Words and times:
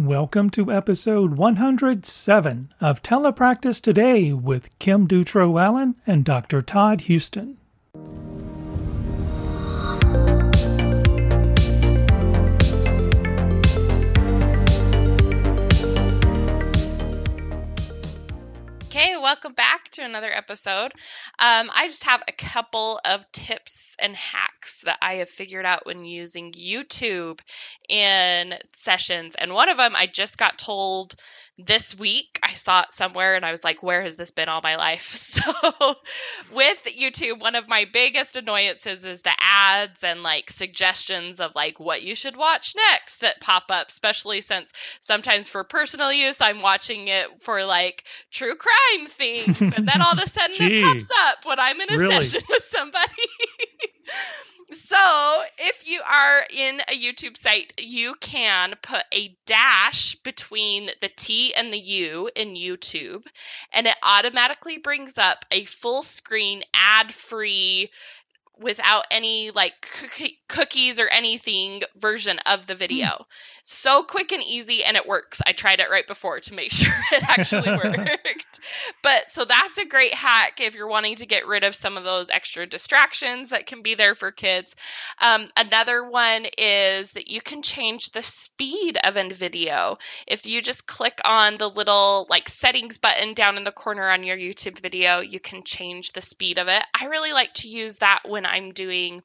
Welcome 0.00 0.48
to 0.52 0.72
episode 0.72 1.34
107 1.34 2.72
of 2.80 3.02
Telepractice 3.02 3.82
Today 3.82 4.32
with 4.32 4.78
Kim 4.78 5.06
Dutro 5.06 5.58
Allen 5.58 5.94
and 6.06 6.24
Dr. 6.24 6.62
Todd 6.62 7.02
Houston. 7.02 7.58
Welcome 19.30 19.52
back 19.52 19.88
to 19.90 20.02
another 20.02 20.32
episode. 20.34 20.92
Um, 21.38 21.70
I 21.72 21.86
just 21.86 22.02
have 22.02 22.20
a 22.26 22.32
couple 22.32 22.98
of 23.04 23.30
tips 23.30 23.94
and 24.00 24.16
hacks 24.16 24.82
that 24.86 24.98
I 25.00 25.14
have 25.16 25.28
figured 25.28 25.64
out 25.64 25.86
when 25.86 26.04
using 26.04 26.50
YouTube 26.50 27.38
in 27.88 28.54
sessions. 28.74 29.36
And 29.36 29.54
one 29.54 29.68
of 29.68 29.76
them 29.76 29.94
I 29.94 30.08
just 30.08 30.36
got 30.36 30.58
told 30.58 31.14
this 31.66 31.98
week 31.98 32.38
I 32.42 32.52
saw 32.52 32.82
it 32.82 32.92
somewhere 32.92 33.34
and 33.34 33.44
I 33.44 33.50
was 33.50 33.64
like, 33.64 33.82
where 33.82 34.02
has 34.02 34.16
this 34.16 34.30
been 34.30 34.48
all 34.48 34.60
my 34.62 34.76
life? 34.76 35.16
So, 35.40 35.96
with 36.52 36.84
YouTube, 36.84 37.40
one 37.40 37.54
of 37.54 37.68
my 37.68 37.86
biggest 37.90 38.36
annoyances 38.36 39.04
is 39.04 39.22
the 39.22 39.32
ads 39.38 40.02
and 40.02 40.22
like 40.22 40.50
suggestions 40.50 41.40
of 41.40 41.54
like 41.54 41.78
what 41.78 42.02
you 42.02 42.14
should 42.14 42.36
watch 42.36 42.74
next 42.74 43.20
that 43.20 43.40
pop 43.40 43.64
up, 43.70 43.88
especially 43.88 44.40
since 44.40 44.72
sometimes 45.00 45.48
for 45.48 45.62
personal 45.64 46.12
use, 46.12 46.40
I'm 46.40 46.62
watching 46.62 47.08
it 47.08 47.42
for 47.42 47.64
like 47.64 48.04
true 48.30 48.54
crime 48.56 49.06
things. 49.06 49.60
And 49.60 49.86
then 49.86 50.02
all 50.02 50.12
of 50.12 50.18
a 50.18 50.26
sudden 50.26 50.56
it 50.58 50.82
pops 50.82 51.10
up 51.28 51.44
when 51.44 51.60
I'm 51.60 51.80
in 51.80 51.92
a 51.92 51.98
really? 51.98 52.22
session 52.22 52.46
with 52.48 52.62
somebody. 52.62 53.06
So, 54.72 55.42
if 55.58 55.88
you 55.88 56.00
are 56.08 56.44
in 56.48 56.80
a 56.80 56.96
YouTube 56.96 57.36
site, 57.36 57.72
you 57.78 58.14
can 58.20 58.74
put 58.80 59.02
a 59.12 59.36
dash 59.44 60.14
between 60.16 60.90
the 61.00 61.08
T 61.08 61.52
and 61.54 61.72
the 61.72 61.78
U 61.78 62.30
in 62.36 62.54
YouTube, 62.54 63.26
and 63.72 63.88
it 63.88 63.96
automatically 64.00 64.78
brings 64.78 65.18
up 65.18 65.44
a 65.50 65.64
full 65.64 66.04
screen 66.04 66.62
ad 66.72 67.12
free 67.12 67.90
without 68.60 69.04
any 69.10 69.50
like 69.50 69.88
cookie- 70.00 70.38
cookies 70.48 71.00
or 71.00 71.08
anything 71.08 71.82
version 71.96 72.38
of 72.46 72.66
the 72.66 72.74
video. 72.74 73.08
Hmm. 73.08 73.22
So 73.62 74.02
quick 74.02 74.32
and 74.32 74.42
easy 74.42 74.84
and 74.84 74.96
it 74.96 75.06
works. 75.06 75.40
I 75.46 75.52
tried 75.52 75.80
it 75.80 75.90
right 75.90 76.06
before 76.06 76.40
to 76.40 76.54
make 76.54 76.72
sure 76.72 76.92
it 77.12 77.22
actually 77.28 77.70
worked. 77.84 78.60
But 79.02 79.30
so 79.30 79.44
that's 79.44 79.78
a 79.78 79.86
great 79.86 80.12
hack 80.12 80.60
if 80.60 80.74
you're 80.74 80.88
wanting 80.88 81.16
to 81.16 81.26
get 81.26 81.46
rid 81.46 81.64
of 81.64 81.74
some 81.74 81.96
of 81.96 82.04
those 82.04 82.30
extra 82.30 82.66
distractions 82.66 83.50
that 83.50 83.66
can 83.66 83.82
be 83.82 83.94
there 83.94 84.14
for 84.14 84.30
kids. 84.30 84.74
Um, 85.20 85.48
another 85.56 86.08
one 86.08 86.46
is 86.58 87.12
that 87.12 87.30
you 87.30 87.40
can 87.40 87.62
change 87.62 88.10
the 88.10 88.22
speed 88.22 88.98
of 89.02 89.16
a 89.16 89.28
video. 89.30 89.98
If 90.26 90.46
you 90.46 90.62
just 90.62 90.86
click 90.86 91.20
on 91.24 91.56
the 91.56 91.68
little 91.68 92.26
like 92.28 92.48
settings 92.48 92.98
button 92.98 93.34
down 93.34 93.56
in 93.56 93.64
the 93.64 93.72
corner 93.72 94.08
on 94.08 94.24
your 94.24 94.36
YouTube 94.36 94.80
video, 94.80 95.20
you 95.20 95.40
can 95.40 95.62
change 95.62 96.12
the 96.12 96.20
speed 96.20 96.58
of 96.58 96.68
it. 96.68 96.82
I 96.98 97.06
really 97.06 97.32
like 97.32 97.54
to 97.54 97.68
use 97.68 97.98
that 97.98 98.20
when 98.26 98.46
I'm 98.50 98.72
doing 98.72 99.22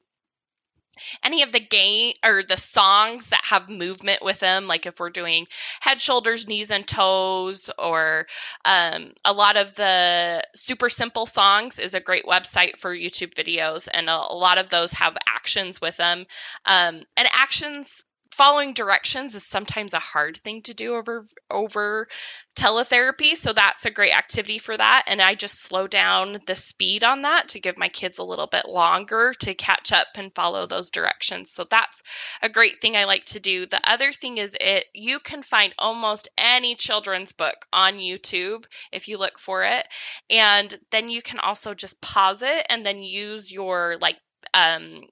any 1.22 1.42
of 1.42 1.52
the 1.52 1.60
game 1.60 2.14
or 2.24 2.42
the 2.42 2.56
songs 2.56 3.28
that 3.28 3.42
have 3.44 3.68
movement 3.68 4.22
with 4.22 4.40
them 4.40 4.66
like 4.66 4.86
if 4.86 4.98
we're 4.98 5.10
doing 5.10 5.46
head 5.80 6.00
shoulders 6.00 6.48
knees 6.48 6.70
and 6.70 6.86
toes 6.86 7.68
or 7.78 8.26
um, 8.64 9.12
a 9.22 9.34
lot 9.34 9.58
of 9.58 9.74
the 9.74 10.42
super 10.54 10.88
simple 10.88 11.26
songs 11.26 11.78
is 11.78 11.92
a 11.92 12.00
great 12.00 12.24
website 12.24 12.78
for 12.78 12.96
youtube 12.96 13.34
videos 13.34 13.88
and 13.92 14.08
a, 14.08 14.12
a 14.30 14.34
lot 14.34 14.56
of 14.56 14.70
those 14.70 14.90
have 14.92 15.18
actions 15.46 15.80
with 15.80 15.96
them. 15.96 16.26
Um, 16.64 17.02
and 17.16 17.28
actions 17.32 18.04
following 18.36 18.74
directions 18.74 19.34
is 19.34 19.46
sometimes 19.46 19.94
a 19.94 19.98
hard 19.98 20.36
thing 20.36 20.60
to 20.60 20.74
do 20.74 20.94
over 20.94 21.26
over 21.50 22.06
teletherapy 22.54 23.34
so 23.34 23.54
that's 23.54 23.86
a 23.86 23.90
great 23.90 24.14
activity 24.14 24.58
for 24.58 24.76
that 24.76 25.04
and 25.06 25.22
i 25.22 25.34
just 25.34 25.62
slow 25.62 25.86
down 25.86 26.38
the 26.46 26.54
speed 26.54 27.02
on 27.02 27.22
that 27.22 27.48
to 27.48 27.60
give 27.60 27.78
my 27.78 27.88
kids 27.88 28.18
a 28.18 28.24
little 28.24 28.46
bit 28.46 28.66
longer 28.66 29.32
to 29.38 29.54
catch 29.54 29.90
up 29.90 30.06
and 30.16 30.34
follow 30.34 30.66
those 30.66 30.90
directions 30.90 31.50
so 31.50 31.64
that's 31.70 32.02
a 32.42 32.48
great 32.48 32.78
thing 32.80 32.94
i 32.94 33.04
like 33.04 33.24
to 33.24 33.40
do. 33.40 33.66
The 33.66 33.80
other 33.90 34.12
thing 34.12 34.36
is 34.36 34.54
it 34.60 34.84
you 34.92 35.18
can 35.18 35.42
find 35.42 35.74
almost 35.78 36.28
any 36.36 36.74
children's 36.74 37.32
book 37.32 37.66
on 37.72 37.94
youtube 37.94 38.66
if 38.92 39.08
you 39.08 39.16
look 39.16 39.38
for 39.38 39.64
it 39.64 39.86
and 40.28 40.78
then 40.90 41.08
you 41.08 41.22
can 41.22 41.38
also 41.38 41.72
just 41.72 42.00
pause 42.02 42.42
it 42.42 42.66
and 42.68 42.84
then 42.84 43.02
use 43.02 43.50
your 43.50 43.96
like 44.00 44.16
um 44.52 45.02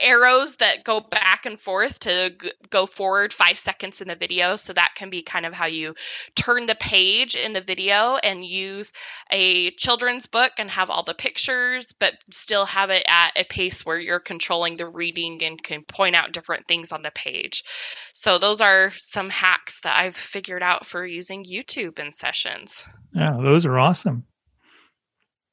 arrows 0.00 0.56
that 0.56 0.84
go 0.84 1.00
back 1.00 1.46
and 1.46 1.58
forth 1.58 2.00
to 2.00 2.30
g- 2.30 2.52
go 2.70 2.86
forward 2.86 3.32
five 3.32 3.58
seconds 3.58 4.00
in 4.00 4.08
the 4.08 4.14
video. 4.14 4.56
So 4.56 4.72
that 4.72 4.94
can 4.94 5.10
be 5.10 5.22
kind 5.22 5.46
of 5.46 5.52
how 5.52 5.66
you 5.66 5.94
turn 6.34 6.66
the 6.66 6.74
page 6.74 7.34
in 7.34 7.52
the 7.52 7.60
video 7.60 8.16
and 8.16 8.44
use 8.44 8.92
a 9.30 9.70
children's 9.72 10.26
book 10.26 10.52
and 10.58 10.70
have 10.70 10.90
all 10.90 11.02
the 11.02 11.14
pictures, 11.14 11.94
but 11.98 12.14
still 12.30 12.66
have 12.66 12.90
it 12.90 13.04
at 13.06 13.32
a 13.36 13.44
pace 13.44 13.84
where 13.84 13.98
you're 13.98 14.20
controlling 14.20 14.76
the 14.76 14.86
reading 14.86 15.42
and 15.42 15.62
can 15.62 15.82
point 15.82 16.16
out 16.16 16.32
different 16.32 16.66
things 16.66 16.92
on 16.92 17.02
the 17.02 17.12
page. 17.12 17.64
So 18.12 18.38
those 18.38 18.60
are 18.60 18.90
some 18.96 19.30
hacks 19.30 19.80
that 19.82 19.96
I've 19.96 20.16
figured 20.16 20.62
out 20.62 20.86
for 20.86 21.06
using 21.06 21.44
YouTube 21.44 21.98
in 21.98 22.12
sessions. 22.12 22.84
Yeah, 23.14 23.36
those 23.42 23.66
are 23.66 23.78
awesome. 23.78 24.24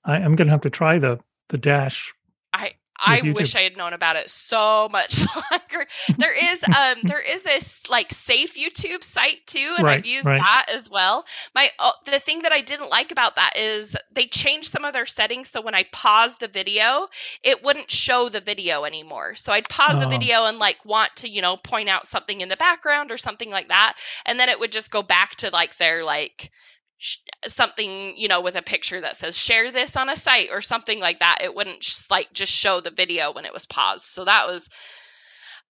I, 0.03 0.15
I'm 0.15 0.35
going 0.35 0.47
to 0.47 0.53
have 0.53 0.61
to 0.61 0.69
try 0.69 0.99
the 0.99 1.19
the 1.49 1.57
dash. 1.57 2.13
I 2.99 3.21
YouTube. 3.21 3.33
wish 3.35 3.55
I 3.55 3.61
had 3.61 3.77
known 3.77 3.93
about 3.93 4.15
it 4.15 4.29
so 4.29 4.89
much 4.91 5.19
longer. 5.51 5.85
There 6.17 6.33
is 6.53 6.63
um 6.63 7.03
there 7.05 7.19
is 7.21 7.45
a 7.45 7.91
like 7.91 8.11
safe 8.11 8.55
YouTube 8.55 9.03
site 9.03 9.45
too, 9.45 9.75
and 9.77 9.85
Right, 9.85 9.99
I've 9.99 10.05
used 10.05 10.25
right. 10.25 10.39
that 10.39 10.65
as 10.73 10.89
well. 10.89 11.25
My 11.55 11.69
uh, 11.79 11.91
the 12.05 12.19
thing 12.19 12.43
that 12.43 12.51
I 12.51 12.61
didn't 12.61 12.89
like 12.89 13.11
about 13.11 13.35
that 13.35 13.57
is 13.57 13.95
they 14.11 14.25
changed 14.25 14.69
some 14.71 14.85
of 14.85 14.93
their 14.93 15.05
settings, 15.05 15.49
so 15.49 15.61
when 15.61 15.75
I 15.75 15.83
paused 15.91 16.39
the 16.39 16.47
video, 16.47 17.07
it 17.43 17.63
wouldn't 17.63 17.91
show 17.91 18.29
the 18.29 18.41
video 18.41 18.83
anymore. 18.83 19.35
So 19.35 19.53
I'd 19.53 19.69
pause 19.69 19.99
the 19.99 20.05
Oh. 20.05 20.09
video 20.09 20.45
and 20.45 20.59
like 20.59 20.83
want 20.85 21.15
to 21.17 21.29
you 21.29 21.41
know 21.41 21.57
point 21.57 21.89
out 21.89 22.07
something 22.07 22.41
in 22.41 22.49
the 22.49 22.57
background 22.57 23.11
or 23.11 23.17
something 23.17 23.49
like 23.49 23.69
that, 23.69 23.93
and 24.25 24.39
then 24.39 24.49
it 24.49 24.59
would 24.59 24.71
just 24.71 24.91
go 24.91 25.01
back 25.03 25.35
to 25.37 25.49
like 25.51 25.75
their 25.77 26.03
like 26.03 26.51
sh- 26.97 27.17
something 27.47 28.17
you 28.17 28.27
know 28.27 28.41
with 28.41 28.55
a 28.55 28.61
picture 28.61 29.01
that 29.01 29.15
says 29.17 29.37
share 29.37 29.71
this 29.71 29.95
on 29.95 30.09
a 30.09 30.17
site 30.17 30.49
or 30.51 30.61
something 30.61 30.99
like 30.99 31.19
that. 31.19 31.39
It 31.43 31.55
wouldn't 31.55 31.81
just 31.81 32.11
like 32.11 32.31
just 32.33 32.53
show 32.53 32.81
the 32.81 32.91
video 32.91 33.33
when 33.33 33.45
it 33.45 33.53
was 33.53 33.65
paused. 33.65 34.05
So 34.05 34.25
that 34.25 34.47
was 34.47 34.69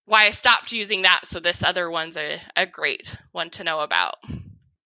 why 0.05 0.25
i 0.25 0.29
stopped 0.29 0.71
using 0.71 1.01
that. 1.01 1.25
So 1.25 1.39
this 1.41 1.63
other 1.63 1.91
one's 1.91 2.15
a, 2.17 2.39
a 2.55 2.65
great 2.65 3.13
one 3.33 3.49
to 3.51 3.63
know 3.65 3.81
about. 3.81 4.15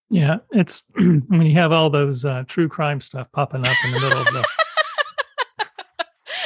Yeah, 0.09 0.37
it's 0.51 0.83
when 0.95 1.43
you 1.43 1.53
have 1.53 1.71
all 1.71 1.89
those 1.89 2.25
uh, 2.25 2.43
true 2.47 2.67
crime 2.67 3.01
stuff 3.01 3.31
popping 3.31 3.65
up 3.65 3.75
in 3.85 3.91
the 3.91 3.99
middle 3.99 4.19
of 4.19 4.25
the 4.25 4.45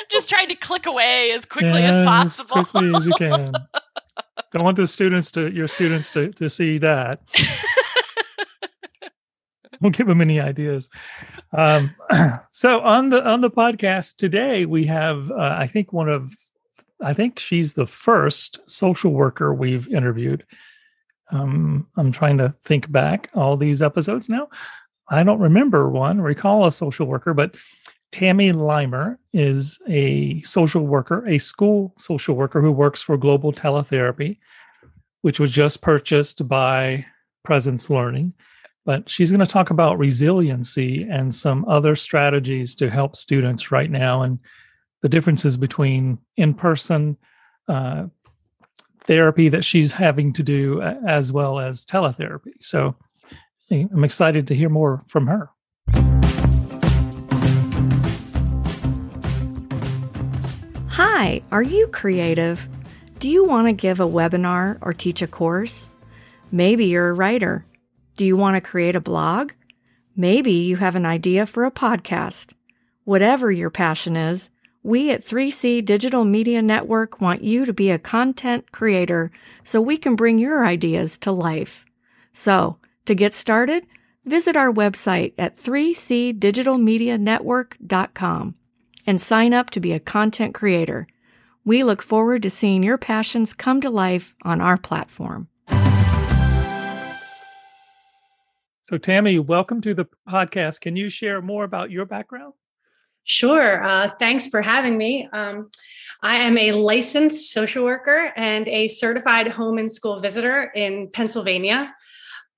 just 0.10 0.30
trying 0.30 0.50
to 0.50 0.56
click 0.56 0.86
away 0.86 1.32
as 1.32 1.46
quickly 1.46 1.82
Yeah, 1.82 2.02
as 2.02 2.06
possible. 2.06 2.60
as 2.60 2.66
quickly 2.68 2.96
as 2.96 3.06
you 3.08 3.14
can. 3.18 3.54
Don't 4.52 4.64
want 4.64 4.78
the 4.78 4.88
students 4.88 5.32
to 5.32 5.52
your 5.52 5.68
students 5.68 6.12
to, 6.12 6.32
to 6.34 6.50
see 6.50 6.78
that. 6.80 7.22
Don't 9.82 9.96
give 9.96 10.08
them 10.08 10.22
any 10.22 10.40
ideas. 10.40 10.90
Um, 11.54 11.96
so 12.52 12.82
on 12.82 13.10
the 13.10 13.26
on 13.26 13.42
the 13.42 13.52
podcast 13.52 14.18
today, 14.18 14.66
we 14.66 14.86
have 14.86 15.32
uh, 15.32 15.56
I 15.58 15.68
think 15.68 15.94
one 15.94 16.10
of 16.10 16.34
I 17.02 17.14
think 17.14 17.40
she's 17.40 17.74
the 17.74 17.88
first 17.88 18.60
social 18.70 19.12
worker 19.12 19.54
we've 19.54 19.88
interviewed. 19.90 20.46
Um, 21.32 21.88
I'm 21.98 22.12
trying 22.12 22.38
to 22.38 22.56
think 22.64 22.92
back 22.92 23.30
all 23.34 23.58
these 23.58 23.82
episodes 23.82 24.30
now. 24.30 24.50
I 25.10 25.24
don't 25.24 25.40
remember 25.40 25.90
one, 25.90 26.22
recall 26.22 26.66
a 26.66 26.72
social 26.72 27.06
worker, 27.06 27.34
but 27.34 27.56
Tammy 28.12 28.54
Limer 28.54 29.18
is 29.34 29.80
a 29.88 30.42
social 30.44 30.86
worker, 30.86 31.28
a 31.28 31.38
school 31.38 31.94
social 31.98 32.36
worker 32.36 32.62
who 32.62 32.72
works 32.72 33.02
for 33.02 33.18
Global 33.18 33.52
Teletherapy, 33.52 34.38
which 35.22 35.40
was 35.40 35.52
just 35.52 35.82
purchased 35.82 36.48
by 36.48 37.06
Presence 37.44 37.90
Learning. 37.90 38.34
But 38.86 39.10
she's 39.10 39.32
going 39.32 39.46
to 39.46 39.52
talk 39.52 39.72
about 39.72 39.98
resiliency 39.98 41.08
and 41.10 41.34
some 41.34 41.66
other 41.68 41.96
strategies 41.96 42.76
to 42.76 42.90
help 42.90 43.16
students 43.16 43.72
right 43.72 43.90
now 43.90 44.22
and 44.22 44.40
the 45.02 45.10
differences 45.10 45.58
between 45.58 46.20
in 46.38 46.54
person 46.54 47.18
uh, 47.68 48.06
therapy 49.04 49.50
that 49.50 49.66
she's 49.66 49.92
having 49.92 50.34
to 50.34 50.44
do 50.44 50.82
as 50.82 51.32
well 51.32 51.60
as 51.60 51.86
teletherapy. 51.86 52.54
So 52.62 52.96
I'm 53.72 54.04
excited 54.04 54.48
to 54.48 54.56
hear 54.56 54.70
more 54.70 55.04
from 55.08 55.28
her. 55.28 55.50
Hi, 60.90 61.42
are 61.52 61.64
you 61.64 61.88
creative? 61.88 62.68
Do 63.20 63.30
you 63.30 63.46
want 63.46 63.68
to 63.68 63.74
give 63.74 64.00
a 64.00 64.08
webinar 64.08 64.78
or 64.82 64.94
teach 64.94 65.22
a 65.22 65.28
course? 65.28 65.90
Maybe 66.52 66.86
you're 66.86 67.10
a 67.10 67.14
writer. 67.14 67.66
Do 68.16 68.26
you 68.26 68.38
want 68.38 68.56
to 68.56 68.62
create 68.62 68.96
a 68.96 69.02
blog? 69.02 69.52
Maybe 70.16 70.54
you 70.54 70.78
have 70.78 70.96
an 70.96 71.06
idea 71.06 71.46
for 71.46 71.66
a 71.66 71.72
podcast. 71.72 72.54
Whatever 73.04 73.52
your 73.52 73.70
passion 73.70 74.16
is, 74.16 74.50
We 74.82 75.12
at 75.12 75.26
3C 75.26 75.84
Digital 75.84 76.24
Media 76.24 76.62
Network 76.62 77.20
want 77.20 77.44
you 77.44 77.66
to 77.66 77.74
be 77.74 77.92
a 77.92 78.00
content 78.00 78.72
creator 78.72 79.32
so 79.64 79.82
we 79.82 79.98
can 79.98 80.16
bring 80.16 80.38
your 80.38 80.66
ideas 80.66 81.18
to 81.18 81.34
life. 81.34 81.86
So, 82.32 82.78
to 83.06 83.16
get 83.16 83.34
started, 83.34 83.86
visit 84.24 84.56
our 84.56 84.72
website 84.72 85.34
at 85.38 85.58
3cdigitalmedianetwork.com 85.58 88.56
and 89.08 89.22
sign 89.22 89.54
up 89.54 89.70
to 89.72 89.82
be 89.82 89.92
a 89.92 90.00
content 90.00 90.54
creator. 90.54 91.08
We 91.66 91.84
look 91.84 92.02
forward 92.02 92.44
to 92.44 92.50
seeing 92.50 92.84
your 92.84 92.98
passions 92.98 93.54
come 93.54 93.82
to 93.82 93.90
life 93.90 94.34
on 94.44 94.62
our 94.62 94.78
platform. 94.78 95.50
So, 98.88 99.00
Tammy, 99.00 99.40
welcome 99.40 99.82
to 99.82 99.96
the 99.96 100.06
podcast. 100.30 100.82
Can 100.82 100.96
you 100.96 101.10
share 101.10 101.42
more 101.42 101.64
about 101.64 101.90
your 101.90 102.06
background? 102.06 102.54
Sure. 103.24 103.84
Uh, 103.84 104.12
thanks 104.20 104.46
for 104.46 104.62
having 104.62 104.96
me. 104.96 105.28
Um, 105.34 105.72
I 106.22 106.36
am 106.36 106.56
a 106.56 106.72
licensed 106.74 107.52
social 107.52 107.84
worker 107.84 108.32
and 108.36 108.68
a 108.68 108.88
certified 108.88 109.48
home 109.48 109.80
and 109.80 109.92
school 109.92 110.20
visitor 110.20 110.72
in 110.76 111.10
Pennsylvania. 111.12 111.96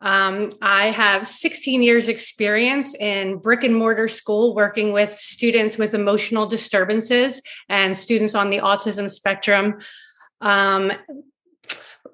Um, 0.01 0.49
I 0.61 0.87
have 0.91 1.25
16 1.25 1.81
years 1.81 2.09
experience 2.09 2.93
in 2.93 3.37
brick 3.37 3.63
and 3.63 3.73
mortar 3.73 4.09
school 4.09 4.53
working 4.53 4.91
with 4.91 5.17
students 5.17 5.77
with 5.77 5.93
emotional 5.93 6.45
disturbances 6.45 7.41
and 7.69 7.97
students 7.97 8.35
on 8.35 8.49
the 8.49 8.57
autism 8.57 9.09
spectrum. 9.09 9.77
Um, 10.41 10.91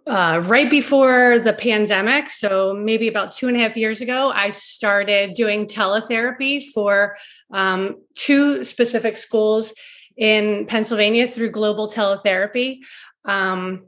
uh, 0.05 0.41
right 0.45 0.69
before 0.69 1.39
the 1.39 1.53
pandemic, 1.53 2.29
so 2.29 2.73
maybe 2.73 3.07
about 3.07 3.31
two 3.31 3.47
and 3.47 3.55
a 3.55 3.59
half 3.59 3.77
years 3.77 4.01
ago, 4.01 4.31
I 4.33 4.49
started 4.49 5.33
doing 5.33 5.65
teletherapy 5.65 6.65
for 6.73 7.15
um, 7.51 8.01
two 8.15 8.63
specific 8.65 9.17
schools 9.17 9.73
in 10.17 10.65
Pennsylvania 10.65 11.27
through 11.27 11.51
Global 11.51 11.89
Teletherapy. 11.89 12.79
Um, 13.23 13.85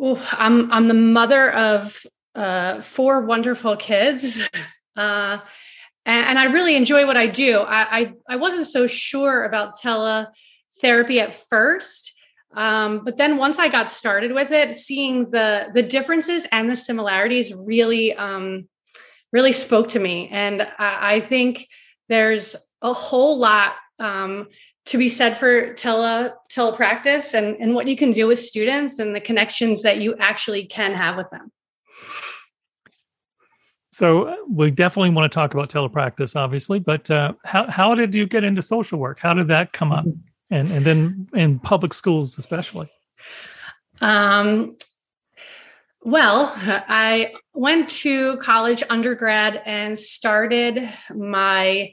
I'm 0.00 0.72
I'm 0.72 0.88
the 0.88 0.94
mother 0.94 1.52
of 1.52 2.06
uh, 2.34 2.80
four 2.80 3.22
wonderful 3.22 3.76
kids, 3.76 4.40
uh, 4.96 5.38
and, 6.06 6.26
and, 6.26 6.38
I 6.38 6.44
really 6.46 6.76
enjoy 6.76 7.06
what 7.06 7.16
I 7.16 7.26
do. 7.26 7.58
I, 7.58 8.00
I 8.00 8.12
I 8.28 8.36
wasn't 8.36 8.66
so 8.68 8.86
sure 8.86 9.44
about 9.44 9.78
teletherapy 9.78 11.18
at 11.18 11.34
first 11.34 12.12
um, 12.54 13.04
but 13.04 13.16
then 13.16 13.36
once 13.36 13.58
I 13.58 13.68
got 13.68 13.90
started 13.90 14.32
with 14.32 14.50
it, 14.50 14.76
seeing 14.76 15.30
the 15.30 15.70
the 15.72 15.82
differences 15.82 16.46
and 16.52 16.68
the 16.68 16.76
similarities 16.76 17.52
really 17.66 18.14
um, 18.14 18.68
really 19.32 19.52
spoke 19.52 19.88
to 19.90 19.98
me, 19.98 20.28
and 20.28 20.62
I, 20.62 21.14
I 21.14 21.20
think 21.20 21.68
there's 22.08 22.54
a 22.82 22.92
whole 22.92 23.38
lot 23.38 23.74
um, 23.98 24.48
to 24.86 24.98
be 24.98 25.08
said 25.08 25.38
for 25.38 25.72
tele 25.74 26.34
telepractice 26.50 27.34
and 27.34 27.56
and 27.56 27.74
what 27.74 27.86
you 27.86 27.96
can 27.96 28.10
do 28.10 28.26
with 28.26 28.38
students 28.38 28.98
and 28.98 29.14
the 29.14 29.20
connections 29.20 29.82
that 29.82 29.98
you 30.00 30.14
actually 30.18 30.66
can 30.66 30.92
have 30.92 31.16
with 31.16 31.30
them. 31.30 31.50
So 33.92 34.24
uh, 34.24 34.36
we 34.48 34.70
definitely 34.70 35.10
want 35.10 35.30
to 35.30 35.34
talk 35.34 35.52
about 35.52 35.68
telepractice, 35.68 36.34
obviously. 36.34 36.80
But 36.80 37.10
uh, 37.10 37.32
how 37.44 37.70
how 37.70 37.94
did 37.94 38.14
you 38.14 38.26
get 38.26 38.44
into 38.44 38.60
social 38.60 38.98
work? 38.98 39.20
How 39.20 39.32
did 39.32 39.48
that 39.48 39.72
come 39.72 39.90
up? 39.90 40.04
Mm-hmm 40.04 40.31
and 40.52 40.70
and 40.70 40.84
then 40.84 41.28
in 41.34 41.58
public 41.58 41.92
schools 41.92 42.38
especially? 42.38 42.88
Um, 44.00 44.76
well 46.04 46.52
i 46.56 47.32
went 47.54 47.88
to 47.88 48.36
college 48.38 48.82
undergrad 48.90 49.62
and 49.64 49.98
started 49.98 50.88
my 51.14 51.92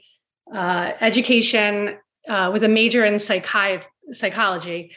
uh, 0.52 0.92
education 1.00 1.96
uh, 2.28 2.50
with 2.52 2.64
a 2.64 2.68
major 2.68 3.04
in 3.04 3.14
psychi- 3.14 3.84
psychology. 4.10 4.90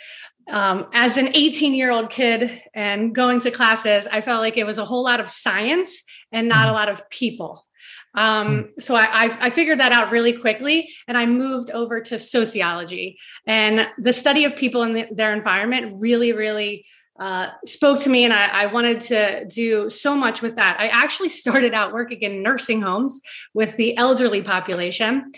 Um, 0.50 0.88
as 0.94 1.18
an 1.18 1.30
18 1.36 1.74
year 1.74 1.92
old 1.92 2.09
kid 2.09 2.62
and 2.74 3.16
going 3.16 3.39
to 3.42 3.51
classes 3.51 4.07
i 4.12 4.19
felt 4.19 4.42
like 4.42 4.57
it 4.57 4.66
was 4.66 4.77
a 4.77 4.83
whole 4.83 5.04
lot 5.04 5.21
of 5.21 5.30
science 5.30 6.04
and 6.33 6.50
not 6.50 6.66
a 6.66 6.71
mm-hmm. 6.71 6.75
lot 6.75 6.89
of 6.89 7.09
people 7.09 7.66
um, 8.15 8.48
hmm. 8.48 8.80
so 8.80 8.95
I, 8.95 9.36
I, 9.42 9.50
figured 9.50 9.80
that 9.80 9.92
out 9.92 10.12
really 10.12 10.33
quickly 10.33 10.94
and 11.07 11.18
I 11.18 11.25
moved 11.25 11.71
over 11.71 12.00
to 12.01 12.19
sociology. 12.19 13.18
And 13.48 13.88
the 13.98 14.13
study 14.13 14.45
of 14.45 14.56
people 14.56 14.83
in 14.83 14.94
the, 14.94 15.07
their 15.12 15.33
environment 15.33 15.95
really, 16.00 16.31
really 16.31 16.86
uh, 17.19 17.50
spoke 17.65 18.01
to 18.01 18.10
me. 18.10 18.24
And 18.24 18.33
I, 18.33 18.63
I, 18.63 18.65
wanted 18.68 19.00
to 19.01 19.45
do 19.45 19.89
so 19.89 20.15
much 20.15 20.42
with 20.42 20.56
that. 20.57 20.77
I 20.80 20.88
actually 20.88 21.30
started 21.44 21.74
out 21.74 21.94
working 21.94 22.21
in 22.21 22.44
nursing 22.44 22.81
homes 22.81 23.19
with 23.54 23.75
the 23.77 23.98
elderly 23.98 24.42
population. 24.42 25.31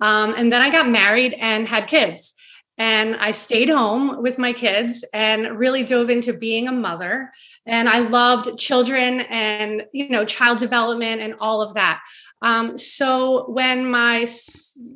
Um, 0.00 0.34
and 0.34 0.52
then 0.52 0.62
I 0.62 0.70
got 0.70 0.88
married 0.88 1.34
and 1.34 1.68
had 1.68 1.86
kids. 1.86 2.34
And 2.78 3.16
I 3.16 3.32
stayed 3.32 3.68
home 3.68 4.22
with 4.22 4.38
my 4.38 4.52
kids 4.52 5.04
and 5.12 5.58
really 5.58 5.84
dove 5.84 6.10
into 6.10 6.32
being 6.32 6.68
a 6.68 6.72
mother. 6.72 7.32
And 7.66 7.88
I 7.88 8.00
loved 8.00 8.58
children 8.58 9.20
and, 9.20 9.84
you 9.92 10.08
know, 10.08 10.24
child 10.24 10.58
development 10.58 11.20
and 11.20 11.34
all 11.40 11.60
of 11.60 11.74
that. 11.74 12.00
Um, 12.40 12.76
so 12.76 13.50
when 13.50 13.88
my 13.88 14.26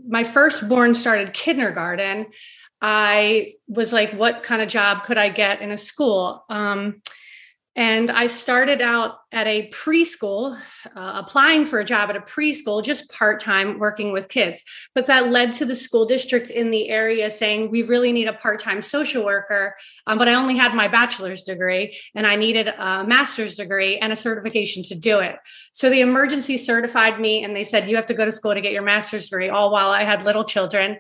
my 0.09 0.25
firstborn 0.25 0.95
started 0.95 1.33
kindergarten, 1.33 2.27
I 2.81 3.55
was 3.69 3.93
like, 3.93 4.13
what 4.13 4.43
kind 4.43 4.63
of 4.63 4.69
job 4.69 5.05
could 5.05 5.19
I 5.19 5.29
get 5.29 5.61
in 5.61 5.71
a 5.71 5.77
school? 5.77 6.45
Um, 6.49 7.01
and 7.77 8.11
I 8.11 8.27
started 8.27 8.81
out 8.81 9.19
at 9.33 9.47
a 9.47 9.69
preschool, 9.69 10.59
uh, 10.97 11.23
applying 11.25 11.67
for 11.67 11.79
a 11.79 11.85
job 11.85 12.09
at 12.09 12.17
a 12.17 12.21
preschool, 12.21 12.83
just 12.83 13.11
part 13.11 13.39
time 13.39 13.79
working 13.79 14.13
with 14.13 14.31
kids. 14.31 14.65
But 14.95 15.07
that 15.09 15.29
led 15.29 15.53
to 15.55 15.67
the 15.67 15.77
school 15.77 16.07
district 16.07 16.49
in 16.49 16.71
the 16.71 16.89
area 16.89 17.31
saying, 17.31 17.71
we 17.71 17.83
really 17.83 18.13
need 18.13 18.29
a 18.29 18.33
part 18.33 18.61
time 18.61 18.81
social 18.81 19.27
worker. 19.27 19.77
Um, 20.07 20.17
but 20.17 20.27
I 20.27 20.35
only 20.35 20.57
had 20.57 20.75
my 20.75 20.89
bachelor's 20.89 21.43
degree 21.43 21.99
and 22.15 22.27
I 22.27 22.37
needed 22.37 22.69
a 22.69 23.05
master's 23.07 23.57
degree 23.57 23.99
and 23.99 24.11
a 24.11 24.17
certification 24.17 24.83
to 24.85 24.95
do 24.95 25.19
it. 25.19 25.37
So 25.73 25.91
the 25.91 26.01
emergency 26.01 26.57
certified 26.57 27.21
me 27.21 27.45
and 27.45 27.55
they 27.55 27.65
said, 27.65 27.91
you 27.91 27.97
have 27.97 28.07
to 28.07 28.15
go 28.15 28.25
to 28.25 28.33
school 28.33 28.55
to 28.55 28.63
get 28.63 28.73
your 28.73 28.83
master's 28.83 29.29
degree, 29.29 29.51
all 29.51 29.71
while 29.71 29.91
I 29.91 30.05
had 30.05 30.25
little 30.25 30.45
children 30.45 30.97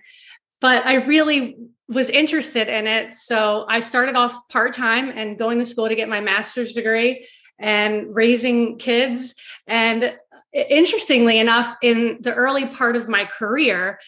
but 0.60 0.86
I 0.86 0.94
really 0.94 1.56
was 1.88 2.08
interested 2.08 2.68
in 2.68 2.86
it. 2.86 3.16
So 3.16 3.64
I 3.68 3.80
started 3.80 4.16
off 4.16 4.48
part 4.48 4.74
time 4.74 5.10
and 5.10 5.38
going 5.38 5.58
to 5.58 5.64
school 5.64 5.88
to 5.88 5.94
get 5.94 6.08
my 6.08 6.20
master's 6.20 6.72
degree 6.74 7.26
and 7.58 8.14
raising 8.14 8.78
kids. 8.78 9.34
And 9.66 10.16
interestingly 10.52 11.38
enough, 11.38 11.76
in 11.82 12.18
the 12.20 12.34
early 12.34 12.66
part 12.66 12.96
of 12.96 13.08
my 13.08 13.24
career, 13.24 14.00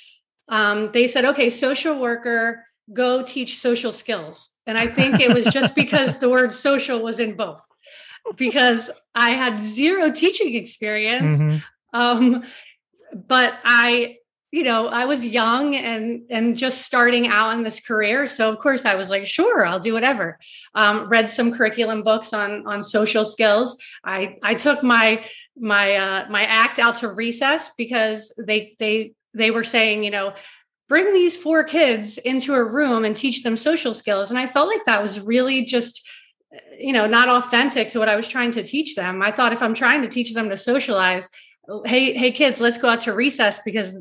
um, 0.48 0.90
they 0.92 1.06
said, 1.06 1.24
okay, 1.24 1.50
social 1.50 1.98
worker, 1.98 2.64
go 2.92 3.22
teach 3.22 3.58
social 3.58 3.92
skills. 3.92 4.50
And 4.66 4.76
I 4.76 4.88
think 4.88 5.20
it 5.20 5.32
was 5.32 5.46
just 5.46 5.74
because 5.76 6.18
the 6.18 6.28
word 6.28 6.52
social 6.52 7.00
was 7.00 7.20
in 7.20 7.36
both, 7.36 7.62
because 8.36 8.90
I 9.14 9.30
had 9.30 9.60
zero 9.60 10.10
teaching 10.10 10.54
experience. 10.54 11.40
Mm-hmm. 11.40 11.58
Um, 11.98 12.44
but 13.14 13.54
I 13.64 14.16
you 14.50 14.62
know 14.62 14.88
i 14.88 15.04
was 15.04 15.24
young 15.24 15.74
and 15.74 16.22
and 16.30 16.56
just 16.56 16.82
starting 16.82 17.26
out 17.26 17.52
in 17.54 17.62
this 17.62 17.80
career. 17.80 18.26
So 18.26 18.48
of 18.50 18.58
course 18.58 18.84
i 18.84 18.94
was 18.94 19.10
like 19.10 19.26
sure 19.26 19.66
i'll 19.66 19.80
do 19.80 19.92
whatever. 19.92 20.38
Um, 20.74 21.06
read 21.08 21.30
some 21.30 21.52
curriculum 21.52 22.02
books 22.02 22.32
on 22.32 22.66
on 22.66 22.82
social 22.82 23.24
skills. 23.24 23.76
I 24.04 24.36
i 24.42 24.54
took 24.54 24.82
my 24.82 25.24
my 25.58 25.96
uh 25.96 26.28
my 26.30 26.44
act 26.44 26.78
out 26.78 26.96
to 26.96 27.08
recess 27.08 27.70
because 27.76 28.32
they 28.38 28.74
they 28.78 29.12
they 29.34 29.50
were 29.50 29.64
saying 29.64 30.02
you 30.02 30.10
know 30.10 30.32
bring 30.88 31.12
these 31.12 31.36
four 31.36 31.62
kids 31.64 32.16
into 32.16 32.54
a 32.54 32.64
room 32.64 33.04
and 33.04 33.14
teach 33.14 33.42
them 33.42 33.56
social 33.56 33.92
skills. 33.92 34.30
And 34.30 34.38
i 34.38 34.46
felt 34.46 34.68
like 34.68 34.84
that 34.86 35.02
was 35.02 35.20
really 35.20 35.66
just 35.66 36.06
you 36.78 36.94
know 36.94 37.06
not 37.06 37.28
authentic 37.28 37.90
to 37.90 37.98
what 37.98 38.08
i 38.08 38.16
was 38.16 38.28
trying 38.28 38.52
to 38.52 38.62
teach 38.62 38.94
them. 38.96 39.20
I 39.20 39.30
thought 39.30 39.52
if 39.52 39.60
i'm 39.60 39.74
trying 39.74 40.00
to 40.02 40.08
teach 40.08 40.32
them 40.32 40.48
to 40.48 40.56
socialize 40.56 41.28
hey 41.84 42.14
hey 42.14 42.32
kids 42.32 42.62
let's 42.62 42.78
go 42.78 42.88
out 42.88 43.02
to 43.02 43.12
recess 43.12 43.60
because 43.62 43.94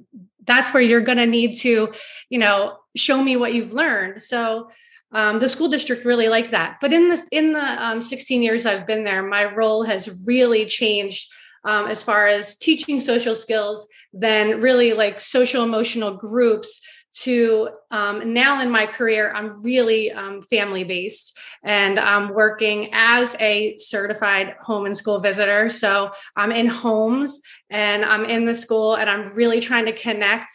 that's 0.47 0.73
where 0.73 0.81
you're 0.81 1.01
going 1.01 1.17
to 1.17 1.25
need 1.25 1.55
to 1.59 1.91
you 2.29 2.39
know 2.39 2.77
show 2.95 3.21
me 3.21 3.37
what 3.37 3.53
you've 3.53 3.73
learned. 3.73 4.21
So 4.21 4.69
um, 5.11 5.39
the 5.39 5.49
school 5.49 5.69
district 5.69 6.05
really 6.05 6.27
liked 6.27 6.51
that. 6.51 6.77
But 6.81 6.91
in 6.91 7.09
the 7.09 7.21
in 7.31 7.53
the 7.53 7.85
um, 7.85 8.01
16 8.01 8.41
years 8.41 8.65
i've 8.65 8.87
been 8.87 9.03
there 9.03 9.23
my 9.23 9.45
role 9.45 9.83
has 9.83 10.25
really 10.25 10.65
changed 10.65 11.29
um, 11.63 11.87
as 11.87 12.03
far 12.03 12.27
as 12.27 12.55
teaching 12.55 12.99
social 12.99 13.35
skills 13.35 13.87
then 14.13 14.61
really 14.61 14.93
like 14.93 15.19
social 15.19 15.63
emotional 15.63 16.15
groups 16.15 16.79
to 17.23 17.69
um, 17.89 18.33
now 18.33 18.61
in 18.61 18.69
my 18.69 18.85
career, 18.85 19.33
I'm 19.33 19.63
really 19.63 20.11
um, 20.11 20.41
family 20.41 20.83
based 20.83 21.37
and 21.63 21.99
I'm 21.99 22.33
working 22.33 22.89
as 22.93 23.35
a 23.39 23.77
certified 23.77 24.55
home 24.59 24.85
and 24.85 24.95
school 24.95 25.19
visitor. 25.19 25.69
So 25.69 26.11
I'm 26.35 26.51
in 26.51 26.67
homes 26.67 27.41
and 27.69 28.05
I'm 28.05 28.25
in 28.25 28.45
the 28.45 28.55
school 28.55 28.95
and 28.95 29.09
I'm 29.09 29.33
really 29.33 29.59
trying 29.59 29.85
to 29.85 29.93
connect 29.93 30.51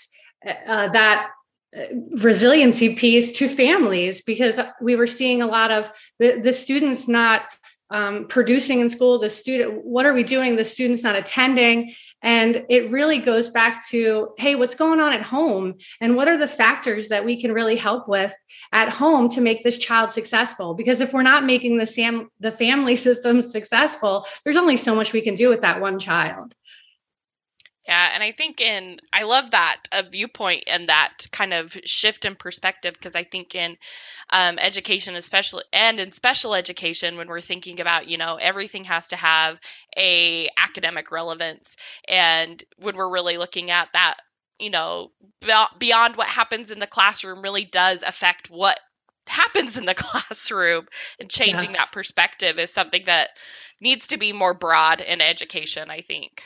uh, 0.46 0.88
that 0.88 1.30
uh, 1.76 1.84
resiliency 2.18 2.94
piece 2.94 3.32
to 3.32 3.48
families 3.48 4.22
because 4.22 4.60
we 4.80 4.94
were 4.94 5.06
seeing 5.06 5.42
a 5.42 5.46
lot 5.46 5.70
of 5.70 5.90
the, 6.18 6.40
the 6.40 6.52
students 6.52 7.08
not 7.08 7.42
um, 7.92 8.24
producing 8.24 8.80
in 8.80 8.88
school 8.88 9.18
the 9.18 9.30
student 9.30 9.84
what 9.84 10.06
are 10.06 10.12
we 10.12 10.24
doing? 10.24 10.56
The 10.56 10.64
students 10.64 11.02
not 11.02 11.14
attending. 11.14 11.94
And 12.22 12.64
it 12.68 12.90
really 12.90 13.18
goes 13.18 13.50
back 13.50 13.86
to 13.88 14.30
hey 14.38 14.54
what's 14.54 14.74
going 14.74 15.00
on 15.00 15.12
at 15.12 15.22
home? 15.22 15.74
And 16.00 16.16
what 16.16 16.28
are 16.28 16.38
the 16.38 16.48
factors 16.48 17.08
that 17.08 17.24
we 17.24 17.40
can 17.40 17.52
really 17.52 17.76
help 17.76 18.08
with 18.08 18.32
at 18.72 18.88
home 18.88 19.28
to 19.30 19.40
make 19.40 19.62
this 19.62 19.78
child 19.78 20.10
successful? 20.10 20.74
Because 20.74 21.00
if 21.00 21.12
we're 21.12 21.22
not 21.22 21.44
making 21.44 21.78
the 21.78 21.86
sam 21.86 22.28
the 22.40 22.52
family 22.52 22.96
system 23.08 23.42
successful 23.42 24.26
there's 24.44 24.56
only 24.56 24.76
so 24.76 24.94
much 24.94 25.12
we 25.12 25.20
can 25.20 25.34
do 25.34 25.48
with 25.48 25.60
that 25.60 25.80
one 25.80 25.98
child 25.98 26.54
yeah, 27.92 28.10
and 28.14 28.22
I 28.22 28.32
think 28.32 28.62
in 28.62 28.98
I 29.12 29.24
love 29.24 29.50
that 29.50 29.76
a 29.92 30.02
viewpoint 30.02 30.64
and 30.66 30.88
that 30.88 31.26
kind 31.30 31.52
of 31.52 31.76
shift 31.84 32.24
in 32.24 32.36
perspective 32.36 32.94
because 32.94 33.14
I 33.14 33.24
think 33.24 33.54
in 33.54 33.76
um, 34.30 34.58
education, 34.58 35.14
especially 35.14 35.64
and 35.74 36.00
in 36.00 36.10
special 36.10 36.54
education, 36.54 37.18
when 37.18 37.28
we're 37.28 37.42
thinking 37.42 37.80
about 37.80 38.08
you 38.08 38.16
know 38.16 38.36
everything 38.40 38.84
has 38.84 39.08
to 39.08 39.16
have 39.16 39.60
a 39.94 40.48
academic 40.56 41.10
relevance, 41.10 41.76
and 42.08 42.64
when 42.78 42.96
we're 42.96 43.12
really 43.12 43.36
looking 43.36 43.70
at 43.70 43.88
that, 43.92 44.16
you 44.58 44.70
know, 44.70 45.10
beyond 45.78 46.16
what 46.16 46.28
happens 46.28 46.70
in 46.70 46.78
the 46.78 46.86
classroom, 46.86 47.42
really 47.42 47.66
does 47.66 48.02
affect 48.02 48.48
what 48.48 48.80
happens 49.26 49.76
in 49.76 49.84
the 49.84 49.94
classroom, 50.04 50.86
and 51.20 51.28
changing 51.28 51.72
yes. 51.72 51.76
that 51.76 51.92
perspective 51.92 52.58
is 52.58 52.72
something 52.72 53.02
that 53.04 53.28
needs 53.82 54.06
to 54.06 54.16
be 54.16 54.32
more 54.32 54.54
broad 54.54 55.02
in 55.02 55.20
education. 55.20 55.90
I 55.90 56.00
think. 56.00 56.42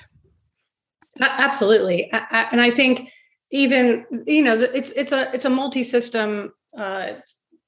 Absolutely, 1.20 2.10
and 2.12 2.60
I 2.60 2.70
think 2.70 3.10
even 3.50 4.06
you 4.26 4.42
know 4.42 4.54
it's 4.54 4.90
it's 4.90 5.12
a 5.12 5.32
it's 5.34 5.44
a 5.44 5.50
multi-system. 5.50 6.52
Uh, 6.76 7.14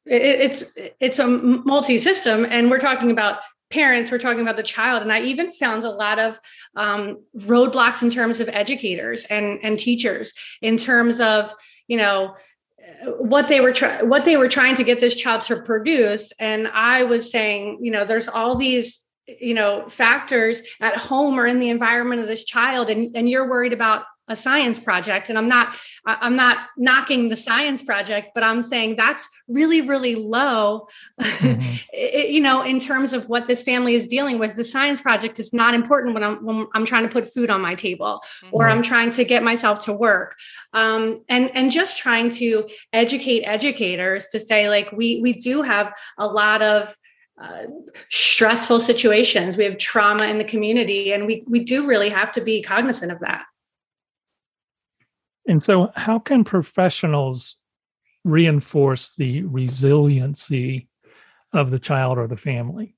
it's 0.05 0.65
it's 1.01 1.19
a 1.19 1.27
multi-system, 1.27 2.47
and 2.49 2.71
we're 2.71 2.79
talking 2.79 3.11
about 3.11 3.41
parents 3.71 4.11
we're 4.11 4.19
talking 4.19 4.41
about 4.41 4.57
the 4.57 4.63
child 4.63 5.03
and 5.03 5.13
i 5.13 5.21
even 5.21 5.53
found 5.53 5.85
a 5.85 5.91
lot 5.91 6.19
of 6.19 6.41
um, 6.77 7.23
roadblocks 7.41 8.03
in 8.03 8.11
terms 8.11 8.41
of 8.41 8.49
educators 8.49 9.25
and 9.25 9.59
and 9.63 9.79
teachers 9.79 10.33
in 10.63 10.79
terms 10.79 11.21
of 11.21 11.53
you 11.87 11.97
know 11.97 12.35
what 13.19 13.49
they 13.49 13.61
were 13.61 13.73
trying 13.73 14.09
what 14.09 14.25
they 14.25 14.37
were 14.37 14.49
trying 14.49 14.75
to 14.75 14.85
get 14.85 15.01
this 15.01 15.15
child 15.15 15.43
to 15.43 15.61
produce 15.61 16.33
and 16.39 16.67
i 16.69 17.05
was 17.05 17.31
saying 17.31 17.79
you 17.83 17.91
know 17.91 18.05
there's 18.05 18.29
all 18.29 18.57
these 18.57 19.01
you 19.41 19.55
know 19.55 19.89
factors 19.89 20.63
at 20.81 20.97
home 20.97 21.39
or 21.39 21.47
in 21.47 21.61
the 21.61 21.69
environment 21.69 22.21
of 22.23 22.29
this 22.29 22.45
child 22.45 22.89
and, 22.89 23.17
and 23.17 23.29
you're 23.29 23.49
worried 23.49 23.73
about 23.73 24.05
a 24.31 24.37
science 24.37 24.79
project 24.79 25.29
and 25.31 25.39
i'm 25.39 25.49
not 25.49 25.75
i'm 26.05 26.37
not 26.37 26.59
knocking 26.77 27.29
the 27.29 27.37
science 27.37 27.83
project 27.83 28.29
but 28.35 28.45
i'm 28.45 28.63
saying 28.63 28.95
that's 28.97 29.29
really 29.49 29.81
really 29.81 30.15
low 30.15 30.87
mm-hmm. 31.21 31.77
it, 31.93 32.31
you 32.31 32.41
know 32.41 32.63
in 32.63 32.79
terms 32.79 33.13
of 33.13 33.29
what 33.29 33.47
this 33.47 33.63
family 33.63 33.95
is 33.95 34.07
dealing 34.07 34.39
with 34.39 34.55
the 34.55 34.65
science 34.65 35.01
project 35.01 35.39
is 35.39 35.53
not 35.53 35.75
important 35.75 36.15
when 36.15 36.23
i'm 36.23 36.45
when 36.45 36.67
i'm 36.75 36.85
trying 36.85 37.03
to 37.03 37.09
put 37.09 37.33
food 37.33 37.51
on 37.51 37.61
my 37.61 37.75
table 37.75 38.21
mm-hmm. 38.43 38.55
or 38.55 38.69
i'm 38.69 38.83
trying 38.83 39.11
to 39.11 39.25
get 39.25 39.43
myself 39.43 39.85
to 39.85 39.93
work 39.93 40.37
um, 40.75 41.23
and 41.29 41.51
and 41.55 41.71
just 41.71 41.97
trying 41.97 42.31
to 42.31 42.69
educate 42.93 43.45
educators 43.45 44.27
to 44.29 44.39
say 44.39 44.69
like 44.69 44.93
we 44.93 45.21
we 45.23 45.33
do 45.33 45.63
have 45.63 45.93
a 46.19 46.27
lot 46.27 46.61
of 46.61 46.95
uh, 47.41 47.65
stressful 48.11 48.81
situations. 48.81 49.57
We 49.57 49.65
have 49.65 49.79
trauma 49.79 50.25
in 50.25 50.39
the 50.39 50.45
community, 50.45 51.13
and 51.13 51.27
we 51.27 51.43
we 51.47 51.61
do 51.61 51.87
really 51.87 52.09
have 52.09 52.33
to 52.33 52.41
be 52.41 52.63
cognizant 52.63 53.13
of 53.13 53.21
that. 53.21 53.45
And 55.47 55.65
so, 55.65 55.91
how 55.95 56.19
can 56.19 56.45
professionals 56.45 57.57
reinforce 58.25 59.15
the 59.15 59.43
resiliency 59.43 60.89
of 61.53 61.71
the 61.71 61.79
child 61.79 62.19
or 62.19 62.27
the 62.27 62.37
family? 62.37 62.95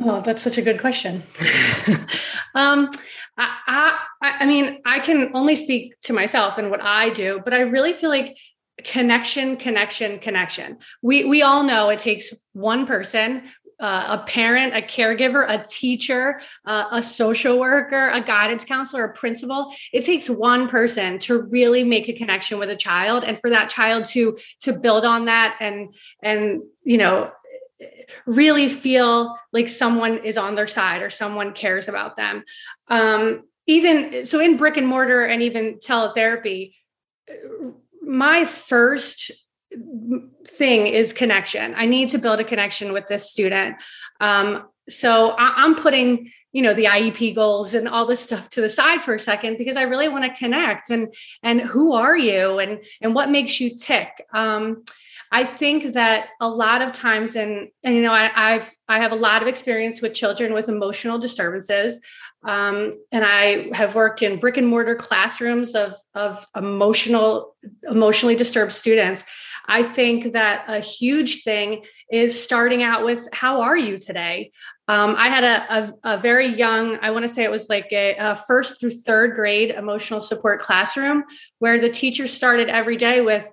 Oh, 0.00 0.20
that's 0.20 0.42
such 0.42 0.58
a 0.58 0.62
good 0.62 0.80
question. 0.80 1.24
um, 2.54 2.90
I, 3.36 3.98
I, 4.22 4.32
I 4.40 4.46
mean, 4.46 4.80
I 4.84 5.00
can 5.00 5.30
only 5.34 5.56
speak 5.56 5.94
to 6.02 6.12
myself 6.12 6.58
and 6.58 6.70
what 6.70 6.82
I 6.82 7.10
do, 7.10 7.40
but 7.44 7.52
I 7.52 7.60
really 7.60 7.92
feel 7.92 8.10
like 8.10 8.36
connection 8.84 9.56
connection 9.56 10.20
connection 10.20 10.78
we 11.02 11.24
we 11.24 11.42
all 11.42 11.64
know 11.64 11.88
it 11.88 11.98
takes 11.98 12.32
one 12.52 12.86
person 12.86 13.42
uh, 13.80 14.18
a 14.20 14.24
parent, 14.26 14.74
a 14.74 14.82
caregiver, 14.82 15.44
a 15.48 15.64
teacher, 15.64 16.40
uh, 16.64 16.86
a 16.90 17.02
social 17.02 17.58
worker, 17.58 18.10
a 18.10 18.20
guidance 18.20 18.64
counselor, 18.64 19.04
a 19.04 19.12
principal. 19.12 19.72
It 19.92 20.04
takes 20.04 20.28
one 20.28 20.68
person 20.68 21.18
to 21.20 21.42
really 21.50 21.84
make 21.84 22.08
a 22.08 22.12
connection 22.12 22.58
with 22.58 22.70
a 22.70 22.76
child, 22.76 23.24
and 23.24 23.38
for 23.38 23.50
that 23.50 23.70
child 23.70 24.06
to 24.06 24.36
to 24.60 24.72
build 24.72 25.04
on 25.04 25.26
that 25.26 25.56
and 25.60 25.94
and 26.22 26.62
you 26.82 26.98
know 26.98 27.30
really 28.26 28.68
feel 28.68 29.38
like 29.52 29.68
someone 29.68 30.18
is 30.24 30.36
on 30.36 30.54
their 30.54 30.66
side 30.66 31.02
or 31.02 31.10
someone 31.10 31.52
cares 31.52 31.88
about 31.88 32.16
them. 32.16 32.42
Um, 32.88 33.44
even 33.66 34.24
so, 34.24 34.40
in 34.40 34.56
brick 34.56 34.76
and 34.76 34.86
mortar 34.86 35.24
and 35.24 35.42
even 35.42 35.78
teletherapy, 35.78 36.74
my 38.02 38.44
first 38.44 39.30
thing 40.46 40.86
is 40.86 41.12
connection. 41.12 41.74
I 41.76 41.86
need 41.86 42.10
to 42.10 42.18
build 42.18 42.40
a 42.40 42.44
connection 42.44 42.92
with 42.92 43.06
this 43.06 43.30
student. 43.30 43.76
Um, 44.20 44.68
so 44.88 45.30
I, 45.30 45.64
am 45.64 45.74
putting, 45.74 46.32
you 46.52 46.62
know, 46.62 46.72
the 46.72 46.86
IEP 46.86 47.34
goals 47.34 47.74
and 47.74 47.88
all 47.88 48.06
this 48.06 48.22
stuff 48.22 48.48
to 48.50 48.60
the 48.60 48.68
side 48.68 49.02
for 49.02 49.14
a 49.14 49.20
second 49.20 49.58
because 49.58 49.76
I 49.76 49.82
really 49.82 50.08
want 50.08 50.24
to 50.24 50.38
connect 50.38 50.90
and 50.90 51.12
and 51.42 51.60
who 51.60 51.92
are 51.92 52.16
you 52.16 52.58
and 52.58 52.82
and 53.02 53.14
what 53.14 53.30
makes 53.30 53.60
you 53.60 53.76
tick. 53.76 54.26
Um, 54.32 54.84
I 55.30 55.44
think 55.44 55.92
that 55.92 56.28
a 56.40 56.48
lot 56.48 56.80
of 56.80 56.92
times, 56.92 57.36
and 57.36 57.68
and 57.84 57.94
you 57.94 58.00
know, 58.00 58.12
I, 58.12 58.30
I've 58.34 58.74
I 58.88 59.00
have 59.00 59.12
a 59.12 59.16
lot 59.16 59.42
of 59.42 59.48
experience 59.48 60.00
with 60.00 60.14
children 60.14 60.54
with 60.54 60.70
emotional 60.70 61.18
disturbances. 61.18 62.00
Um, 62.44 62.92
and 63.10 63.24
I 63.24 63.70
have 63.72 63.94
worked 63.94 64.22
in 64.22 64.38
brick 64.38 64.56
and 64.56 64.66
mortar 64.66 64.94
classrooms 64.94 65.74
of, 65.74 65.94
of 66.14 66.44
emotional, 66.56 67.56
emotionally 67.90 68.36
disturbed 68.36 68.72
students. 68.72 69.24
I 69.68 69.82
think 69.82 70.32
that 70.32 70.64
a 70.66 70.80
huge 70.80 71.42
thing 71.42 71.84
is 72.10 72.42
starting 72.42 72.82
out 72.82 73.04
with 73.04 73.28
how 73.32 73.60
are 73.60 73.76
you 73.76 73.98
today? 73.98 74.50
Um, 74.88 75.14
I 75.18 75.28
had 75.28 75.44
a, 75.44 75.74
a, 75.78 76.14
a, 76.14 76.18
very 76.18 76.46
young, 76.46 76.98
I 77.02 77.10
want 77.10 77.28
to 77.28 77.32
say 77.32 77.44
it 77.44 77.50
was 77.50 77.68
like 77.68 77.88
a, 77.92 78.16
a, 78.16 78.34
first 78.34 78.80
through 78.80 78.92
third 78.92 79.34
grade 79.34 79.70
emotional 79.70 80.20
support 80.20 80.62
classroom 80.62 81.24
where 81.58 81.78
the 81.78 81.90
teacher 81.90 82.26
started 82.26 82.68
every 82.68 82.96
day 82.96 83.20
with 83.20 83.44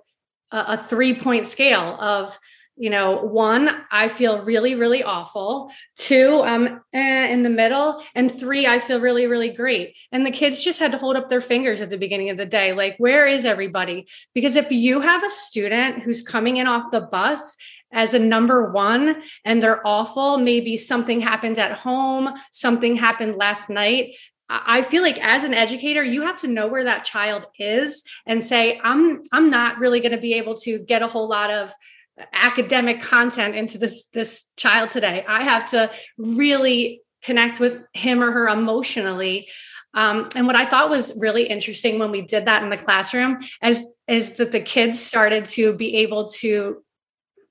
a, 0.50 0.64
a 0.68 0.78
three 0.78 1.14
point 1.14 1.46
scale 1.46 1.96
of 2.00 2.38
you 2.76 2.90
know, 2.90 3.22
one, 3.22 3.70
I 3.90 4.08
feel 4.08 4.42
really, 4.42 4.74
really 4.74 5.02
awful. 5.02 5.72
Two, 5.96 6.42
I'm 6.42 6.82
eh, 6.92 7.26
in 7.28 7.42
the 7.42 7.50
middle. 7.50 8.02
And 8.14 8.30
three, 8.30 8.66
I 8.66 8.78
feel 8.78 9.00
really, 9.00 9.26
really 9.26 9.48
great. 9.50 9.96
And 10.12 10.26
the 10.26 10.30
kids 10.30 10.62
just 10.62 10.78
had 10.78 10.92
to 10.92 10.98
hold 10.98 11.16
up 11.16 11.28
their 11.28 11.40
fingers 11.40 11.80
at 11.80 11.88
the 11.88 11.96
beginning 11.96 12.28
of 12.28 12.36
the 12.36 12.44
day. 12.44 12.74
Like, 12.74 12.96
where 12.98 13.26
is 13.26 13.46
everybody? 13.46 14.06
Because 14.34 14.56
if 14.56 14.70
you 14.70 15.00
have 15.00 15.24
a 15.24 15.30
student 15.30 16.02
who's 16.02 16.20
coming 16.20 16.58
in 16.58 16.66
off 16.66 16.90
the 16.90 17.00
bus 17.00 17.56
as 17.92 18.12
a 18.12 18.18
number 18.18 18.70
one 18.70 19.22
and 19.44 19.62
they're 19.62 19.86
awful, 19.86 20.36
maybe 20.36 20.76
something 20.76 21.22
happened 21.22 21.58
at 21.58 21.72
home, 21.72 22.34
something 22.50 22.96
happened 22.96 23.36
last 23.36 23.70
night, 23.70 24.16
I 24.48 24.82
feel 24.82 25.02
like 25.02 25.18
as 25.18 25.42
an 25.42 25.54
educator, 25.54 26.04
you 26.04 26.22
have 26.22 26.36
to 26.38 26.46
know 26.46 26.68
where 26.68 26.84
that 26.84 27.04
child 27.04 27.46
is 27.58 28.04
and 28.26 28.44
say, 28.44 28.80
I'm 28.84 29.22
I'm 29.32 29.50
not 29.50 29.78
really 29.78 29.98
going 29.98 30.12
to 30.12 30.18
be 30.18 30.34
able 30.34 30.56
to 30.58 30.78
get 30.78 31.02
a 31.02 31.08
whole 31.08 31.28
lot 31.28 31.50
of 31.50 31.72
academic 32.32 33.02
content 33.02 33.54
into 33.54 33.78
this 33.78 34.06
this 34.12 34.50
child 34.56 34.90
today. 34.90 35.24
I 35.28 35.44
have 35.44 35.70
to 35.70 35.90
really 36.18 37.02
connect 37.22 37.60
with 37.60 37.82
him 37.92 38.22
or 38.22 38.30
her 38.30 38.48
emotionally. 38.48 39.48
Um, 39.94 40.28
and 40.34 40.46
what 40.46 40.56
i 40.56 40.66
thought 40.66 40.90
was 40.90 41.14
really 41.16 41.44
interesting 41.44 41.98
when 41.98 42.10
we 42.10 42.20
did 42.20 42.44
that 42.44 42.62
in 42.62 42.68
the 42.68 42.76
classroom 42.76 43.38
is 43.62 43.82
is 44.06 44.34
that 44.34 44.52
the 44.52 44.60
kids 44.60 45.00
started 45.00 45.46
to 45.46 45.72
be 45.72 45.96
able 45.96 46.28
to 46.30 46.84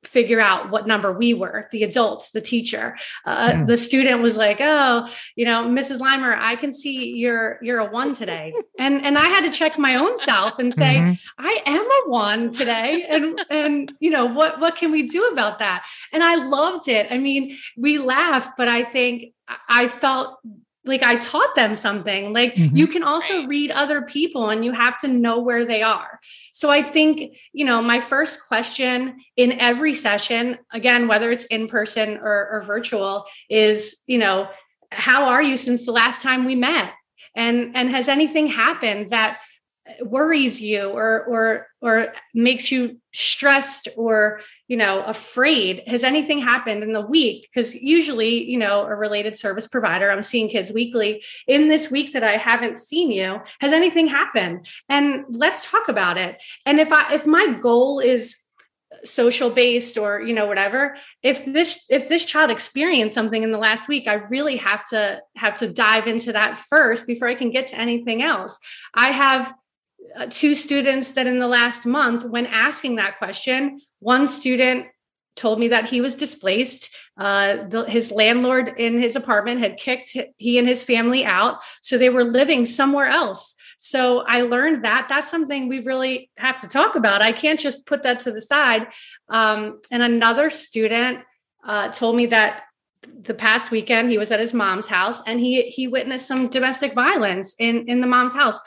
figure 0.08 0.40
out 0.40 0.70
what 0.70 0.88
number 0.88 1.12
we 1.12 1.34
were 1.34 1.68
the 1.72 1.84
adults 1.84 2.32
the 2.32 2.42
teacher. 2.42 2.96
Uh, 3.26 3.52
mm. 3.52 3.68
the 3.68 3.78
student 3.78 4.22
was 4.22 4.38
like 4.38 4.58
oh 4.60 5.08
you 5.36 5.46
know 5.46 5.66
mrs 5.66 6.00
limer 6.00 6.38
i 6.40 6.56
can 6.56 6.72
see 6.72 7.12
you're 7.16 7.60
you're 7.62 7.80
a 7.80 7.90
one 7.90 8.14
today. 8.14 8.54
And 8.78 9.06
and 9.06 9.18
i 9.18 9.28
had 9.28 9.42
to 9.42 9.52
check 9.52 9.80
my 9.80 9.96
own 9.96 10.18
self 10.18 10.60
and 10.60 10.74
say 10.74 10.96
mm-hmm. 10.96 11.14
i 11.38 11.62
am 11.66 11.86
a 11.86 12.10
one 12.10 12.52
today. 12.52 13.06
And 13.10 13.40
and 13.50 13.92
you 14.00 14.10
know 14.10 14.26
what 14.26 14.60
what 14.60 14.76
can 14.76 14.92
we 14.92 15.08
do 15.08 15.28
about 15.28 15.60
that? 15.60 15.86
And 16.12 16.24
i 16.24 16.36
loved 16.36 16.88
it. 16.88 17.08
I 17.10 17.18
mean 17.18 17.58
we 17.78 18.00
laughed 18.00 18.58
but 18.58 18.68
i 18.68 18.84
think 18.84 19.34
i 19.70 19.88
felt 19.88 20.40
like 20.86 21.04
I 21.04 21.15
taught 21.15 21.56
them 21.56 21.75
something. 21.75 22.32
Like 22.32 22.56
mm-hmm. 22.56 22.75
you 22.75 22.88
can 22.88 23.04
also 23.04 23.46
read 23.48 23.72
other 23.72 24.04
people 24.04 24.50
and 24.50 24.63
you 24.63 24.72
have 24.72 24.98
to 25.00 25.08
know 25.08 25.39
where 25.39 25.65
they 25.65 25.82
are. 25.82 26.20
So 26.54 26.70
I 26.70 26.82
think, 26.82 27.38
you 27.54 27.65
know, 27.65 27.82
my 27.82 28.00
first 28.00 28.39
question 28.48 29.20
in 29.36 29.60
every 29.60 29.94
session, 29.94 30.58
again, 30.72 31.08
whether 31.08 31.32
it's 31.32 31.46
in 31.46 31.68
person 31.68 32.18
or, 32.18 32.50
or 32.51 32.62
virtual, 32.62 33.25
is, 33.50 33.98
you 34.08 34.18
know, 34.18 34.48
how 34.92 35.25
are 35.25 35.42
you 35.42 35.58
since 35.58 35.86
the 35.86 35.92
last 35.92 36.22
time 36.22 36.46
we 36.46 36.56
met? 36.56 36.94
And 37.36 37.75
and 37.75 37.89
has 37.89 38.08
anything 38.08 38.48
happened 38.48 39.10
that 39.10 39.42
worries 40.01 40.62
you 40.62 40.89
or 40.89 41.24
or 41.25 41.68
or 41.82 42.13
makes 42.34 42.72
you 42.72 43.00
stressed 43.13 43.88
or 43.96 44.42
you 44.68 44.77
know 44.77 45.04
afraid. 45.04 45.84
Has 45.88 46.04
anything 46.04 46.39
happened 46.39 46.84
in 46.84 46.92
the 46.92 47.06
week? 47.06 47.48
Because 47.54 47.75
usually 47.75 48.44
you 48.50 48.58
know 48.58 48.86
a 48.86 48.96
related 48.96 49.38
service 49.38 49.68
provider 49.68 50.10
i'm 50.10 50.22
seeing 50.22 50.50
kids 50.50 50.72
weekly 50.72 51.24
in 51.48 51.68
this 51.68 51.92
week 51.92 52.13
that 52.13 52.24
i 52.24 52.38
haven't 52.38 52.80
seen 52.80 53.12
you 53.12 53.39
has 53.60 53.72
anything 53.72 54.08
happened? 54.08 54.68
And 54.89 55.25
let's 55.30 55.65
talk 55.65 55.88
about 55.88 56.18
it. 56.18 56.42
And 56.65 56.80
if 56.80 56.92
i 56.92 57.13
if 57.13 57.25
my 57.27 57.58
goal 57.62 58.00
is 58.00 58.36
social 59.04 59.50
based 59.50 59.98
or 59.98 60.22
you 60.22 60.34
know 60.34 60.48
whatever 60.48 60.96
if 61.22 61.46
this 61.46 61.86
if 61.89 62.08
this 62.08 62.24
child 62.24 62.50
experienced 62.50 63.13
something 63.13 63.44
in 63.44 63.51
the 63.51 63.58
last 63.58 63.89
week 63.89 64.08
i 64.08 64.13
really 64.32 64.56
have 64.56 64.88
to 64.88 65.22
have 65.36 65.54
to 65.56 65.68
dive 65.68 66.08
into 66.08 66.32
that 66.32 66.58
first 66.58 67.06
before 67.06 67.27
i 67.27 67.36
can 67.36 67.51
get 67.51 67.68
to 67.68 67.77
anything 67.77 68.24
else. 68.24 68.58
I 68.94 69.08
have 69.08 69.54
uh, 70.16 70.28
two 70.30 70.56
students 70.56 71.12
that 71.12 71.28
in 71.28 71.40
the 71.40 71.48
last 71.48 71.86
month 71.86 72.26
when 72.26 72.46
asking 72.48 72.96
that 72.96 73.18
question 73.18 73.80
one 74.00 74.28
student 74.28 74.88
told 75.36 75.60
me 75.60 75.68
that 75.68 75.86
he 75.86 76.02
was 76.02 76.16
displaced 76.16 76.90
uh, 77.18 77.68
the, 77.68 77.86
his 77.86 78.12
landlord 78.12 78.68
in 78.78 79.00
his 79.00 79.16
apartment 79.16 79.60
had 79.60 79.78
kicked 79.78 80.16
he 80.38 80.58
and 80.58 80.68
his 80.68 80.84
family 80.84 81.26
out 81.26 81.60
so 81.82 81.98
they 81.98 82.10
were 82.10 82.24
living 82.24 82.66
somewhere 82.66 83.08
else 83.08 83.56
so 83.78 84.24
I 84.28 84.42
learned 84.42 84.84
that 84.86 85.08
that's 85.10 85.30
something 85.30 85.68
we 85.68 85.82
really 85.82 86.32
have 86.38 86.60
to 86.60 86.68
talk 86.68 86.96
about. 86.96 87.22
I 87.22 87.32
can't 87.32 87.60
just 87.60 87.86
put 87.86 88.02
that 88.04 88.22
to 88.22 88.32
the 88.32 88.42
side. 88.42 88.88
Um, 89.30 89.82
and 89.92 90.02
another 90.02 90.50
student 90.50 91.20
uh, 91.64 91.90
told 91.90 92.16
me 92.16 92.28
that 92.28 92.64
the 93.22 93.34
past 93.34 93.70
weekend 93.70 94.10
he 94.10 94.18
was 94.18 94.32
at 94.32 94.40
his 94.40 94.54
mom's 94.54 94.88
house 94.88 95.22
and 95.28 95.40
he 95.40 95.64
he 95.70 95.88
witnessed 95.88 96.28
some 96.28 96.48
domestic 96.48 96.96
violence 96.96 97.56
in 97.60 97.88
in 97.88 98.02
the 98.02 98.08
mom's 98.08 98.34
house. 98.34 98.60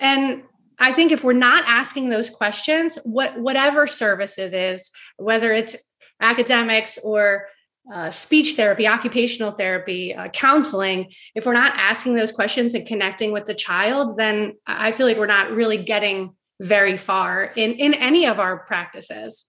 And 0.00 0.42
I 0.78 0.92
think 0.92 1.12
if 1.12 1.24
we're 1.24 1.32
not 1.32 1.64
asking 1.66 2.08
those 2.08 2.30
questions, 2.30 2.98
what 3.04 3.38
whatever 3.38 3.86
service 3.86 4.38
it 4.38 4.54
is, 4.54 4.90
whether 5.16 5.52
it's 5.52 5.76
academics 6.20 6.98
or 7.02 7.46
uh, 7.92 8.10
speech 8.10 8.54
therapy, 8.54 8.86
occupational 8.86 9.50
therapy, 9.50 10.14
uh, 10.14 10.28
counseling, 10.28 11.10
if 11.34 11.46
we're 11.46 11.52
not 11.52 11.76
asking 11.76 12.14
those 12.14 12.30
questions 12.30 12.74
and 12.74 12.86
connecting 12.86 13.32
with 13.32 13.46
the 13.46 13.54
child, 13.54 14.18
then 14.18 14.54
I 14.66 14.92
feel 14.92 15.06
like 15.06 15.16
we're 15.16 15.26
not 15.26 15.50
really 15.50 15.78
getting 15.78 16.34
very 16.60 16.96
far 16.96 17.44
in, 17.44 17.72
in 17.72 17.94
any 17.94 18.26
of 18.26 18.40
our 18.40 18.58
practices. 18.58 19.46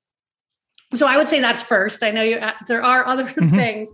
So 0.93 1.05
I 1.05 1.17
would 1.17 1.27
say 1.27 1.41
that's 1.41 1.63
first. 1.63 2.01
I 2.01 2.11
know 2.11 2.23
you, 2.23 2.37
uh, 2.37 2.53
there 2.67 2.83
are 2.83 3.05
other 3.05 3.25
mm-hmm. 3.25 3.55
things. 3.55 3.93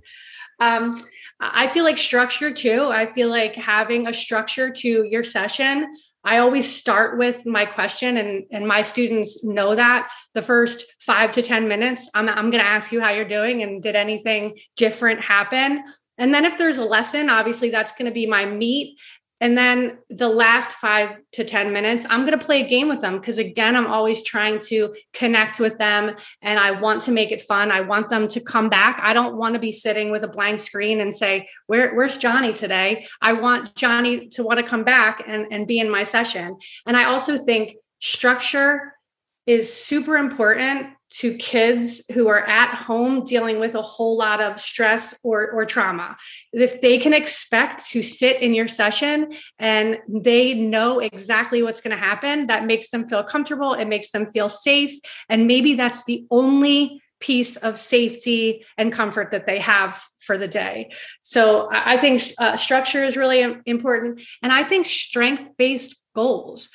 Um, 0.60 0.94
I 1.40 1.68
feel 1.68 1.84
like 1.84 1.98
structure 1.98 2.52
too. 2.52 2.88
I 2.90 3.08
feel 3.08 3.30
like 3.30 3.56
having 3.56 4.08
a 4.08 4.14
structure 4.14 4.70
to 4.70 5.04
your 5.04 5.24
session 5.24 5.88
I 6.26 6.40
always 6.40 6.76
start 6.76 7.18
with 7.18 7.46
my 7.46 7.66
question, 7.66 8.18
and, 8.18 8.46
and 8.52 8.68
my 8.68 8.82
students 8.82 9.44
know 9.44 9.76
that 9.76 10.10
the 10.34 10.42
first 10.42 10.86
five 11.00 11.32
to 11.34 11.42
10 11.42 11.68
minutes, 11.68 12.10
I'm, 12.16 12.28
I'm 12.28 12.50
going 12.50 12.64
to 12.64 12.70
ask 12.70 12.92
you 12.92 13.00
how 13.00 13.12
you're 13.12 13.28
doing 13.28 13.62
and 13.62 13.82
did 13.82 13.96
anything 13.96 14.58
different 14.76 15.22
happen? 15.22 15.84
And 16.18 16.34
then 16.34 16.46
if 16.46 16.58
there's 16.58 16.78
a 16.78 16.86
lesson, 16.86 17.30
obviously 17.30 17.70
that's 17.70 17.92
going 17.92 18.06
to 18.06 18.12
be 18.12 18.26
my 18.26 18.46
meat. 18.46 18.98
And 19.42 19.58
then 19.58 19.98
the 20.10 20.30
last 20.30 20.78
five 20.78 21.18
to 21.34 21.44
10 21.44 21.74
minutes, 21.74 22.06
I'm 22.10 22.26
going 22.26 22.38
to 22.38 22.46
play 22.46 22.64
a 22.64 22.68
game 22.68 22.88
with 22.88 23.02
them 23.02 23.20
because, 23.20 23.38
again, 23.38 23.76
I'm 23.76 23.88
always 23.88 24.24
trying 24.24 24.60
to 24.68 24.96
connect 25.14 25.60
with 25.60 25.78
them 25.78 26.16
and 26.42 26.58
I 26.58 26.72
want 26.72 27.02
to 27.04 27.12
make 27.12 27.32
it 27.32 27.42
fun. 27.42 27.70
I 27.70 27.82
want 27.82 28.10
them 28.10 28.30
to 28.30 28.40
come 28.40 28.70
back. 28.70 29.00
I 29.04 29.14
don't 29.14 29.36
want 29.36 29.54
to 29.54 29.60
be 29.60 29.74
sitting 29.74 30.10
with 30.10 30.24
a 30.24 30.28
blank 30.30 30.60
screen 30.60 31.02
and 31.02 31.14
say, 31.14 31.48
Where, 31.68 31.94
Where's 31.94 32.18
Johnny 32.18 32.54
today? 32.54 33.08
I 33.22 33.34
want 33.34 33.76
Johnny 33.76 34.30
to 34.30 34.44
want 34.44 34.60
to 34.60 34.64
come 34.64 34.86
back 34.86 35.24
and, 35.28 35.48
and 35.52 35.68
be 35.68 35.80
in 35.80 35.90
my 35.90 36.04
session. 36.04 36.58
And 36.86 36.96
I 36.96 37.06
also 37.06 37.44
think 37.44 37.76
structure 38.00 38.94
is 39.46 39.72
super 39.72 40.18
important 40.18 40.95
to 41.12 41.36
kids 41.36 42.04
who 42.14 42.28
are 42.28 42.46
at 42.46 42.76
home 42.76 43.24
dealing 43.24 43.60
with 43.60 43.76
a 43.76 43.82
whole 43.82 44.18
lot 44.18 44.42
of 44.42 44.60
stress 44.60 45.16
or, 45.24 45.50
or 45.52 45.66
trauma. 45.66 46.18
If 46.52 46.82
they 46.82 46.98
can 46.98 47.14
expect 47.14 47.88
to 47.90 48.02
sit 48.02 48.42
in 48.42 48.54
your 48.54 48.68
session 48.68 49.32
and 49.60 50.00
they 50.10 50.54
know 50.54 51.00
exactly 51.00 51.62
what's 51.64 51.82
going 51.82 51.96
to 51.96 52.04
happen, 52.04 52.48
that 52.48 52.66
makes 52.66 52.90
them 52.90 53.08
feel 53.08 53.24
comfortable, 53.24 53.74
it 53.74 53.86
makes 53.86 54.12
them 54.12 54.26
feel 54.26 54.50
safe. 54.50 55.00
And 55.30 55.48
maybe 55.48 55.76
that's 55.76 56.04
the 56.06 56.26
only 56.30 57.02
piece 57.20 57.56
of 57.56 57.80
safety 57.80 58.66
and 58.78 58.92
comfort 58.92 59.32
that 59.32 59.46
they 59.46 59.60
have 59.60 60.04
for 60.20 60.38
the 60.38 60.48
day. 60.48 60.92
So 61.22 61.70
I 61.72 61.98
think 61.98 62.24
uh, 62.38 62.56
structure 62.56 63.04
is 63.04 63.16
really 63.16 63.42
important. 63.66 64.22
And 64.44 64.52
I 64.52 64.64
think 64.64 64.86
strength 64.86 65.52
based 65.58 65.96
goals. 66.14 66.70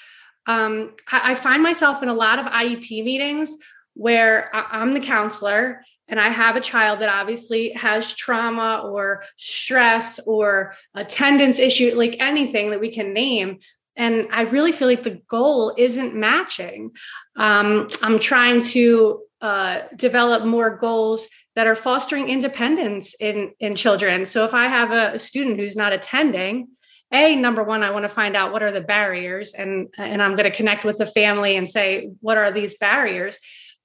Um, 0.47 0.95
I, 1.11 1.33
I 1.33 1.35
find 1.35 1.63
myself 1.63 2.03
in 2.03 2.09
a 2.09 2.15
lot 2.15 2.39
of 2.39 2.47
IEP 2.47 3.05
meetings 3.05 3.55
where 4.01 4.49
I'm 4.55 4.93
the 4.93 5.01
counselor 5.01 5.85
and 6.09 6.19
I 6.19 6.31
have 6.31 6.57
a 6.57 6.61
child 6.61 7.01
that 7.01 7.11
obviously 7.11 7.73
has 7.73 8.15
trauma 8.15 8.83
or 8.83 9.25
stress 9.37 10.19
or 10.21 10.75
attendance 10.95 11.59
issue, 11.59 11.93
like 11.95 12.17
anything 12.19 12.71
that 12.71 12.81
we 12.81 12.91
can 12.91 13.13
name. 13.13 13.59
And 13.97 14.29
I 14.33 14.43
really 14.43 14.73
feel 14.73 14.89
like 14.89 15.03
the 15.03 15.21
goal 15.29 15.75
isn't 15.77 16.15
matching. 16.15 16.93
Um, 17.37 17.89
I'm 18.01 18.19
trying 18.19 18.63
to 18.63 19.23
uh, 19.43 19.83
develop 19.95 20.47
more 20.47 20.79
goals 20.79 21.29
that 21.55 21.67
are 21.67 21.77
fostering 21.77 22.31
independence 22.31 23.15
in 23.21 23.53
in 23.61 23.75
children. 23.75 24.25
So 24.25 24.47
if 24.47 24.55
I 24.55 24.67
have 24.67 24.93
a, 24.93 25.15
a 25.17 25.19
student 25.19 25.59
who's 25.59 25.77
not 25.77 25.93
attending, 25.93 26.69
a 27.13 27.35
number 27.35 27.63
one 27.65 27.83
i 27.83 27.91
want 27.91 28.05
to 28.05 28.09
find 28.09 28.37
out 28.37 28.53
what 28.53 28.63
are 28.63 28.71
the 28.71 28.81
barriers 28.81 29.53
and 29.53 29.89
and 29.99 30.23
i'm 30.23 30.37
going 30.37 30.51
to 30.51 30.57
connect 30.57 30.85
with 30.85 30.99
the 30.99 31.07
family 31.07 31.57
and 31.57 31.69
say 31.69 32.09
what 32.21 32.39
are 32.39 32.53
these 32.53 32.79
barriers 32.79 33.39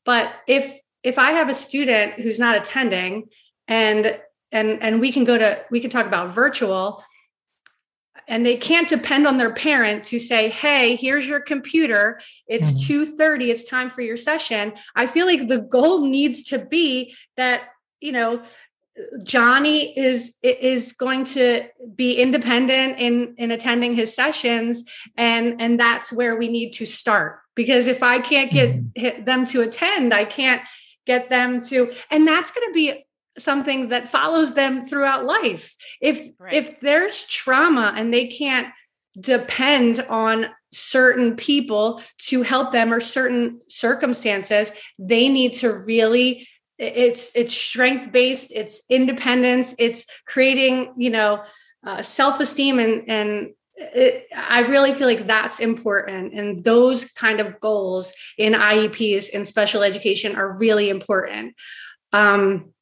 but 0.05 0.31
if 0.47 0.79
if 1.03 1.19
I 1.19 1.31
have 1.31 1.49
a 1.49 1.53
student 1.53 2.13
who's 2.13 2.39
not 2.39 2.57
attending 2.57 3.27
and 3.67 4.19
and 4.51 4.81
and 4.81 4.99
we 4.99 5.11
can 5.11 5.23
go 5.23 5.37
to 5.37 5.63
we 5.69 5.79
can 5.79 5.89
talk 5.89 6.05
about 6.05 6.33
virtual 6.33 7.03
and 8.27 8.43
they 8.43 8.57
can't 8.57 8.89
depend 8.89 9.27
on 9.27 9.37
their 9.37 9.53
parent 9.53 10.05
to 10.05 10.19
say 10.19 10.49
hey 10.49 10.95
here's 10.95 11.27
your 11.27 11.41
computer. 11.41 12.21
It's 12.47 12.71
mm-hmm. 12.71 13.21
2.30 13.21 13.49
it's 13.49 13.67
time 13.67 13.89
for 13.89 14.01
your 14.01 14.17
session. 14.17 14.73
I 14.95 15.07
feel 15.07 15.25
like 15.25 15.47
the 15.47 15.59
goal 15.59 16.05
needs 16.05 16.43
to 16.43 16.59
be 16.59 17.15
that 17.37 17.63
you 17.99 18.11
know 18.11 18.43
johnny 19.23 19.97
is 19.97 20.37
is 20.41 20.93
going 20.93 21.25
to 21.25 21.67
be 21.95 22.13
independent 22.13 22.97
in 22.97 23.35
in 23.37 23.51
attending 23.51 23.93
his 23.93 24.15
sessions 24.15 24.85
and 25.17 25.59
and 25.59 25.77
that's 25.77 26.13
where 26.13 26.37
we 26.37 26.47
need 26.47 26.71
to 26.71 26.85
start 26.85 27.39
because 27.55 27.87
if 27.87 28.03
I 28.03 28.19
can't 28.19 28.51
get 28.51 28.75
mm-hmm. 28.75 29.23
them 29.23 29.45
to 29.47 29.61
attend, 29.61 30.13
I 30.13 30.25
can't 30.25 30.61
get 31.05 31.29
them 31.29 31.61
to, 31.61 31.91
and 32.11 32.27
that's 32.27 32.51
going 32.51 32.67
to 32.67 32.73
be 32.73 33.05
something 33.37 33.89
that 33.89 34.09
follows 34.09 34.53
them 34.53 34.83
throughout 34.83 35.25
life. 35.25 35.75
If 36.01 36.27
right. 36.39 36.53
if 36.53 36.79
there's 36.79 37.25
trauma 37.25 37.93
and 37.95 38.13
they 38.13 38.27
can't 38.27 38.67
depend 39.19 40.05
on 40.09 40.47
certain 40.71 41.35
people 41.35 42.01
to 42.17 42.41
help 42.41 42.71
them 42.71 42.93
or 42.93 42.99
certain 42.99 43.61
circumstances, 43.69 44.71
they 44.99 45.29
need 45.29 45.53
to 45.53 45.71
really 45.71 46.47
it's 46.77 47.31
it's 47.35 47.55
strength 47.55 48.11
based, 48.11 48.51
it's 48.51 48.83
independence, 48.89 49.75
it's 49.79 50.05
creating, 50.25 50.93
you 50.97 51.09
know, 51.09 51.43
uh, 51.85 52.01
self-esteem 52.01 52.79
and 52.79 53.09
and 53.09 53.49
it, 53.77 54.27
I 54.35 54.61
really 54.61 54.93
feel 54.93 55.07
like 55.07 55.27
that's 55.27 55.59
important. 55.59 56.33
And 56.33 56.63
those 56.63 57.05
kind 57.05 57.39
of 57.39 57.59
goals 57.59 58.13
in 58.38 58.53
IEPs 58.53 59.29
in 59.29 59.45
special 59.45 59.83
education 59.83 60.35
are 60.35 60.57
really 60.57 60.89
important. 60.89 61.55
Um, 62.13 62.73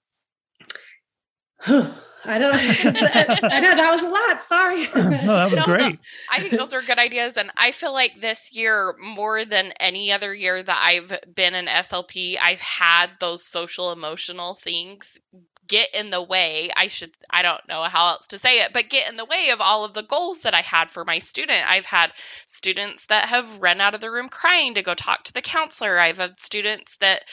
I 2.26 2.38
don't 2.38 2.54
I 2.56 3.60
know 3.60 3.76
that 3.76 3.90
was 3.92 4.04
a 4.04 4.08
lot. 4.08 4.42
Sorry. 4.42 4.84
no, 4.96 5.36
that 5.36 5.50
was 5.50 5.60
no, 5.60 5.66
great. 5.66 5.94
No, 5.94 5.98
I 6.32 6.40
think 6.40 6.54
those 6.54 6.74
are 6.74 6.82
good 6.82 6.98
ideas. 7.00 7.36
And 7.36 7.52
I 7.58 7.72
feel 7.72 7.92
like 7.92 8.22
this 8.22 8.56
year, 8.56 8.96
more 8.98 9.44
than 9.44 9.74
any 9.80 10.12
other 10.12 10.34
year 10.34 10.64
that 10.64 10.82
I've 10.82 11.36
been 11.36 11.54
in 11.54 11.66
SLP, 11.66 12.38
I've 12.42 12.62
had 12.62 13.10
those 13.20 13.46
social 13.46 13.92
emotional 13.92 14.56
things 14.56 15.20
get 15.68 15.96
in 15.96 16.10
the 16.10 16.22
way 16.22 16.70
i 16.76 16.88
should 16.88 17.12
i 17.30 17.42
don't 17.42 17.68
know 17.68 17.84
how 17.84 18.10
else 18.10 18.28
to 18.28 18.38
say 18.38 18.62
it 18.62 18.74
but 18.74 18.90
get 18.90 19.10
in 19.10 19.18
the 19.18 19.26
way 19.26 19.50
of 19.52 19.62
all 19.62 19.86
of 19.86 19.94
the 19.94 20.04
goals 20.04 20.42
that 20.42 20.54
i 20.54 20.62
had 20.62 20.90
for 20.92 21.04
my 21.04 21.20
student. 21.20 21.70
I've 21.70 21.86
had 21.86 22.14
students 22.46 23.08
that 23.08 23.30
have 23.30 23.62
run 23.62 23.82
out 23.82 23.96
of 23.96 24.02
the 24.02 24.12
room 24.12 24.30
crying 24.30 24.76
to 24.76 24.84
go 24.84 24.94
talk 24.94 25.24
to 25.26 25.34
the 25.34 25.42
counselor. 25.42 26.00
I've 26.00 26.20
had 26.20 26.40
students 26.40 26.98
that 26.98 27.24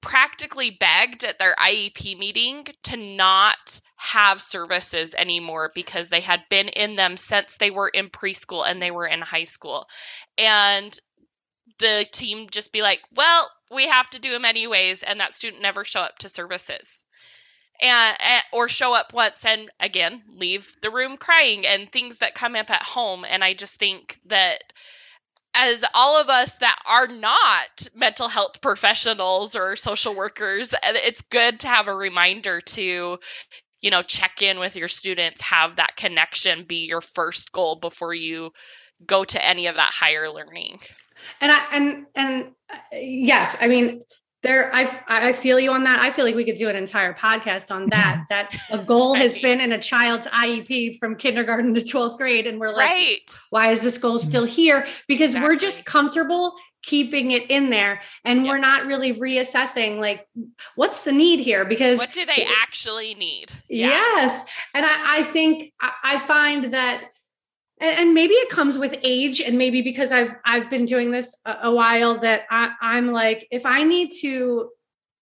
practically 0.00 0.70
begged 0.70 1.24
at 1.24 1.38
their 1.38 1.54
iep 1.58 2.18
meeting 2.18 2.66
to 2.84 2.96
not 2.96 3.80
have 3.96 4.40
services 4.40 5.14
anymore 5.14 5.72
because 5.74 6.08
they 6.08 6.20
had 6.20 6.42
been 6.50 6.68
in 6.68 6.94
them 6.94 7.16
since 7.16 7.56
they 7.56 7.70
were 7.70 7.88
in 7.88 8.10
preschool 8.10 8.68
and 8.68 8.80
they 8.80 8.90
were 8.90 9.06
in 9.06 9.20
high 9.20 9.44
school. 9.44 9.86
And 10.36 10.94
the 11.78 12.06
team 12.12 12.48
just 12.50 12.72
be 12.72 12.82
like 12.82 13.00
well 13.16 13.50
we 13.70 13.88
have 13.88 14.08
to 14.10 14.20
do 14.20 14.30
them 14.30 14.44
anyways 14.44 15.02
and 15.02 15.18
that 15.18 15.32
student 15.32 15.62
never 15.62 15.84
show 15.84 16.00
up 16.00 16.16
to 16.18 16.28
services 16.28 17.03
and, 17.80 18.16
and, 18.20 18.42
or 18.52 18.68
show 18.68 18.94
up 18.94 19.12
once 19.12 19.44
and 19.44 19.70
again 19.80 20.22
leave 20.28 20.74
the 20.82 20.90
room 20.90 21.16
crying 21.16 21.66
and 21.66 21.90
things 21.90 22.18
that 22.18 22.34
come 22.34 22.56
up 22.56 22.70
at 22.70 22.82
home 22.82 23.24
and 23.28 23.42
i 23.42 23.54
just 23.54 23.78
think 23.78 24.18
that 24.26 24.58
as 25.54 25.84
all 25.94 26.20
of 26.20 26.28
us 26.28 26.56
that 26.58 26.78
are 26.86 27.06
not 27.06 27.86
mental 27.94 28.28
health 28.28 28.60
professionals 28.60 29.54
or 29.54 29.76
social 29.76 30.14
workers, 30.14 30.74
it's 30.82 31.22
good 31.22 31.60
to 31.60 31.68
have 31.68 31.86
a 31.86 31.94
reminder 31.94 32.60
to, 32.60 33.18
you 33.80 33.90
know, 33.90 34.02
check 34.02 34.42
in 34.42 34.58
with 34.58 34.74
your 34.74 34.88
students, 34.88 35.40
have 35.42 35.76
that 35.76 35.96
connection 35.96 36.64
be 36.64 36.86
your 36.86 37.00
first 37.00 37.52
goal 37.52 37.76
before 37.76 38.12
you 38.12 38.52
go 39.06 39.24
to 39.24 39.44
any 39.44 39.68
of 39.68 39.76
that 39.76 39.92
higher 39.92 40.28
learning. 40.28 40.80
And 41.40 41.52
I 41.52 41.64
and 41.72 42.06
and 42.16 42.44
uh, 42.70 42.76
yes, 42.92 43.56
I 43.60 43.68
mean 43.68 44.02
there 44.44 44.70
I 44.72 45.00
I 45.08 45.32
feel 45.32 45.58
you 45.58 45.72
on 45.72 45.82
that. 45.84 45.98
I 46.00 46.10
feel 46.10 46.24
like 46.24 46.36
we 46.36 46.44
could 46.44 46.56
do 46.56 46.68
an 46.68 46.76
entire 46.76 47.12
podcast 47.12 47.72
on 47.72 47.88
that. 47.90 48.26
that 48.28 48.54
a 48.70 48.78
goal 48.78 49.14
has 49.14 49.36
been 49.38 49.60
in 49.60 49.72
a 49.72 49.80
child's 49.80 50.28
IEP 50.28 50.98
from 50.98 51.16
kindergarten 51.16 51.74
to 51.74 51.80
12th 51.80 52.16
grade 52.16 52.46
and 52.46 52.60
we're 52.60 52.68
like 52.68 52.88
right. 52.88 53.38
why 53.50 53.70
is 53.70 53.80
this 53.80 53.98
goal 53.98 54.20
still 54.20 54.44
here? 54.44 54.86
Because 55.08 55.30
exactly. 55.30 55.50
we're 55.50 55.58
just 55.58 55.84
comfortable 55.84 56.54
keeping 56.84 57.30
it 57.30 57.50
in 57.50 57.70
there 57.70 58.02
and 58.24 58.44
yep. 58.44 58.50
we're 58.50 58.58
not 58.58 58.86
really 58.86 59.14
reassessing 59.14 59.98
like 59.98 60.28
what's 60.74 61.02
the 61.02 61.12
need 61.12 61.40
here 61.40 61.64
because 61.64 61.98
what 61.98 62.12
do 62.12 62.26
they 62.26 62.46
actually 62.62 63.14
need 63.14 63.50
yeah. 63.70 63.88
yes 63.88 64.44
and 64.74 64.84
I, 64.84 65.20
I 65.20 65.22
think 65.22 65.72
I, 65.80 65.92
I 66.04 66.18
find 66.18 66.74
that 66.74 67.04
and, 67.84 68.14
maybe 68.14 68.34
it 68.34 68.48
comes 68.48 68.78
with 68.78 68.94
age 69.02 69.40
and 69.40 69.58
maybe 69.58 69.82
because 69.82 70.12
i've 70.12 70.34
i've 70.46 70.70
been 70.70 70.84
doing 70.84 71.10
this 71.10 71.36
a, 71.44 71.56
a 71.64 71.74
while 71.74 72.18
that 72.18 72.42
I, 72.50 72.72
i'm 72.80 73.08
like 73.08 73.46
if 73.50 73.66
i 73.66 73.82
need 73.82 74.12
to 74.20 74.70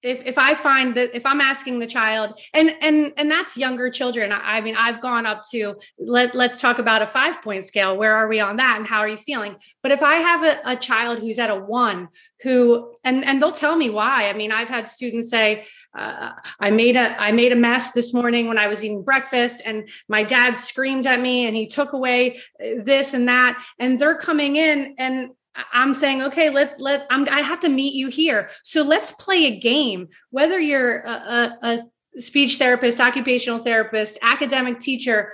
if 0.03 0.23
if 0.27 0.39
I 0.39 0.55
find 0.55 0.95
that 0.97 1.15
if 1.15 1.25
I'm 1.25 1.41
asking 1.41 1.79
the 1.79 1.87
child 1.87 2.39
and 2.55 2.75
and 2.81 3.13
and 3.17 3.31
that's 3.31 3.57
younger 3.57 3.91
children, 3.91 4.33
I, 4.33 4.59
I, 4.59 4.61
mean 4.61 4.77
I've 4.79 5.01
gone 5.01 5.27
up 5.27 5.49
to 5.51 5.77
let 5.99 6.35
let's 6.35 6.61
talk 6.61 6.79
about 6.79 7.03
a 7.03 7.07
five 7.07 7.41
point 7.43 7.67
scale. 7.67 7.97
Where 7.97 8.15
are 8.15 8.29
we 8.29 8.41
on 8.41 8.57
that, 8.57 8.77
and 8.79 8.87
how 8.87 9.01
are 9.01 9.09
you 9.09 9.17
feeling? 9.17 9.57
But 9.83 9.93
if 9.93 10.03
I 10.03 10.17
have 10.17 10.43
a, 10.43 10.73
a 10.73 10.77
child 10.77 11.21
who's 11.21 11.39
at 11.39 11.51
a 11.51 11.57
one, 11.57 12.09
who 12.43 12.95
and 13.05 13.25
and 13.25 13.41
they'll 13.41 13.53
tell 13.53 13.77
me 13.77 13.91
why. 13.91 14.29
I 14.29 14.33
mean 14.33 14.53
I've 14.53 14.69
had 14.69 14.89
students 14.89 15.31
say 15.31 15.67
uh, 15.97 16.33
I 16.59 16.71
made 16.71 16.97
a 16.97 17.21
I 17.21 17.33
made 17.33 17.53
a 17.53 17.57
mess 17.57 17.93
this 17.93 18.13
morning 18.13 18.49
when 18.49 18.59
I 18.59 18.67
was 18.67 18.85
eating 18.85 19.03
breakfast, 19.03 19.63
and 19.65 19.89
my 20.09 20.25
dad 20.25 20.57
screamed 20.57 21.07
at 21.07 21.21
me, 21.21 21.47
and 21.47 21.57
he 21.57 21.69
took 21.69 21.93
away 21.93 22.41
uh, 22.61 22.83
this 22.83 23.15
and 23.15 23.29
that, 23.29 23.63
and 23.79 23.99
they're 23.99 24.17
coming 24.17 24.57
in 24.57 24.95
and 24.99 25.31
I'm 25.73 25.95
saying, 25.95 26.23
okay, 26.23 26.51
let 26.51 26.81
let 26.81 27.07
I'm, 27.11 27.27
I 27.31 27.43
have 27.43 27.61
to 27.61 27.69
meet 27.69 27.95
you 27.95 28.09
here. 28.09 28.49
So 28.63 28.83
let's 28.83 29.13
play 29.13 29.45
a 29.47 29.59
game. 29.59 30.09
Whether 30.31 30.59
you're 30.59 31.01
a, 31.01 31.11
a, 31.11 31.59
a 31.63 32.21
speech 32.21 32.59
therapist, 32.59 33.01
occupational 33.01 33.59
therapist, 33.59 34.19
academic 34.23 34.81
teacher, 34.81 35.33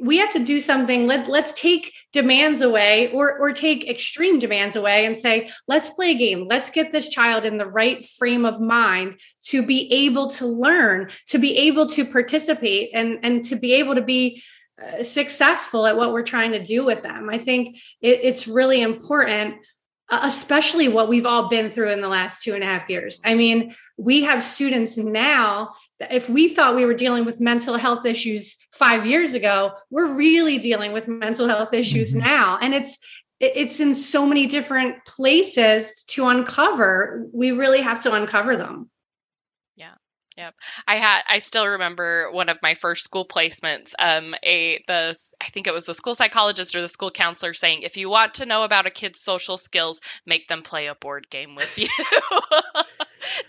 we 0.00 0.18
have 0.18 0.30
to 0.32 0.38
do 0.38 0.60
something. 0.60 1.06
Let 1.06 1.28
let's 1.28 1.52
take 1.52 1.92
demands 2.12 2.60
away, 2.60 3.10
or 3.12 3.38
or 3.38 3.52
take 3.52 3.88
extreme 3.88 4.38
demands 4.38 4.76
away, 4.76 5.06
and 5.06 5.16
say, 5.16 5.48
let's 5.68 5.90
play 5.90 6.10
a 6.10 6.18
game. 6.18 6.46
Let's 6.48 6.70
get 6.70 6.92
this 6.92 7.08
child 7.08 7.44
in 7.44 7.56
the 7.56 7.66
right 7.66 8.04
frame 8.18 8.44
of 8.44 8.60
mind 8.60 9.20
to 9.44 9.64
be 9.64 9.90
able 9.92 10.28
to 10.30 10.46
learn, 10.46 11.08
to 11.28 11.38
be 11.38 11.56
able 11.56 11.88
to 11.90 12.04
participate, 12.04 12.90
and 12.94 13.20
and 13.22 13.44
to 13.46 13.56
be 13.56 13.74
able 13.74 13.94
to 13.94 14.02
be 14.02 14.42
successful 15.02 15.86
at 15.86 15.96
what 15.96 16.12
we're 16.12 16.22
trying 16.22 16.52
to 16.52 16.64
do 16.64 16.84
with 16.84 17.02
them. 17.02 17.28
I 17.30 17.38
think 17.38 17.76
it, 18.00 18.20
it's 18.22 18.48
really 18.48 18.82
important, 18.82 19.56
uh, 20.08 20.20
especially 20.24 20.88
what 20.88 21.08
we've 21.08 21.26
all 21.26 21.48
been 21.48 21.70
through 21.70 21.90
in 21.90 22.00
the 22.00 22.08
last 22.08 22.42
two 22.42 22.54
and 22.54 22.62
a 22.62 22.66
half 22.66 22.88
years. 22.88 23.20
I 23.24 23.34
mean, 23.34 23.74
we 23.96 24.22
have 24.22 24.42
students 24.42 24.96
now. 24.96 25.74
That 25.98 26.12
if 26.12 26.28
we 26.28 26.48
thought 26.54 26.76
we 26.76 26.86
were 26.86 26.94
dealing 26.94 27.24
with 27.24 27.40
mental 27.40 27.76
health 27.76 28.06
issues 28.06 28.56
five 28.72 29.04
years 29.04 29.34
ago, 29.34 29.72
we're 29.90 30.14
really 30.14 30.58
dealing 30.58 30.92
with 30.92 31.08
mental 31.08 31.46
health 31.46 31.74
issues 31.74 32.10
mm-hmm. 32.10 32.26
now, 32.26 32.58
and 32.60 32.74
it's 32.74 32.98
it's 33.38 33.80
in 33.80 33.94
so 33.94 34.26
many 34.26 34.46
different 34.46 35.04
places 35.06 36.04
to 36.08 36.26
uncover. 36.26 37.26
We 37.32 37.52
really 37.52 37.80
have 37.80 38.02
to 38.02 38.12
uncover 38.12 38.56
them. 38.56 38.89
Yep. 40.40 40.54
I 40.88 40.96
had 40.96 41.20
I 41.28 41.38
still 41.40 41.66
remember 41.66 42.30
one 42.32 42.48
of 42.48 42.56
my 42.62 42.72
first 42.72 43.04
school 43.04 43.26
placements 43.26 43.92
um 43.98 44.34
a 44.42 44.82
the 44.86 45.14
I 45.38 45.44
think 45.46 45.66
it 45.66 45.74
was 45.74 45.84
the 45.84 45.92
school 45.92 46.14
psychologist 46.14 46.74
or 46.74 46.80
the 46.80 46.88
school 46.88 47.10
counselor 47.10 47.52
saying 47.52 47.82
if 47.82 47.98
you 47.98 48.08
want 48.08 48.34
to 48.34 48.46
know 48.46 48.62
about 48.62 48.86
a 48.86 48.90
kid's 48.90 49.20
social 49.20 49.58
skills 49.58 50.00
make 50.24 50.48
them 50.48 50.62
play 50.62 50.86
a 50.86 50.94
board 50.94 51.28
game 51.28 51.56
with 51.56 51.78
you. 51.78 51.88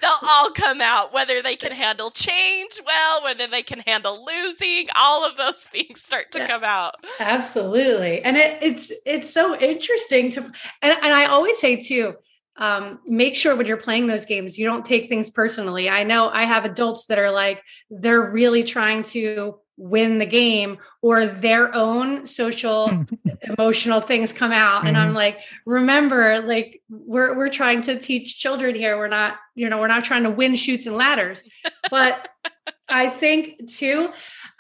They'll 0.02 0.12
all 0.30 0.52
come 0.52 0.82
out 0.82 1.14
whether 1.14 1.42
they 1.42 1.56
can 1.56 1.72
handle 1.72 2.12
change 2.12 2.82
well, 2.86 3.24
whether 3.24 3.48
they 3.48 3.64
can 3.64 3.80
handle 3.80 4.26
losing, 4.26 4.88
all 4.94 5.26
of 5.26 5.38
those 5.38 5.62
things 5.62 6.02
start 6.02 6.34
to 6.34 6.40
yeah, 6.40 6.48
come 6.48 6.64
out. 6.66 6.96
Absolutely. 7.22 8.22
And 8.22 8.36
it, 8.36 8.62
it's 8.62 8.92
it's 9.06 9.30
so 9.30 9.58
interesting 9.58 10.32
to 10.32 10.42
and, 10.42 10.98
and 11.02 11.14
I 11.14 11.28
always 11.28 11.58
say 11.58 11.78
too 11.78 12.16
um, 12.62 13.00
make 13.08 13.36
sure 13.36 13.56
when 13.56 13.66
you're 13.66 13.76
playing 13.76 14.06
those 14.06 14.28
games, 14.28 14.56
you 14.56 14.66
don't 14.66 14.86
take 14.86 15.10
things 15.10 15.32
personally. 15.32 15.90
I 15.90 16.04
know 16.04 16.30
I 16.30 16.46
have 16.46 16.64
adults 16.64 17.08
that 17.08 17.18
are 17.18 17.32
like, 17.32 17.64
they're 17.90 18.32
really 18.32 18.62
trying 18.62 19.02
to 19.06 19.56
win 19.78 20.20
the 20.20 20.28
game 20.28 20.78
or 21.02 21.26
their 21.26 21.74
own 21.74 22.28
social 22.28 23.04
emotional 23.42 24.00
things 24.00 24.32
come 24.32 24.52
out 24.52 24.86
and 24.86 24.96
i'm 24.96 25.08
mm-hmm. 25.08 25.16
like 25.16 25.40
remember 25.66 26.40
like 26.42 26.84
we're 26.88 27.36
we're 27.36 27.50
trying 27.50 27.82
to 27.82 27.98
teach 27.98 28.38
children 28.38 28.76
here 28.76 28.96
we're 28.96 29.08
not 29.08 29.38
you 29.56 29.68
know 29.68 29.80
we're 29.80 29.88
not 29.88 30.04
trying 30.04 30.22
to 30.22 30.30
win 30.30 30.56
Chutes 30.56 30.86
and 30.86 30.96
Ladders 30.96 31.44
but 31.90 32.30
i 32.90 33.10
think 33.10 33.72
too 33.72 34.12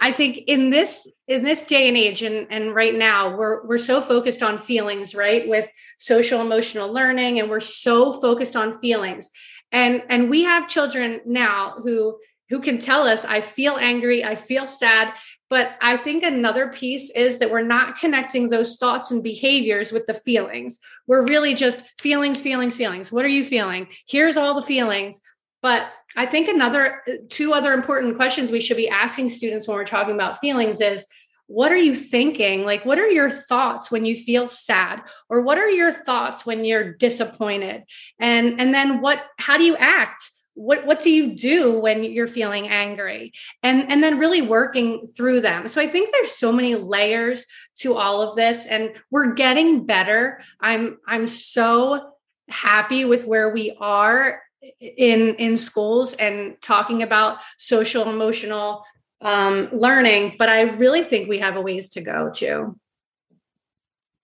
I 0.02 0.12
think 0.12 0.40
in 0.48 0.72
this 0.72 1.10
in 1.28 1.44
this 1.44 1.66
day 1.66 1.88
and 1.88 1.96
age 1.96 2.24
and, 2.24 2.48
and 2.50 2.74
right 2.74 2.96
now 2.96 3.38
we're 3.38 3.66
we're 3.68 3.78
so 3.78 4.02
focused 4.02 4.42
on 4.42 4.58
feelings, 4.58 5.14
right? 5.14 5.48
With 5.48 5.70
social 5.98 6.42
emotional 6.42 6.92
learning 6.92 7.40
and 7.40 7.50
we're 7.50 7.60
so 7.60 8.20
focused 8.20 8.56
on 8.56 8.80
feelings. 8.80 9.30
And 9.72 10.04
and 10.10 10.30
we 10.30 10.44
have 10.44 10.68
children 10.68 11.22
now 11.26 11.76
who 11.84 12.18
who 12.50 12.60
can 12.60 12.80
tell 12.80 13.04
us 13.04 13.24
I 13.24 13.42
feel 13.42 13.78
angry, 13.78 14.26
I 14.26 14.36
feel 14.36 14.66
sad, 14.68 15.14
but 15.52 15.78
I 15.82 15.98
think 15.98 16.24
another 16.24 16.70
piece 16.70 17.12
is 17.12 17.38
that 17.40 17.52
we're 17.52 17.62
not 17.62 18.00
connecting 18.00 18.50
those 18.50 18.78
thoughts 18.78 19.12
and 19.12 19.24
behaviors 19.24 19.92
with 19.92 20.08
the 20.08 20.14
feelings. 20.16 20.80
We're 21.06 21.26
really 21.28 21.54
just 21.54 21.84
feelings, 22.00 22.42
feelings, 22.42 22.76
feelings. 22.76 23.12
What 23.12 23.24
are 23.24 23.30
you 23.30 23.46
feeling? 23.46 23.88
Here's 24.08 24.36
all 24.36 24.56
the 24.56 24.66
feelings. 24.66 25.22
But 25.62 25.88
I 26.16 26.26
think 26.26 26.48
another 26.48 27.02
two 27.30 27.54
other 27.54 27.74
important 27.74 28.16
questions 28.16 28.52
we 28.52 28.60
should 28.60 28.78
be 28.78 28.90
asking 28.90 29.30
students 29.30 29.68
when 29.68 29.78
we're 29.78 29.86
talking 29.86 30.16
about 30.16 30.40
feelings 30.40 30.82
is 30.82 31.06
what 31.48 31.72
are 31.72 31.78
you 31.78 31.96
thinking? 31.96 32.64
Like 32.64 32.86
what 32.86 32.98
are 32.98 33.10
your 33.10 33.30
thoughts 33.30 33.92
when 33.92 34.06
you 34.06 34.16
feel 34.16 34.48
sad 34.48 35.02
or 35.30 35.42
what 35.42 35.58
are 35.58 35.70
your 35.70 35.92
thoughts 35.92 36.46
when 36.46 36.64
you're 36.64 36.94
disappointed? 36.94 37.84
And 38.20 38.60
and 38.60 38.74
then 38.74 39.02
what 39.02 39.22
how 39.38 39.58
do 39.58 39.64
you 39.64 39.76
act? 39.76 40.30
What 40.54 40.86
what 40.86 41.02
do 41.02 41.10
you 41.10 41.36
do 41.36 41.78
when 41.78 42.04
you're 42.04 42.28
feeling 42.28 42.70
angry? 42.70 43.34
And 43.64 43.92
and 43.92 44.02
then 44.02 44.18
really 44.18 44.42
working 44.42 45.08
through 45.08 45.42
them. 45.42 45.68
So 45.68 45.82
I 45.82 45.88
think 45.88 46.12
there's 46.12 46.32
so 46.32 46.54
many 46.54 46.76
layers 46.76 47.46
to 47.80 47.96
all 47.96 48.22
of 48.22 48.36
this 48.36 48.66
and 48.66 48.92
we're 49.10 49.34
getting 49.34 49.86
better. 49.86 50.42
I'm 50.62 51.00
I'm 51.06 51.28
so 51.28 52.14
happy 52.48 53.04
with 53.04 53.26
where 53.26 53.50
we 53.50 53.76
are 53.80 54.42
in 54.80 55.36
in 55.36 55.58
schools 55.58 56.14
and 56.14 56.56
talking 56.62 57.02
about 57.02 57.40
social 57.58 58.10
emotional 58.10 58.84
um, 59.22 59.70
learning 59.72 60.36
but 60.38 60.50
i 60.50 60.62
really 60.62 61.04
think 61.04 61.30
we 61.30 61.40
have 61.40 61.56
a 61.56 61.62
ways 61.62 61.90
to 61.90 62.02
go 62.02 62.32
too. 62.34 62.78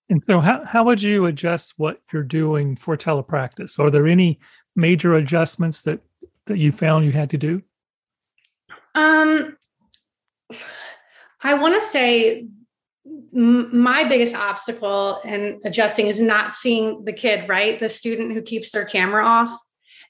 And 0.10 0.24
so 0.26 0.40
how, 0.40 0.64
how 0.64 0.86
would 0.86 1.02
you 1.02 1.26
adjust 1.26 1.74
what 1.76 2.00
you're 2.14 2.24
doing 2.24 2.78
for 2.78 2.96
telepractice? 2.96 3.78
Are 3.78 3.90
there 3.90 4.08
any 4.08 4.40
major 4.74 5.16
adjustments 5.16 5.82
that 5.82 6.00
that 6.46 6.58
you 6.58 6.72
found 6.72 7.04
you 7.04 7.12
had 7.12 7.30
to 7.32 7.38
do? 7.38 7.62
Um 8.96 9.58
i 11.42 11.54
want 11.54 11.74
to 11.74 11.82
say 11.82 12.48
my 13.34 14.04
biggest 14.04 14.36
obstacle 14.36 15.22
in 15.24 15.62
adjusting 15.64 16.08
is 16.08 16.20
not 16.20 16.54
seeing 16.54 17.06
the 17.06 17.14
kid 17.14 17.48
right? 17.50 17.80
The 17.80 17.90
student 17.90 18.34
who 18.34 18.42
keeps 18.42 18.72
their 18.72 18.86
camera 18.86 19.26
off 19.26 19.50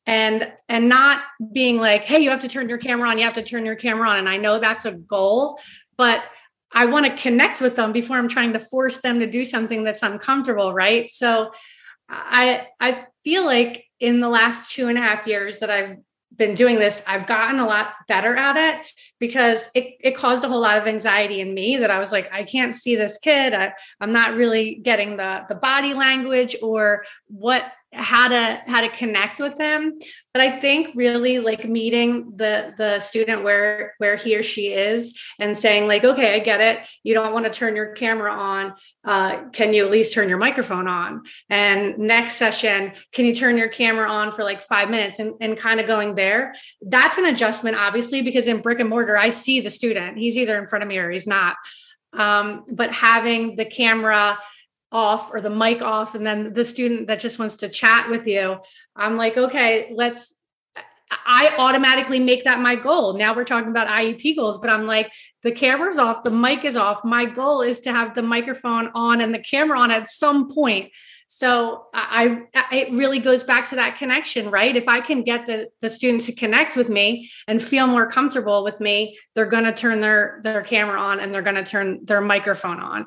and 0.07 0.51
and 0.69 0.89
not 0.89 1.21
being 1.53 1.77
like 1.77 2.03
hey 2.03 2.19
you 2.19 2.29
have 2.29 2.41
to 2.41 2.47
turn 2.47 2.67
your 2.67 2.77
camera 2.79 3.09
on 3.09 3.19
you 3.19 3.25
have 3.25 3.35
to 3.35 3.43
turn 3.43 3.65
your 3.65 3.75
camera 3.75 4.09
on. 4.09 4.17
And 4.17 4.29
i 4.29 4.37
know 4.37 4.57
that's 4.57 4.85
a 4.85 4.93
goal 4.93 5.59
but 5.97 6.23
i 6.71 6.85
want 6.85 7.05
to 7.05 7.21
connect 7.21 7.61
with 7.61 7.75
them 7.75 7.91
before 7.91 8.17
i'm 8.17 8.29
trying 8.29 8.53
to 8.53 8.59
force 8.59 9.01
them 9.01 9.19
to 9.19 9.29
do 9.29 9.45
something 9.45 9.83
that's 9.83 10.01
uncomfortable 10.01 10.73
right? 10.73 11.11
So 11.11 11.51
i 12.09 12.67
i 12.79 13.05
feel 13.23 13.45
like 13.45 13.83
in 13.99 14.21
the 14.21 14.29
last 14.29 14.71
two 14.71 14.87
and 14.87 14.97
a 14.97 15.01
half 15.01 15.27
years 15.27 15.59
that 15.59 15.69
i've 15.69 15.97
been 16.35 16.53
doing 16.53 16.75
this 16.75 17.01
i've 17.07 17.27
gotten 17.27 17.59
a 17.59 17.65
lot 17.65 17.93
better 18.07 18.35
at 18.35 18.55
it 18.55 18.85
because 19.19 19.69
it, 19.73 19.95
it 19.99 20.15
caused 20.15 20.43
a 20.43 20.47
whole 20.47 20.61
lot 20.61 20.77
of 20.77 20.87
anxiety 20.87 21.41
in 21.41 21.53
me 21.53 21.77
that 21.77 21.89
i 21.89 21.99
was 21.99 22.11
like 22.11 22.31
i 22.31 22.43
can't 22.43 22.75
see 22.75 22.95
this 22.95 23.17
kid. 23.17 23.53
I, 23.53 23.73
i'm 23.99 24.13
not 24.13 24.35
really 24.35 24.75
getting 24.75 25.17
the 25.17 25.43
the 25.49 25.55
body 25.55 25.93
language 25.93 26.55
or 26.61 27.03
what 27.27 27.65
how 27.97 28.27
to 28.27 28.61
how 28.67 28.81
to 28.81 28.89
connect 28.89 29.39
with 29.39 29.57
them. 29.57 29.99
But 30.33 30.43
i 30.43 30.59
think 30.59 30.95
really 30.95 31.39
like 31.39 31.67
meeting 31.67 32.33
the 32.35 32.73
the 32.77 32.99
student 32.99 33.43
where 33.43 33.93
where 33.97 34.15
he 34.15 34.35
or 34.35 34.43
she 34.43 34.67
is 34.67 35.17
and 35.39 35.57
saying 35.57 35.87
like 35.87 36.03
okay 36.03 36.35
i 36.35 36.39
get 36.39 36.61
it. 36.61 36.79
You 37.03 37.13
don't 37.13 37.33
want 37.33 37.45
to 37.45 37.51
turn 37.51 37.75
your 37.75 37.93
camera 37.93 38.31
on. 38.31 38.73
Uh, 39.03 39.49
can 39.49 39.73
you 39.73 39.85
at 39.85 39.91
least 39.91 40.13
turn 40.13 40.29
your 40.29 40.37
microphone 40.37 40.87
on? 40.87 41.23
And 41.49 41.97
next 41.97 42.35
session 42.35 42.93
can 43.11 43.25
you 43.25 43.33
turn 43.33 43.57
your 43.57 43.69
camera 43.69 44.07
on 44.09 44.31
for 44.31 44.43
like 44.43 44.61
five 44.61 44.89
minutes? 44.89 45.19
And, 45.19 45.33
and 45.41 45.57
kind 45.57 45.79
of 45.79 45.87
going 45.87 46.15
there. 46.15 46.55
That's 46.81 47.17
an 47.17 47.25
adjustment 47.25 47.77
obviously 47.77 48.21
because 48.21 48.47
in 48.47 48.61
brick 48.61 48.79
and 48.79 48.89
mortar 48.89 49.17
i 49.17 49.29
see 49.29 49.61
the 49.61 49.71
student. 49.71 50.17
He's 50.17 50.37
either 50.37 50.57
in 50.57 50.67
front 50.67 50.83
of 50.83 50.87
me 50.89 50.97
or 50.97 51.09
he's 51.09 51.27
not. 51.27 51.55
Um, 52.13 52.63
but 52.71 52.91
having 52.91 53.55
the 53.55 53.65
camera 53.65 54.39
off 54.91 55.33
or 55.33 55.41
the 55.41 55.49
mic 55.49 55.81
off 55.81 56.15
and 56.15 56.25
then 56.25 56.53
the 56.53 56.63
student 56.63 57.07
that 57.07 57.19
just 57.19 57.39
wants 57.39 57.57
to 57.57 57.67
chat 57.69 58.09
with 58.09 58.25
you 58.25 58.57
i'm 58.95 59.17
like 59.17 59.35
okay 59.35 59.91
let's 59.93 60.33
i 61.25 61.53
automatically 61.57 62.19
make 62.19 62.43
that 62.43 62.59
my 62.59 62.75
goal. 62.75 63.13
Now 63.13 63.33
we're 63.33 63.45
talking 63.45 63.69
about 63.69 63.87
iep 63.87 64.35
goals 64.35 64.57
but 64.57 64.69
i'm 64.69 64.85
like 64.85 65.11
the 65.43 65.51
camera's 65.51 65.97
off 65.97 66.23
the 66.23 66.31
mic 66.31 66.65
is 66.65 66.75
off. 66.75 67.03
My 67.05 67.25
goal 67.25 67.61
is 67.61 67.79
to 67.81 67.91
have 67.91 68.13
the 68.13 68.21
microphone 68.21 68.91
on 68.93 69.21
and 69.21 69.33
the 69.33 69.39
camera 69.39 69.79
on 69.79 69.91
at 69.91 70.09
some 70.09 70.51
point 70.51 70.91
so 71.29 71.87
I, 71.93 72.43
I, 72.55 72.75
it 72.75 72.91
really 72.91 73.19
goes 73.19 73.43
back 73.43 73.69
to 73.69 73.75
that 73.75 73.97
connection, 73.97 74.49
right? 74.49 74.73
If 74.73 74.87
I 74.87 75.01
can 75.01 75.23
get 75.23 75.45
the 75.45 75.69
the 75.81 75.89
student 75.89 76.23
to 76.23 76.31
connect 76.31 76.77
with 76.77 76.87
me 76.87 77.29
and 77.47 77.61
feel 77.61 77.85
more 77.85 78.07
comfortable 78.07 78.63
with 78.63 78.79
me, 78.79 79.17
they're 79.35 79.45
going 79.45 79.65
to 79.65 79.73
turn 79.73 79.99
their 79.99 80.39
their 80.41 80.61
camera 80.61 80.99
on 80.99 81.19
and 81.19 81.33
they're 81.33 81.41
going 81.41 81.55
to 81.55 81.65
turn 81.65 81.99
their 82.05 82.21
microphone 82.21 82.79
on. 82.79 83.05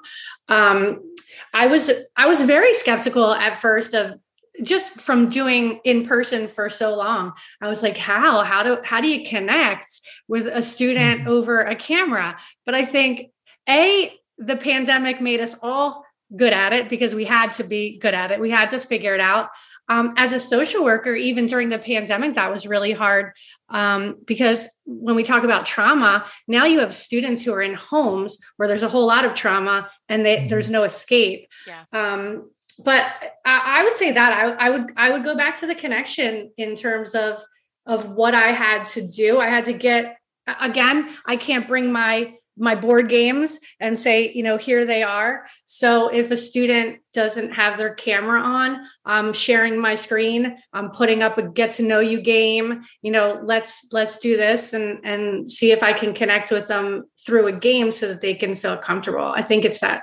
Um, 0.48 1.14
I 1.54 1.66
was 1.66 1.90
I 2.14 2.26
was 2.26 2.42
very 2.42 2.74
skeptical 2.74 3.32
at 3.32 3.60
first 3.60 3.94
of 3.94 4.20
just 4.62 5.00
from 5.00 5.30
doing 5.30 5.80
in 5.84 6.06
person 6.06 6.48
for 6.48 6.68
so 6.68 6.94
long 6.94 7.32
i 7.62 7.68
was 7.68 7.82
like 7.82 7.96
how 7.96 8.42
how 8.42 8.62
do 8.62 8.78
how 8.84 9.00
do 9.00 9.08
you 9.08 9.26
connect 9.26 9.86
with 10.28 10.46
a 10.46 10.60
student 10.60 11.20
mm-hmm. 11.20 11.30
over 11.30 11.60
a 11.60 11.76
camera 11.76 12.36
but 12.66 12.74
i 12.74 12.84
think 12.84 13.30
a 13.68 14.12
the 14.38 14.56
pandemic 14.56 15.20
made 15.20 15.40
us 15.40 15.54
all 15.62 16.04
good 16.36 16.52
at 16.52 16.72
it 16.72 16.88
because 16.88 17.14
we 17.14 17.24
had 17.24 17.52
to 17.52 17.64
be 17.64 17.98
good 17.98 18.14
at 18.14 18.30
it. 18.30 18.40
We 18.40 18.50
had 18.50 18.70
to 18.70 18.80
figure 18.80 19.14
it 19.14 19.20
out. 19.20 19.50
Um, 19.88 20.14
as 20.16 20.32
a 20.32 20.38
social 20.38 20.84
worker, 20.84 21.16
even 21.16 21.46
during 21.46 21.68
the 21.68 21.78
pandemic, 21.78 22.34
that 22.34 22.50
was 22.50 22.64
really 22.64 22.92
hard 22.92 23.32
um, 23.70 24.18
because 24.24 24.68
when 24.84 25.16
we 25.16 25.24
talk 25.24 25.42
about 25.42 25.66
trauma, 25.66 26.26
now 26.46 26.64
you 26.64 26.78
have 26.78 26.94
students 26.94 27.42
who 27.42 27.52
are 27.52 27.62
in 27.62 27.74
homes 27.74 28.38
where 28.56 28.68
there's 28.68 28.84
a 28.84 28.88
whole 28.88 29.06
lot 29.06 29.24
of 29.24 29.34
trauma 29.34 29.90
and 30.08 30.24
they, 30.24 30.36
mm-hmm. 30.36 30.48
there's 30.48 30.70
no 30.70 30.84
escape. 30.84 31.48
Yeah. 31.66 31.82
Um, 31.92 32.50
but 32.78 33.04
I, 33.44 33.80
I, 33.80 33.84
would 33.84 33.96
say 33.96 34.12
that 34.12 34.32
I, 34.32 34.68
I 34.68 34.70
would 34.70 34.92
I 34.96 35.10
would 35.10 35.24
go 35.24 35.36
back 35.36 35.58
to 35.58 35.66
the 35.66 35.74
connection 35.74 36.52
in 36.56 36.76
terms 36.76 37.14
of 37.14 37.42
of 37.84 38.12
what 38.12 38.34
I 38.34 38.52
had 38.52 38.86
to 38.88 39.06
do. 39.06 39.38
I 39.38 39.48
had 39.48 39.64
to 39.66 39.72
get 39.72 40.16
again. 40.60 41.10
I 41.26 41.36
can't 41.36 41.68
bring 41.68 41.92
my 41.92 42.34
my 42.60 42.74
board 42.74 43.08
games 43.08 43.58
and 43.80 43.98
say, 43.98 44.32
you 44.32 44.42
know, 44.42 44.58
here 44.58 44.84
they 44.84 45.02
are. 45.02 45.46
So 45.64 46.08
if 46.08 46.30
a 46.30 46.36
student 46.36 47.00
doesn't 47.14 47.52
have 47.52 47.78
their 47.78 47.94
camera 47.94 48.40
on, 48.40 48.86
I'm 49.04 49.32
sharing 49.32 49.80
my 49.80 49.94
screen. 49.94 50.56
I'm 50.72 50.90
putting 50.90 51.22
up 51.22 51.38
a 51.38 51.42
get 51.42 51.72
to 51.72 51.82
know 51.82 52.00
you 52.00 52.20
game. 52.20 52.82
You 53.02 53.12
know, 53.12 53.40
let's 53.42 53.86
let's 53.92 54.18
do 54.18 54.36
this 54.36 54.74
and 54.74 55.00
and 55.04 55.50
see 55.50 55.72
if 55.72 55.82
I 55.82 55.94
can 55.94 56.12
connect 56.12 56.50
with 56.50 56.68
them 56.68 57.04
through 57.24 57.46
a 57.46 57.52
game 57.52 57.90
so 57.90 58.08
that 58.08 58.20
they 58.20 58.34
can 58.34 58.54
feel 58.54 58.76
comfortable. 58.76 59.32
I 59.34 59.42
think 59.42 59.64
it's 59.64 59.80
that. 59.80 60.02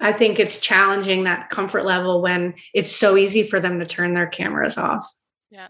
I 0.00 0.12
think 0.12 0.40
it's 0.40 0.58
challenging 0.58 1.24
that 1.24 1.50
comfort 1.50 1.84
level 1.84 2.20
when 2.22 2.54
it's 2.72 2.94
so 2.94 3.16
easy 3.16 3.42
for 3.42 3.60
them 3.60 3.78
to 3.78 3.86
turn 3.86 4.14
their 4.14 4.26
cameras 4.26 4.76
off. 4.78 5.04
Yeah. 5.50 5.68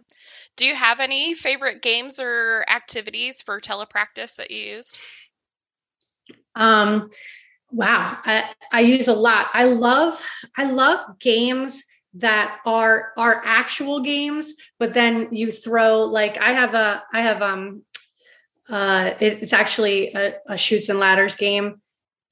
Do 0.56 0.64
you 0.64 0.74
have 0.74 1.00
any 1.00 1.34
favorite 1.34 1.82
games 1.82 2.20
or 2.20 2.64
activities 2.68 3.42
for 3.42 3.60
telepractice 3.60 4.36
that 4.36 4.50
you 4.50 4.76
used? 4.76 5.00
Um, 6.54 7.10
wow, 7.70 8.18
I, 8.24 8.50
I 8.72 8.80
use 8.80 9.08
a 9.08 9.14
lot. 9.14 9.48
I 9.52 9.64
love 9.64 10.20
I 10.56 10.64
love 10.64 11.18
games 11.18 11.82
that 12.14 12.58
are 12.64 13.12
are 13.16 13.42
actual 13.44 14.00
games, 14.00 14.54
but 14.78 14.94
then 14.94 15.34
you 15.34 15.50
throw 15.50 16.04
like 16.04 16.38
I 16.38 16.52
have 16.52 16.74
a 16.74 17.02
I 17.12 17.22
have 17.22 17.42
um 17.42 17.82
uh 18.68 19.12
it, 19.20 19.42
it's 19.42 19.52
actually 19.52 20.12
a, 20.14 20.34
a 20.48 20.56
Chutes 20.56 20.88
and 20.88 20.98
Ladders 20.98 21.34
game 21.34 21.80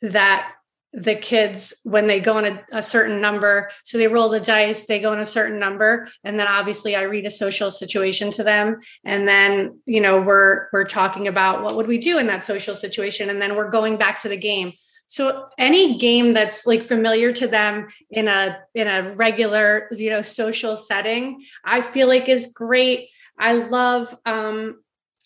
that 0.02 0.52
the 0.94 1.14
kids 1.14 1.72
when 1.85 2.07
they 2.07 2.20
go 2.20 2.37
on 2.37 2.44
a, 2.44 2.62
a, 2.72 2.83
certain 2.83 3.20
number 3.20 3.70
so 3.83 3.96
they 3.96 4.09
roll 4.09 4.28
the 4.28 4.38
dice 4.38 4.85
they 4.85 5.00
go 5.00 5.14
in 5.14 5.20
a 5.20 5.24
certain 5.24 5.59
number 5.59 6.07
and 6.22 6.38
then 6.38 6.46
obviously 6.46 6.94
i 6.94 7.00
read 7.00 7.24
a 7.24 7.31
social 7.31 7.70
situation 7.70 8.31
to 8.31 8.44
them 8.44 8.78
and 9.05 9.26
then 9.26 9.81
you 9.87 10.02
know 10.02 10.20
we're 10.20 10.68
we're 10.70 10.85
talking 10.85 11.28
about 11.28 11.62
what 11.62 11.76
would 11.76 11.87
we 11.87 11.98
do 11.98 12.18
in 12.18 12.26
that 12.26 12.44
social 12.44 12.74
situation 12.74 13.31
and 13.31 13.40
then 13.40 13.57
we're 13.57 13.70
going 13.70 13.96
back 13.96 14.20
to 14.22 14.28
the 14.28 14.37
game. 14.37 14.72
So 15.07 15.48
any 15.59 15.98
game 15.98 16.33
that's 16.33 16.66
like 16.66 16.83
familiar 16.83 17.33
to 17.33 17.46
them 17.46 17.88
in 18.11 18.28
a 18.28 18.59
in 18.74 18.87
a 18.87 19.14
regular 19.14 19.88
you 19.92 20.11
know 20.11 20.22
social 20.22 20.76
setting 20.76 21.44
i 21.64 21.81
feel 21.81 22.09
like 22.09 22.28
is 22.28 22.46
great. 22.48 23.09
I 23.38 23.52
love 23.55 24.16
um 24.24 24.83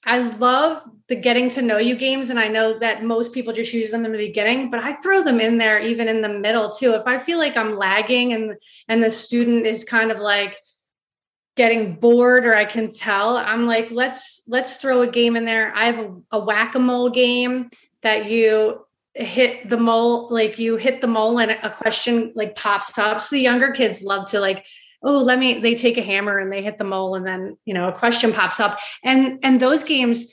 I 0.07 0.19
love 0.19 0.83
the 1.09 1.16
getting 1.16 1.51
to 1.51 1.62
know 1.62 1.79
you 1.79 1.97
games. 1.97 2.31
And 2.31 2.38
I 2.38 2.49
know 2.49 2.79
that 2.79 3.05
most 3.05 3.33
people 3.33 3.53
just 3.53 3.73
use 3.73 3.90
them 3.90 4.05
in 4.05 4.12
the 4.12 4.19
beginning, 4.19 4.71
but 4.71 4.81
I 4.81 4.95
throw 4.95 5.23
them 5.23 5.40
in 5.40 5.59
there 5.59 5.79
even 5.81 6.09
in 6.09 6.23
the 6.23 6.29
middle 6.29 6.71
too. 6.71 6.95
If 6.95 7.07
I 7.07 7.19
feel 7.19 7.38
like 7.38 7.57
I'm 7.57 7.77
lagging 7.77 8.33
and 8.33 8.55
and 8.88 9.03
the 9.03 9.11
student 9.11 9.66
is 9.66 9.85
kind 9.85 10.11
of 10.11 10.19
like 10.19 10.57
getting 11.57 11.95
bored 11.95 12.45
or 12.45 12.55
I 12.55 12.64
can 12.64 12.92
tell, 12.92 13.37
I'm 13.37 13.66
like, 13.66 13.90
let's 13.90 14.42
let's 14.47 14.77
throw 14.77 15.03
a 15.03 15.07
game 15.07 15.37
in 15.37 15.45
there. 15.45 15.73
I 15.75 15.87
have 15.87 15.99
a, 15.99 16.16
a 16.33 16.38
whack-a-mole 16.45 17.11
game 17.11 17.71
that 18.03 18.31
you 18.31 18.85
hit 19.14 19.69
the 19.69 19.77
mole, 19.77 20.29
like 20.31 20.59
you 20.59 20.77
hit 20.77 21.01
the 21.01 21.07
mole 21.07 21.38
and 21.40 21.51
a 21.51 21.71
question 21.71 22.33
like 22.35 22.55
pops 22.55 22.99
up. 22.99 23.21
So 23.21 23.37
the 23.37 23.42
younger 23.42 23.73
kids 23.73 24.03
love 24.03 24.29
to 24.31 24.40
like 24.40 24.64
oh 25.07 25.19
let 25.19 25.38
me 25.38 25.61
they 25.61 25.75
take 25.75 25.97
a 25.97 26.03
hammer 26.03 26.38
and 26.38 26.53
they 26.53 26.62
hit 26.62 26.77
the 26.77 26.85
mole 26.85 27.14
and 27.14 27.27
then 27.27 27.57
you 27.64 27.73
know 27.73 27.88
a 27.88 27.92
question 27.92 28.33
pops 28.33 28.61
up. 28.61 28.79
And 29.03 29.38
and 29.42 29.61
those 29.61 29.85
games 29.85 30.27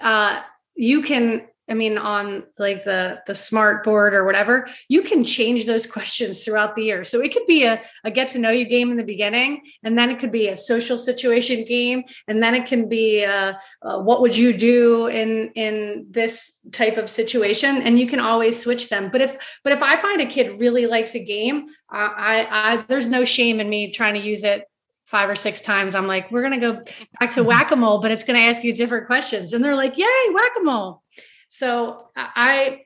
uh 0.00 0.40
you 0.76 1.02
can 1.02 1.46
I 1.70 1.74
mean, 1.74 1.98
on 1.98 2.44
like 2.58 2.84
the 2.84 3.20
the 3.26 3.34
smart 3.34 3.84
board 3.84 4.12
or 4.12 4.24
whatever, 4.24 4.68
you 4.88 5.02
can 5.02 5.24
change 5.24 5.66
those 5.66 5.86
questions 5.86 6.44
throughout 6.44 6.74
the 6.74 6.82
year. 6.82 7.04
So 7.04 7.20
it 7.20 7.32
could 7.32 7.46
be 7.46 7.64
a, 7.64 7.80
a 8.04 8.10
get 8.10 8.30
to 8.30 8.38
know 8.38 8.50
you 8.50 8.64
game 8.64 8.90
in 8.90 8.96
the 8.96 9.04
beginning, 9.04 9.62
and 9.84 9.96
then 9.96 10.10
it 10.10 10.18
could 10.18 10.32
be 10.32 10.48
a 10.48 10.56
social 10.56 10.98
situation 10.98 11.64
game, 11.64 12.04
and 12.26 12.42
then 12.42 12.54
it 12.54 12.66
can 12.66 12.88
be 12.88 13.22
a, 13.22 13.58
a 13.82 14.02
what 14.02 14.20
would 14.20 14.36
you 14.36 14.52
do 14.52 15.06
in 15.06 15.50
in 15.54 16.06
this 16.10 16.52
type 16.72 16.96
of 16.96 17.08
situation, 17.08 17.82
and 17.82 17.98
you 17.98 18.08
can 18.08 18.20
always 18.20 18.60
switch 18.60 18.88
them. 18.88 19.10
But 19.10 19.20
if 19.20 19.36
but 19.62 19.72
if 19.72 19.82
I 19.82 19.96
find 19.96 20.20
a 20.20 20.26
kid 20.26 20.58
really 20.60 20.86
likes 20.86 21.14
a 21.14 21.24
game, 21.24 21.68
I, 21.88 22.48
I 22.50 22.76
there's 22.88 23.06
no 23.06 23.24
shame 23.24 23.60
in 23.60 23.68
me 23.68 23.92
trying 23.92 24.14
to 24.14 24.20
use 24.20 24.42
it 24.44 24.64
five 25.06 25.28
or 25.28 25.34
six 25.34 25.60
times. 25.60 25.94
I'm 25.94 26.06
like 26.06 26.30
we're 26.30 26.42
going 26.42 26.60
to 26.60 26.66
go 26.66 26.74
back 27.18 27.32
to 27.32 27.40
mm-hmm. 27.40 27.48
whack-a-mole 27.48 28.00
but 28.00 28.12
it's 28.12 28.22
going 28.22 28.38
to 28.38 28.46
ask 28.46 28.62
you 28.62 28.72
different 28.72 29.06
questions. 29.06 29.52
And 29.52 29.64
they're 29.64 29.74
like 29.74 29.98
yay 29.98 30.06
whack-a-mole 30.32 31.02
so 31.50 32.06
I 32.16 32.82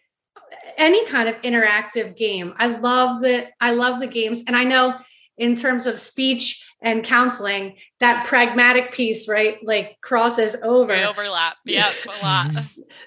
any 0.76 1.06
kind 1.06 1.28
of 1.28 1.40
interactive 1.42 2.16
game. 2.16 2.54
I 2.58 2.66
love 2.66 3.20
the 3.20 3.48
I 3.60 3.72
love 3.72 4.00
the 4.00 4.06
games. 4.06 4.42
And 4.46 4.56
I 4.56 4.64
know 4.64 4.94
in 5.36 5.54
terms 5.54 5.86
of 5.86 5.98
speech 5.98 6.64
and 6.80 7.04
counseling 7.04 7.76
that 8.00 8.24
pragmatic 8.24 8.92
piece 8.92 9.28
right 9.28 9.56
like 9.62 9.96
crosses 10.00 10.56
over. 10.62 10.94
They 10.94 11.04
overlap. 11.04 11.56
Yeah 11.66 11.92
a 12.06 12.24
lot. 12.24 12.54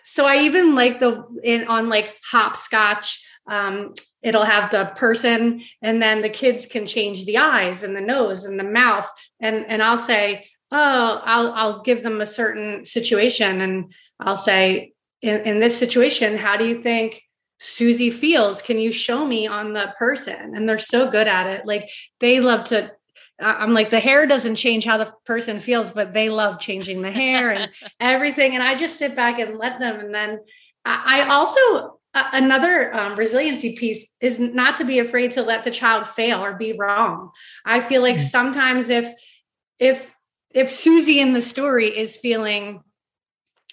So 0.03 0.25
i 0.25 0.37
even 0.43 0.75
like 0.75 0.99
the 0.99 1.25
in 1.43 1.67
on 1.67 1.89
like 1.89 2.15
hopscotch 2.23 3.23
um, 3.47 3.93
it'll 4.21 4.45
have 4.45 4.71
the 4.71 4.85
person 4.95 5.61
and 5.81 6.01
then 6.01 6.21
the 6.21 6.29
kids 6.29 6.65
can 6.65 6.85
change 6.85 7.25
the 7.25 7.37
eyes 7.37 7.83
and 7.83 7.95
the 7.95 8.01
nose 8.01 8.45
and 8.45 8.59
the 8.59 8.63
mouth. 8.63 9.09
And 9.39 9.65
and 9.67 9.81
i'll 9.81 9.97
say 9.97 10.45
oh 10.71 11.21
i'll 11.25 11.51
i'll 11.53 11.81
give 11.81 12.03
them 12.03 12.21
a 12.21 12.27
certain 12.27 12.85
situation 12.85 13.61
and 13.61 13.93
i'll 14.19 14.35
say 14.35 14.93
in, 15.21 15.41
in 15.41 15.59
this 15.59 15.77
situation, 15.77 16.37
how 16.37 16.57
do 16.57 16.65
you 16.65 16.81
think 16.81 17.23
Susie 17.59 18.11
feels? 18.11 18.61
Can 18.61 18.79
you 18.79 18.91
show 18.91 19.25
me 19.25 19.47
on 19.47 19.73
the 19.73 19.93
person? 19.97 20.55
And 20.55 20.67
they're 20.67 20.77
so 20.77 21.09
good 21.09 21.27
at 21.27 21.47
it. 21.47 21.65
Like 21.65 21.89
they 22.19 22.39
love 22.39 22.65
to 22.65 22.91
I'm 23.39 23.73
like, 23.73 23.91
the 23.91 23.99
hair 23.99 24.25
doesn't 24.25 24.55
change 24.55 24.85
how 24.85 24.97
the 24.97 25.13
person 25.25 25.59
feels, 25.59 25.91
but 25.91 26.13
they 26.13 26.29
love 26.29 26.59
changing 26.59 27.01
the 27.01 27.11
hair 27.11 27.51
and 27.51 27.71
everything. 27.99 28.55
And 28.55 28.63
I 28.63 28.75
just 28.75 28.97
sit 28.97 29.15
back 29.15 29.39
and 29.39 29.57
let 29.57 29.79
them. 29.79 29.99
And 29.99 30.13
then 30.13 30.39
I 30.83 31.27
also, 31.29 31.99
another 32.13 32.93
um, 32.95 33.15
resiliency 33.15 33.75
piece 33.75 34.07
is 34.21 34.39
not 34.39 34.77
to 34.77 34.85
be 34.85 34.99
afraid 34.99 35.33
to 35.33 35.43
let 35.43 35.63
the 35.63 35.71
child 35.71 36.07
fail 36.07 36.43
or 36.43 36.53
be 36.53 36.73
wrong. 36.73 37.29
I 37.65 37.81
feel 37.81 38.01
like 38.01 38.15
mm-hmm. 38.15 38.25
sometimes 38.25 38.89
if, 38.89 39.13
if, 39.77 40.11
if 40.51 40.71
Susie 40.71 41.19
in 41.19 41.33
the 41.33 41.41
story 41.41 41.95
is 41.95 42.17
feeling 42.17 42.81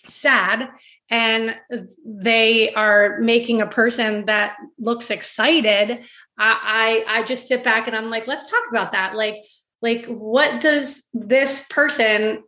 sad 0.08 0.68
and 1.10 1.54
they 2.04 2.72
are 2.74 3.18
making 3.20 3.60
a 3.60 3.66
person 3.66 4.24
that 4.26 4.56
looks 4.78 5.10
excited. 5.10 6.04
I, 6.38 7.04
I 7.08 7.18
i 7.18 7.22
just 7.22 7.46
sit 7.46 7.62
back 7.62 7.86
and 7.86 7.94
i'm 7.94 8.10
like 8.10 8.26
let's 8.26 8.50
talk 8.50 8.62
about 8.70 8.92
that. 8.92 9.14
Like 9.14 9.44
like 9.82 10.06
what 10.06 10.60
does 10.60 11.04
this 11.12 11.64
person 11.68 12.42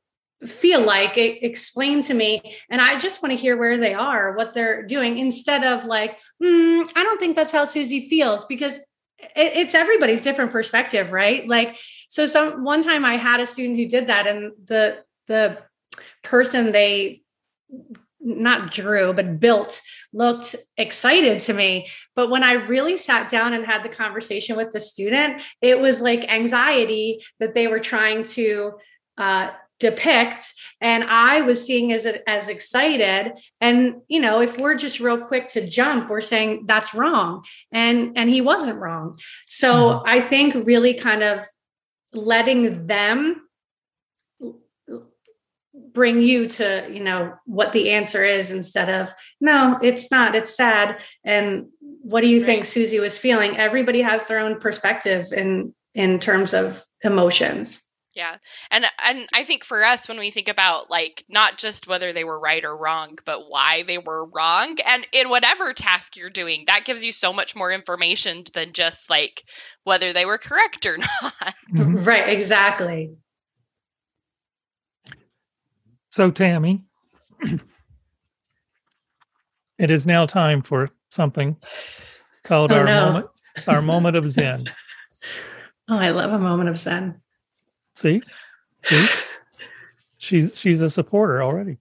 feel 0.47 0.81
like? 0.81 1.17
It, 1.19 1.43
explain 1.43 2.03
to 2.05 2.15
me. 2.15 2.57
And 2.71 2.81
i 2.81 2.99
just 2.99 3.23
want 3.23 3.33
to 3.33 3.37
hear 3.37 3.57
where 3.57 3.79
they 3.79 3.95
are 3.95 4.37
what 4.37 4.55
they're 4.55 4.87
doing 4.87 5.19
instead 5.19 5.65
of 5.65 5.85
like 5.85 6.19
mm, 6.43 6.91
i 6.97 7.03
don't 7.03 7.21
think 7.21 7.37
that's 7.37 7.53
how 7.53 7.65
susie 7.65 8.09
feels 8.09 8.45
because 8.47 8.75
it, 9.19 9.57
it's 9.57 9.75
everybody's 9.75 10.23
different 10.23 10.53
perspective 10.53 11.13
right? 11.13 11.47
Like 11.49 11.77
so 12.09 12.27
some 12.27 12.65
one 12.65 12.83
time 12.83 13.05
i 13.05 13.17
had 13.17 13.41
a 13.41 13.47
student 13.47 13.79
who 13.79 13.87
did 13.87 14.07
that 14.07 14.27
and 14.27 14.53
the 14.65 15.05
the 15.27 15.59
person 16.23 16.73
they 16.73 17.23
not 18.27 18.73
drew 18.73 19.13
but 19.13 19.39
built 19.39 19.81
looked 20.13 20.57
excited 20.77 21.41
to 21.43 21.53
me. 21.53 21.89
But 22.15 22.29
when 22.29 22.43
i 22.43 22.53
really 22.53 22.97
sat 22.97 23.31
down 23.31 23.53
and 23.53 23.65
had 23.65 23.83
the 23.83 23.89
conversation 23.89 24.57
with 24.57 24.73
the 24.73 24.81
student 24.81 25.43
it 25.61 25.79
was 25.79 26.01
like 26.01 26.29
anxiety 26.29 27.25
that 27.39 27.55
they 27.55 27.69
were 27.69 27.81
trying 27.81 28.25
to 28.25 28.75
uh, 29.17 29.51
depict. 29.79 30.53
And 30.81 31.05
i 31.05 31.43
was 31.43 31.65
seeing 31.65 31.93
as 31.93 32.07
as 32.27 32.49
excited. 32.49 33.35
And 33.61 34.03
you 34.09 34.21
know 34.21 34.41
if 34.41 34.59
we're 34.59 34.75
just 34.75 35.01
real 35.01 35.27
quick 35.27 35.51
to 35.51 35.67
jump 35.67 36.11
we're 36.11 36.21
saying 36.21 36.65
that's 36.67 36.95
wrong. 36.95 37.45
And 37.71 38.13
and 38.17 38.29
he 38.29 38.41
wasn't 38.41 38.81
wrong. 38.81 39.19
So 39.47 39.73
mm-hmm. 39.73 40.09
i 40.09 40.21
think 40.21 40.67
really 40.67 40.95
kind 40.95 41.23
of 41.23 41.47
letting 42.13 42.87
them 42.87 43.46
bring 45.97 46.21
you 46.21 46.47
to 46.47 46.87
you 46.93 47.03
know 47.03 47.33
what 47.47 47.73
the 47.73 47.91
answer 47.91 48.23
is 48.23 48.51
instead 48.51 48.91
of 48.91 49.09
no 49.41 49.79
it's 49.83 50.11
not 50.11 50.35
it's 50.35 50.55
sad 50.55 51.01
and 51.25 51.65
what 51.79 52.21
do 52.21 52.27
you 52.27 52.41
right. 52.41 52.47
think 52.47 52.65
susie 52.67 53.01
was 53.01 53.17
feeling 53.17 53.57
everybody 53.57 54.03
has 54.03 54.29
their 54.29 54.39
own 54.39 54.61
perspective 54.61 55.33
in 55.33 55.75
in 55.95 56.21
terms 56.21 56.53
of 56.53 56.85
emotions 57.03 57.83
yeah. 58.15 58.37
And 58.71 58.87
and 59.05 59.29
I 59.35 59.45
think 59.45 59.63
for 59.63 59.85
us 59.85 60.09
when 60.09 60.19
we 60.19 60.31
think 60.31 60.49
about 60.49 60.91
like 60.91 61.23
not 61.29 61.59
just 61.59 61.87
whether 61.87 62.15
they 62.15 62.25
were 62.25 62.41
right 62.41 62.65
or 62.65 62.75
wrong, 62.75 63.19
but 63.27 63.51
why 63.51 63.83
they 63.83 63.99
were 63.99 64.25
wrong 64.25 64.79
and 64.87 65.07
in 65.13 65.29
whatever 65.29 65.75
task 65.75 66.17
you're 66.17 66.31
doing, 66.31 66.65
that 66.67 66.87
gives 66.87 67.05
you 67.05 67.13
so 67.13 67.35
much 67.35 67.55
more 67.55 67.71
information 67.71 68.45
than 68.55 68.73
just 68.73 69.11
like 69.11 69.43
whether 69.85 70.15
they 70.15 70.25
were 70.25 70.39
correct 70.39 70.87
or 70.87 70.97
not. 71.23 71.55
Mm-hmm. 71.75 72.05
Right, 72.05 72.31
exactly. 72.31 73.19
So 76.17 76.31
Tammy, 76.31 76.83
it 79.79 79.91
is 79.91 80.07
now 80.07 80.25
time 80.25 80.63
for 80.63 80.89
something 81.11 81.59
called 82.43 82.73
oh, 82.73 82.77
our 82.77 82.85
no. 82.87 83.05
moment 83.05 83.27
our 83.67 83.83
moment 83.83 84.17
of 84.17 84.27
zen. 84.27 84.73
Oh, 85.89 85.97
I 85.97 86.11
love 86.11 86.33
a 86.33 86.39
moment 86.41 86.69
of 86.69 86.77
zen. 86.77 87.21
See, 87.95 88.21
see, 88.83 89.07
she's 90.17 90.59
she's 90.59 90.81
a 90.81 90.91
supporter 90.91 91.41
already. 91.41 91.79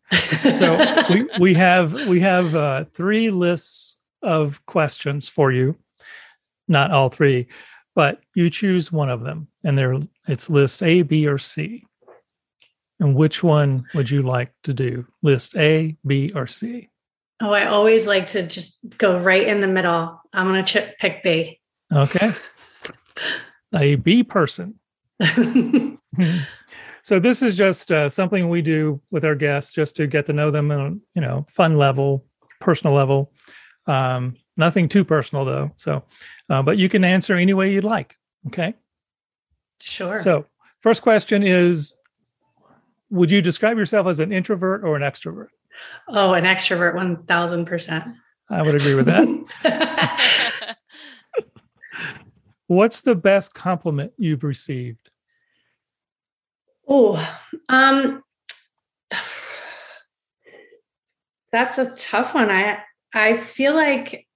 So 0.60 0.80
we 1.10 1.28
we 1.40 1.54
have 1.56 1.94
we 2.08 2.20
have 2.20 2.54
uh, 2.54 2.86
three 2.94 3.32
lists 3.32 3.98
of 4.22 4.64
questions 4.68 5.28
for 5.28 5.52
you. 5.52 5.76
Not 6.68 6.92
all 6.92 7.10
three, 7.10 7.48
but 7.96 8.22
you 8.36 8.52
choose 8.52 8.92
one 8.92 9.10
of 9.10 9.22
them, 9.22 9.48
and 9.64 9.76
there 9.76 9.98
it's 10.28 10.52
list 10.52 10.84
A, 10.84 11.02
B, 11.02 11.26
or 11.26 11.40
C. 11.40 11.84
And 13.00 13.16
which 13.16 13.44
one 13.44 13.86
would 13.94 14.10
you 14.10 14.22
like 14.22 14.54
to 14.64 14.74
do? 14.74 15.06
List 15.22 15.56
A, 15.58 15.98
B, 16.06 16.32
or 16.34 16.48
C? 16.48 16.90
Oh, 17.42 17.52
I 17.52 17.66
always 17.66 18.08
like 18.08 18.28
to 18.28 18.44
just 18.44 18.78
go 18.98 19.20
right 19.20 19.46
in 19.46 19.60
the 19.60 19.68
middle. 19.68 20.22
I'm 20.32 20.48
going 20.48 20.64
to 20.64 20.82
ch- 20.82 20.98
pick 20.98 21.22
B. 21.24 21.60
Okay. 21.94 22.32
A 23.76 23.96
B 23.96 24.24
person. 24.24 24.80
so 27.04 27.20
this 27.20 27.42
is 27.42 27.56
just 27.56 27.92
uh, 27.92 28.10
something 28.10 28.50
we 28.50 28.62
do 28.62 29.00
with 29.12 29.24
our 29.24 29.36
guests 29.36 29.74
just 29.74 29.96
to 29.96 30.08
get 30.08 30.26
to 30.26 30.34
know 30.34 30.52
them 30.52 30.72
on 30.72 31.00
you 31.14 31.22
know 31.22 31.46
fun 31.48 31.78
level 31.78 32.26
personal 32.60 32.94
level 32.94 33.32
um, 33.88 34.36
nothing 34.58 34.90
too 34.90 35.06
personal 35.06 35.46
though 35.46 35.72
so 35.78 36.04
uh, 36.50 36.62
but 36.62 36.78
you 36.78 36.90
can 36.90 37.06
answer 37.06 37.36
any 37.36 37.54
way 37.54 37.72
you'd 37.72 37.86
like 37.86 38.18
okay 38.48 38.74
sure 39.82 40.16
so 40.16 40.46
first 40.82 41.02
question 41.02 41.44
is 41.44 41.96
would 43.10 43.32
you 43.32 43.42
describe 43.42 43.78
yourself 43.78 44.08
as 44.08 44.20
an 44.20 44.32
introvert 44.32 44.84
or 44.84 44.96
an 44.96 45.02
extrovert? 45.02 45.48
Oh 46.08 46.34
an 46.34 46.44
extrovert 46.46 46.96
1000% 46.96 48.16
i 48.50 48.62
would 48.62 48.76
agree 48.76 48.96
with 48.96 49.08
that. 49.08 50.78
What's 52.68 53.02
the 53.02 53.16
best 53.16 53.54
compliment 53.54 54.14
you've 54.18 54.44
received? 54.44 55.10
Oh, 56.88 57.18
um, 57.70 58.24
that's 61.52 61.78
a 61.78 61.96
tough 61.96 62.34
one. 62.34 62.50
I 62.50 62.80
I 63.14 63.38
feel 63.38 63.76
like 63.76 64.28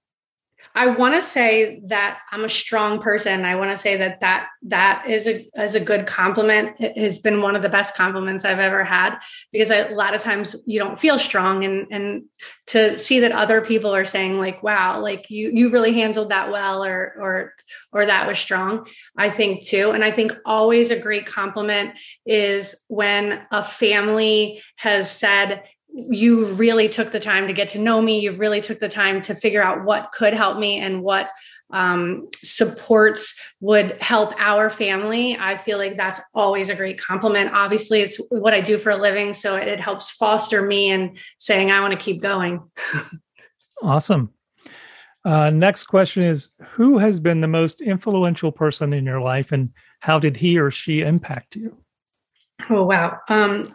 I 0.74 0.86
want 0.86 1.16
to 1.16 1.22
say 1.22 1.80
that 1.86 2.20
I'm 2.30 2.44
a 2.44 2.48
strong 2.48 3.00
person. 3.00 3.44
I 3.44 3.56
want 3.56 3.70
to 3.70 3.76
say 3.76 3.96
that 3.96 4.20
that 4.20 4.48
that 4.62 5.04
is 5.08 5.26
a 5.26 5.48
is 5.56 5.74
a 5.74 5.80
good 5.80 6.06
compliment. 6.06 6.76
It 6.78 6.96
has 6.96 7.18
been 7.18 7.42
one 7.42 7.56
of 7.56 7.62
the 7.62 7.68
best 7.68 7.96
compliments 7.96 8.44
I've 8.44 8.60
ever 8.60 8.84
had 8.84 9.18
because 9.52 9.70
I, 9.70 9.78
a 9.78 9.94
lot 9.94 10.14
of 10.14 10.22
times 10.22 10.54
you 10.66 10.78
don't 10.78 10.98
feel 10.98 11.18
strong, 11.18 11.64
and 11.64 11.86
and 11.90 12.22
to 12.68 12.96
see 12.98 13.18
that 13.20 13.32
other 13.32 13.60
people 13.60 13.92
are 13.94 14.04
saying 14.04 14.38
like, 14.38 14.62
"Wow, 14.62 15.00
like 15.00 15.28
you 15.28 15.50
you 15.52 15.70
really 15.70 15.92
handled 15.92 16.28
that 16.30 16.52
well," 16.52 16.84
or 16.84 17.14
or 17.18 17.54
or 17.92 18.06
that 18.06 18.28
was 18.28 18.38
strong. 18.38 18.86
I 19.16 19.28
think 19.28 19.66
too, 19.66 19.90
and 19.90 20.04
I 20.04 20.12
think 20.12 20.32
always 20.46 20.92
a 20.92 20.98
great 20.98 21.26
compliment 21.26 21.98
is 22.24 22.76
when 22.88 23.44
a 23.50 23.64
family 23.64 24.62
has 24.76 25.10
said, 25.10 25.64
you 25.92 26.46
really 26.54 26.88
took 26.88 27.10
the 27.10 27.20
time 27.20 27.46
to 27.46 27.52
get 27.52 27.68
to 27.68 27.78
know 27.78 28.00
me. 28.00 28.20
You 28.20 28.32
really 28.32 28.60
took 28.60 28.78
the 28.78 28.88
time 28.88 29.20
to 29.22 29.34
figure 29.34 29.62
out 29.62 29.84
what 29.84 30.12
could 30.12 30.34
help 30.34 30.58
me 30.58 30.78
and 30.78 31.02
what 31.02 31.30
um, 31.72 32.28
supports 32.42 33.34
would 33.60 34.00
help 34.00 34.32
our 34.38 34.70
family. 34.70 35.36
I 35.38 35.56
feel 35.56 35.78
like 35.78 35.96
that's 35.96 36.20
always 36.34 36.68
a 36.68 36.74
great 36.74 37.00
compliment. 37.00 37.52
Obviously 37.52 38.00
it's 38.00 38.20
what 38.30 38.54
i 38.54 38.60
do 38.60 38.78
for 38.78 38.90
a 38.90 38.96
living 38.96 39.32
so 39.32 39.56
it, 39.56 39.68
it 39.68 39.80
helps 39.80 40.10
foster 40.10 40.62
me 40.62 40.90
and 40.90 41.18
saying 41.38 41.70
i 41.70 41.80
want 41.80 41.92
to 41.92 41.98
keep 41.98 42.20
going. 42.20 42.62
Awesome. 43.82 44.30
Uh, 45.24 45.50
next 45.50 45.84
question 45.84 46.22
is 46.22 46.50
who 46.62 46.98
has 46.98 47.20
been 47.20 47.40
the 47.40 47.48
most 47.48 47.80
influential 47.80 48.52
person 48.52 48.92
in 48.92 49.04
your 49.04 49.20
life 49.20 49.52
and 49.52 49.70
how 50.00 50.18
did 50.18 50.36
he 50.36 50.58
or 50.58 50.70
she 50.70 51.02
impact 51.02 51.56
you? 51.56 51.76
Oh 52.68 52.84
wow. 52.84 53.18
Um, 53.28 53.74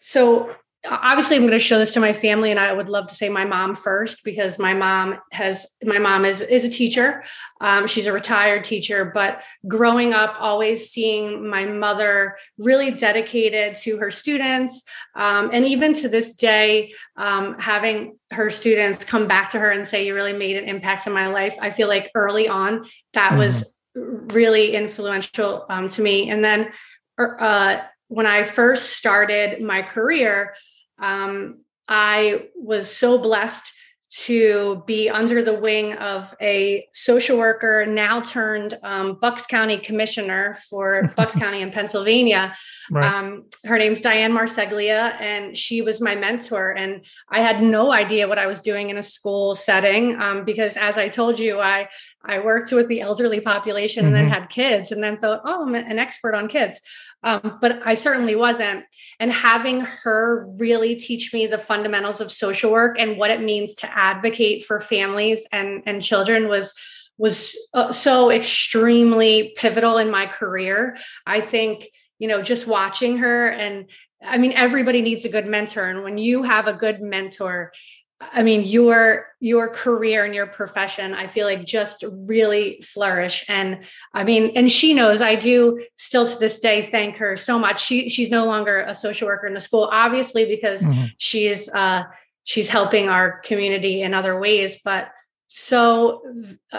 so 0.00 0.54
obviously 0.88 1.36
i'm 1.36 1.42
going 1.42 1.52
to 1.52 1.58
show 1.58 1.78
this 1.78 1.92
to 1.92 2.00
my 2.00 2.12
family 2.12 2.50
and 2.50 2.58
i 2.58 2.72
would 2.72 2.88
love 2.88 3.06
to 3.06 3.14
say 3.14 3.28
my 3.28 3.44
mom 3.44 3.74
first 3.74 4.24
because 4.24 4.58
my 4.58 4.72
mom 4.72 5.18
has 5.30 5.66
my 5.84 5.98
mom 5.98 6.24
is 6.24 6.40
is 6.40 6.64
a 6.64 6.70
teacher 6.70 7.22
um, 7.60 7.86
she's 7.86 8.06
a 8.06 8.12
retired 8.12 8.64
teacher 8.64 9.04
but 9.04 9.42
growing 9.68 10.14
up 10.14 10.34
always 10.40 10.90
seeing 10.90 11.46
my 11.48 11.66
mother 11.66 12.36
really 12.56 12.90
dedicated 12.90 13.76
to 13.76 13.98
her 13.98 14.10
students 14.10 14.82
um, 15.16 15.50
and 15.52 15.66
even 15.66 15.92
to 15.92 16.08
this 16.08 16.34
day 16.34 16.92
um, 17.16 17.56
having 17.58 18.18
her 18.30 18.48
students 18.48 19.04
come 19.04 19.28
back 19.28 19.50
to 19.50 19.58
her 19.58 19.70
and 19.70 19.86
say 19.86 20.06
you 20.06 20.14
really 20.14 20.32
made 20.32 20.56
an 20.56 20.64
impact 20.64 21.06
in 21.06 21.12
my 21.12 21.26
life 21.26 21.56
i 21.60 21.68
feel 21.68 21.88
like 21.88 22.10
early 22.14 22.48
on 22.48 22.86
that 23.12 23.30
mm-hmm. 23.30 23.38
was 23.38 23.76
really 23.94 24.74
influential 24.74 25.66
um, 25.68 25.90
to 25.90 26.00
me 26.00 26.30
and 26.30 26.42
then 26.42 26.70
er, 27.18 27.36
uh, 27.38 27.80
when 28.10 28.26
I 28.26 28.42
first 28.42 28.90
started 28.90 29.62
my 29.62 29.82
career, 29.82 30.54
um, 31.00 31.64
I 31.88 32.48
was 32.54 32.90
so 32.94 33.18
blessed 33.18 33.72
to 34.10 34.82
be 34.86 35.08
under 35.08 35.40
the 35.40 35.54
wing 35.54 35.92
of 35.94 36.34
a 36.40 36.88
social 36.92 37.38
worker, 37.38 37.86
now 37.86 38.20
turned 38.20 38.76
um, 38.82 39.18
Bucks 39.20 39.46
County 39.46 39.78
commissioner 39.78 40.58
for 40.68 41.12
Bucks 41.16 41.34
County 41.34 41.62
in 41.62 41.70
Pennsylvania. 41.70 42.56
Right. 42.90 43.06
Um, 43.06 43.44
her 43.64 43.78
name's 43.78 44.00
Diane 44.00 44.32
Marseglia, 44.32 45.14
and 45.20 45.56
she 45.56 45.80
was 45.80 46.00
my 46.00 46.16
mentor. 46.16 46.72
And 46.72 47.04
I 47.30 47.38
had 47.40 47.62
no 47.62 47.92
idea 47.92 48.26
what 48.26 48.38
I 48.38 48.48
was 48.48 48.60
doing 48.60 48.90
in 48.90 48.96
a 48.96 49.02
school 49.02 49.54
setting 49.54 50.20
um, 50.20 50.44
because, 50.44 50.76
as 50.76 50.98
I 50.98 51.08
told 51.08 51.38
you, 51.38 51.60
I 51.60 51.88
I 52.24 52.38
worked 52.40 52.72
with 52.72 52.88
the 52.88 53.00
elderly 53.00 53.40
population 53.40 54.04
mm-hmm. 54.04 54.14
and 54.14 54.16
then 54.16 54.24
mm-hmm. 54.32 54.40
had 54.42 54.50
kids, 54.50 54.92
and 54.92 55.02
then 55.02 55.16
thought, 55.16 55.42
oh, 55.44 55.62
I'm 55.66 55.74
an 55.74 55.98
expert 55.98 56.34
on 56.34 56.48
kids 56.48 56.80
um, 57.22 57.58
but 57.60 57.86
I 57.86 57.94
certainly 57.94 58.34
wasn't. 58.34 58.84
And 59.18 59.32
having 59.32 59.80
her 59.80 60.46
really 60.58 60.96
teach 60.96 61.32
me 61.32 61.46
the 61.46 61.58
fundamentals 61.58 62.20
of 62.20 62.32
social 62.32 62.72
work 62.72 62.96
and 62.98 63.18
what 63.18 63.30
it 63.30 63.42
means 63.42 63.74
to 63.76 63.98
advocate 63.98 64.64
for 64.64 64.80
families 64.80 65.46
and 65.52 65.82
and 65.86 66.02
children 66.02 66.48
was 66.48 66.72
was 67.18 67.54
uh, 67.74 67.92
so 67.92 68.30
extremely 68.30 69.52
pivotal 69.56 69.98
in 69.98 70.10
my 70.10 70.26
career. 70.26 70.96
I 71.26 71.40
think 71.40 71.90
you 72.18 72.28
know 72.28 72.42
just 72.42 72.66
watching 72.66 73.18
her 73.18 73.48
and 73.48 73.90
I 74.22 74.38
mean 74.38 74.52
everybody 74.54 75.02
needs 75.02 75.24
a 75.24 75.30
good 75.30 75.46
mentor, 75.46 75.84
and 75.84 76.02
when 76.02 76.16
you 76.18 76.42
have 76.42 76.66
a 76.66 76.72
good 76.72 77.00
mentor. 77.00 77.72
I 78.20 78.42
mean, 78.42 78.64
your 78.64 79.28
your 79.40 79.68
career 79.68 80.24
and 80.24 80.34
your 80.34 80.46
profession, 80.46 81.14
I 81.14 81.26
feel 81.26 81.46
like 81.46 81.64
just 81.64 82.04
really 82.28 82.82
flourish. 82.82 83.44
And 83.48 83.84
I 84.12 84.24
mean, 84.24 84.52
and 84.54 84.70
she 84.70 84.92
knows 84.92 85.22
I 85.22 85.36
do 85.36 85.82
still 85.96 86.28
to 86.28 86.38
this 86.38 86.60
day 86.60 86.90
thank 86.92 87.16
her 87.16 87.36
so 87.36 87.58
much. 87.58 87.82
She 87.82 88.10
she's 88.10 88.30
no 88.30 88.44
longer 88.44 88.80
a 88.80 88.94
social 88.94 89.26
worker 89.26 89.46
in 89.46 89.54
the 89.54 89.60
school, 89.60 89.88
obviously, 89.90 90.44
because 90.44 90.82
mm-hmm. 90.82 91.06
she's 91.16 91.68
uh 91.70 92.04
she's 92.44 92.68
helping 92.68 93.08
our 93.08 93.40
community 93.40 94.02
in 94.02 94.12
other 94.12 94.38
ways, 94.38 94.78
but 94.84 95.10
so 95.46 96.22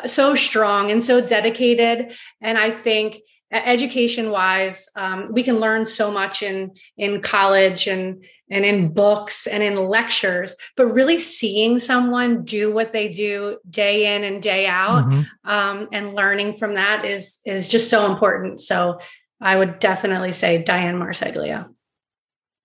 so 0.05 0.35
strong 0.35 0.91
and 0.91 1.03
so 1.03 1.21
dedicated. 1.21 2.15
And 2.39 2.57
I 2.57 2.69
think 2.69 3.19
education 3.51 4.31
wise 4.31 4.87
um, 4.95 5.31
we 5.31 5.43
can 5.43 5.59
learn 5.59 5.85
so 5.85 6.11
much 6.11 6.41
in 6.41 6.71
in 6.97 7.21
college 7.21 7.87
and 7.87 8.23
and 8.49 8.65
in 8.65 8.93
books 8.93 9.47
and 9.47 9.61
in 9.61 9.75
lectures 9.75 10.55
but 10.77 10.85
really 10.87 11.19
seeing 11.19 11.79
someone 11.79 12.43
do 12.43 12.73
what 12.73 12.93
they 12.93 13.09
do 13.09 13.57
day 13.69 14.15
in 14.15 14.23
and 14.23 14.41
day 14.41 14.67
out 14.67 15.05
mm-hmm. 15.05 15.49
um, 15.49 15.87
and 15.91 16.15
learning 16.15 16.53
from 16.53 16.75
that 16.75 17.05
is 17.05 17.39
is 17.45 17.67
just 17.67 17.89
so 17.89 18.09
important. 18.09 18.61
So 18.61 18.99
i 19.43 19.57
would 19.57 19.79
definitely 19.79 20.31
say 20.31 20.61
diane 20.63 20.97
marseglia 20.97 21.67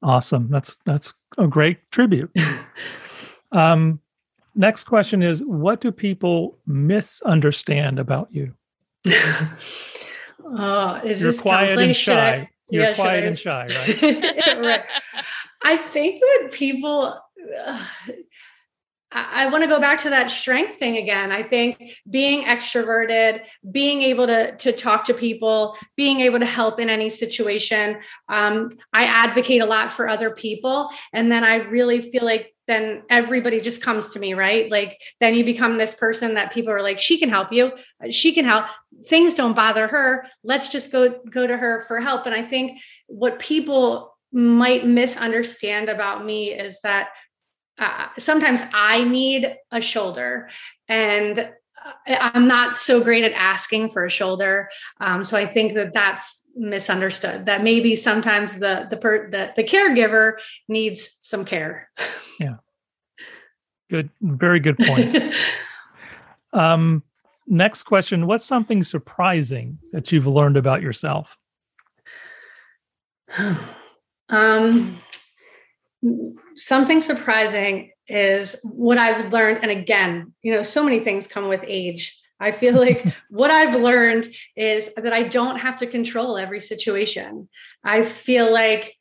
awesome. 0.03 0.49
That's 0.51 0.79
that's 0.85 1.13
a 1.39 1.47
great 1.47 1.79
tribute. 1.91 2.31
Um, 3.53 4.01
next 4.57 4.85
question 4.85 5.23
is 5.23 5.43
what 5.45 5.81
do 5.81 5.93
people 5.93 6.59
misunderstand 6.67 8.01
about 8.01 8.29
you 8.33 8.53
Oh, 10.45 11.01
is 11.05 11.21
You're 11.21 11.33
this 11.33 11.41
quiet 11.41 11.79
and 11.79 11.95
shy. 11.95 12.35
I, 12.35 12.51
You're 12.71 12.85
yeah, 12.85 12.95
quiet 12.95 13.25
and 13.25 13.39
shy, 13.39 13.67
right? 13.67 14.59
right. 14.59 14.85
I 15.65 15.77
think 15.77 16.23
when 16.23 16.51
people, 16.51 17.19
uh, 17.59 17.87
I, 19.13 19.45
I 19.45 19.47
want 19.49 19.65
to 19.65 19.69
go 19.69 19.81
back 19.81 20.01
to 20.03 20.11
that 20.11 20.31
strength 20.31 20.79
thing 20.79 20.97
again. 20.99 21.33
I 21.33 21.43
think 21.43 21.83
being 22.09 22.45
extroverted, 22.45 23.45
being 23.71 24.03
able 24.03 24.27
to 24.27 24.57
to 24.57 24.73
talk 24.73 25.05
to 25.07 25.15
people, 25.15 25.77
being 25.97 26.21
able 26.21 26.39
to 26.39 26.47
help 26.47 26.79
in 26.81 26.91
any 26.91 27.11
situation. 27.11 27.99
Um, 28.29 28.77
I 28.93 29.05
advocate 29.05 29.63
a 29.63 29.67
lot 29.67 29.93
for 29.93 30.09
other 30.09 30.31
people, 30.31 30.91
and 31.13 31.31
then 31.33 31.45
I 31.45 31.57
really 31.57 32.01
feel 32.01 32.25
like 32.25 32.53
then 32.67 33.03
everybody 33.09 33.61
just 33.61 33.81
comes 33.81 34.11
to 34.11 34.19
me, 34.19 34.35
right? 34.35 34.71
Like 34.71 35.01
then 35.21 35.35
you 35.35 35.45
become 35.45 35.79
this 35.79 35.95
person 35.95 36.35
that 36.35 36.53
people 36.53 36.73
are 36.73 36.83
like, 36.83 36.99
she 36.99 37.19
can 37.19 37.29
help 37.29 37.53
you, 37.53 37.73
she 38.11 38.33
can 38.33 38.45
help. 38.45 38.67
Things 39.09 39.35
don't 39.35 39.55
bother 39.55 39.89
her. 39.89 40.27
Let's 40.43 40.69
just 40.69 40.91
go 40.91 41.21
go 41.31 41.47
to 41.47 41.57
her 41.57 41.85
for 41.87 42.01
help. 42.01 42.27
And 42.27 42.35
I 42.35 42.43
think 42.43 42.81
what 43.07 43.39
people 43.39 44.17
might 44.33 44.87
misunderstand 44.87 45.89
about 45.89 46.25
me 46.25 46.53
is 46.53 46.81
that 46.83 47.09
uh, 47.79 48.09
sometimes 48.19 48.63
I 48.73 49.05
need 49.05 49.57
a 49.71 49.81
shoulder, 49.81 50.49
and 50.89 51.39
uh, 51.39 51.51
I'm 52.07 52.49
not 52.49 52.79
so 52.79 53.03
great 53.03 53.25
at 53.25 53.33
asking 53.33 53.91
for 53.91 54.05
a 54.05 54.11
shoulder. 54.11 54.69
Um, 55.01 55.23
so 55.25 55.37
I 55.37 55.47
think 55.47 55.75
that 55.75 55.93
that's 55.93 56.43
misunderstood. 56.57 57.47
That 57.47 57.63
maybe 57.63 57.95
sometimes 57.95 58.57
the 58.57 58.87
the 58.89 58.97
per, 58.97 59.31
the, 59.31 59.53
the 59.55 59.65
caregiver 59.65 60.35
needs 60.69 61.17
some 61.23 61.45
care. 61.45 61.91
Yeah. 62.41 62.57
Good. 63.89 64.11
Very 64.21 64.61
good 64.61 64.79
point. 64.79 65.35
um, 66.53 67.03
next 67.47 67.85
question: 67.85 68.27
What's 68.27 68.45
something 68.45 68.83
surprising 68.83 69.79
that 69.93 70.13
you've 70.13 70.27
learned 70.27 70.57
about 70.57 70.83
yourself? 70.83 71.37
um 74.29 74.99
something 76.57 77.01
surprising 77.01 77.91
is 78.09 78.57
what 78.63 78.99
I've 78.99 79.33
learned. 79.33 79.61
And 79.63 79.71
again, 79.71 80.33
you 80.43 80.53
know, 80.55 80.63
so 80.63 80.83
many 80.83 81.01
things 81.01 81.27
come 81.27 81.49
with 81.49 81.65
age. 81.67 82.19
I 82.41 82.51
feel 82.51 82.75
like 82.81 83.07
what 83.31 83.51
I've 83.51 83.81
learned 83.81 84.29
is 84.57 84.91
that 84.97 85.13
I 85.13 85.25
don't 85.25 85.59
have 85.59 85.79
to 85.79 85.87
control 85.87 86.37
every 86.37 86.61
situation. 86.61 87.49
I 87.85 88.03
feel 88.03 88.53
like 88.53 88.97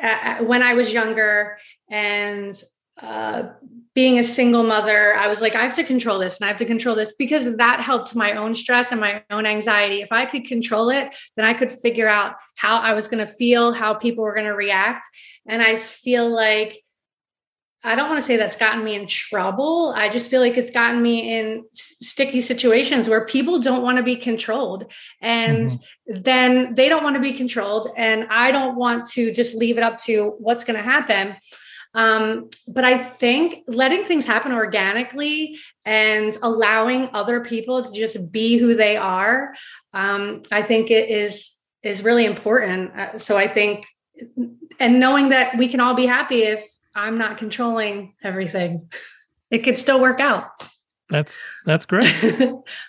uh, 0.00 0.38
when 0.38 0.62
I 0.62 0.74
was 0.74 0.92
younger 0.92 1.58
and 1.90 2.60
uh, 3.00 3.50
being 3.98 4.20
a 4.20 4.22
single 4.22 4.62
mother, 4.62 5.16
I 5.16 5.26
was 5.26 5.40
like, 5.40 5.56
I 5.56 5.64
have 5.64 5.74
to 5.74 5.82
control 5.82 6.20
this 6.20 6.36
and 6.36 6.44
I 6.44 6.48
have 6.50 6.58
to 6.58 6.64
control 6.64 6.94
this 6.94 7.10
because 7.18 7.56
that 7.56 7.80
helped 7.80 8.14
my 8.14 8.34
own 8.34 8.54
stress 8.54 8.92
and 8.92 9.00
my 9.00 9.24
own 9.28 9.44
anxiety. 9.44 10.02
If 10.02 10.12
I 10.12 10.24
could 10.24 10.44
control 10.44 10.90
it, 10.90 11.12
then 11.36 11.44
I 11.44 11.52
could 11.52 11.72
figure 11.72 12.06
out 12.06 12.36
how 12.54 12.78
I 12.78 12.92
was 12.92 13.08
going 13.08 13.26
to 13.26 13.32
feel, 13.32 13.72
how 13.72 13.94
people 13.94 14.22
were 14.22 14.36
going 14.36 14.46
to 14.46 14.54
react. 14.54 15.04
And 15.48 15.60
I 15.60 15.78
feel 15.78 16.30
like 16.30 16.84
I 17.82 17.96
don't 17.96 18.08
want 18.08 18.20
to 18.20 18.24
say 18.24 18.36
that's 18.36 18.54
gotten 18.54 18.84
me 18.84 18.94
in 18.94 19.08
trouble. 19.08 19.92
I 19.96 20.10
just 20.10 20.30
feel 20.30 20.40
like 20.40 20.56
it's 20.56 20.70
gotten 20.70 21.02
me 21.02 21.36
in 21.36 21.64
sticky 21.72 22.40
situations 22.40 23.08
where 23.08 23.26
people 23.26 23.58
don't 23.58 23.82
want 23.82 23.96
to 23.96 24.04
be 24.04 24.14
controlled. 24.14 24.92
And 25.20 25.66
mm-hmm. 25.66 26.22
then 26.22 26.76
they 26.76 26.88
don't 26.88 27.02
want 27.02 27.16
to 27.16 27.20
be 27.20 27.32
controlled. 27.32 27.88
And 27.96 28.28
I 28.30 28.52
don't 28.52 28.76
want 28.76 29.10
to 29.14 29.32
just 29.32 29.56
leave 29.56 29.76
it 29.76 29.82
up 29.82 29.98
to 30.04 30.36
what's 30.38 30.62
going 30.62 30.76
to 30.76 30.88
happen. 30.88 31.34
Um, 31.94 32.48
but 32.68 32.84
I 32.84 32.98
think 32.98 33.64
letting 33.66 34.04
things 34.04 34.26
happen 34.26 34.52
organically 34.52 35.58
and 35.84 36.36
allowing 36.42 37.08
other 37.12 37.40
people 37.40 37.84
to 37.84 37.92
just 37.92 38.30
be 38.30 38.58
who 38.58 38.74
they 38.74 38.96
are, 38.96 39.54
um, 39.92 40.42
I 40.52 40.62
think 40.62 40.90
it 40.90 41.08
is 41.08 41.54
is 41.82 42.02
really 42.02 42.24
important. 42.24 42.92
Uh, 42.98 43.18
so 43.18 43.36
I 43.36 43.48
think, 43.48 43.86
and 44.78 45.00
knowing 45.00 45.30
that 45.30 45.56
we 45.56 45.68
can 45.68 45.80
all 45.80 45.94
be 45.94 46.06
happy 46.06 46.42
if 46.42 46.68
I'm 46.94 47.18
not 47.18 47.38
controlling 47.38 48.14
everything. 48.22 48.90
It 49.50 49.64
could 49.64 49.78
still 49.78 49.98
work 49.98 50.20
out. 50.20 50.50
That's 51.08 51.42
that's 51.64 51.86
great. 51.86 52.14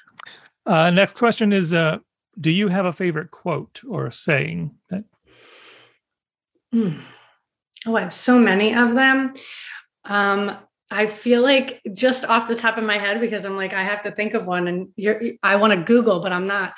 uh, 0.65 0.89
next 0.89 1.13
question 1.15 1.53
is: 1.53 1.73
uh, 1.73 1.99
Do 2.37 2.51
you 2.51 2.67
have 2.67 2.85
a 2.85 2.91
favorite 2.91 3.31
quote 3.31 3.79
or 3.87 4.11
saying 4.11 4.75
that? 4.89 5.05
Mm. 6.75 6.99
Oh, 7.85 7.95
I 7.95 8.01
have 8.01 8.13
so 8.13 8.37
many 8.37 8.75
of 8.75 8.95
them. 8.95 9.33
Um, 10.05 10.57
I 10.91 11.05
feel 11.05 11.41
like 11.41 11.81
just 11.93 12.25
off 12.25 12.47
the 12.47 12.55
top 12.55 12.77
of 12.77 12.83
my 12.83 12.97
head, 12.97 13.21
because 13.21 13.45
I'm 13.45 13.55
like, 13.55 13.73
I 13.73 13.83
have 13.83 14.01
to 14.03 14.11
think 14.11 14.33
of 14.33 14.47
one 14.47 14.67
and 14.67 14.89
you're, 14.95 15.21
I 15.43 15.55
want 15.57 15.71
to 15.73 15.83
Google, 15.83 16.19
but 16.19 16.31
I'm 16.31 16.45
not. 16.45 16.73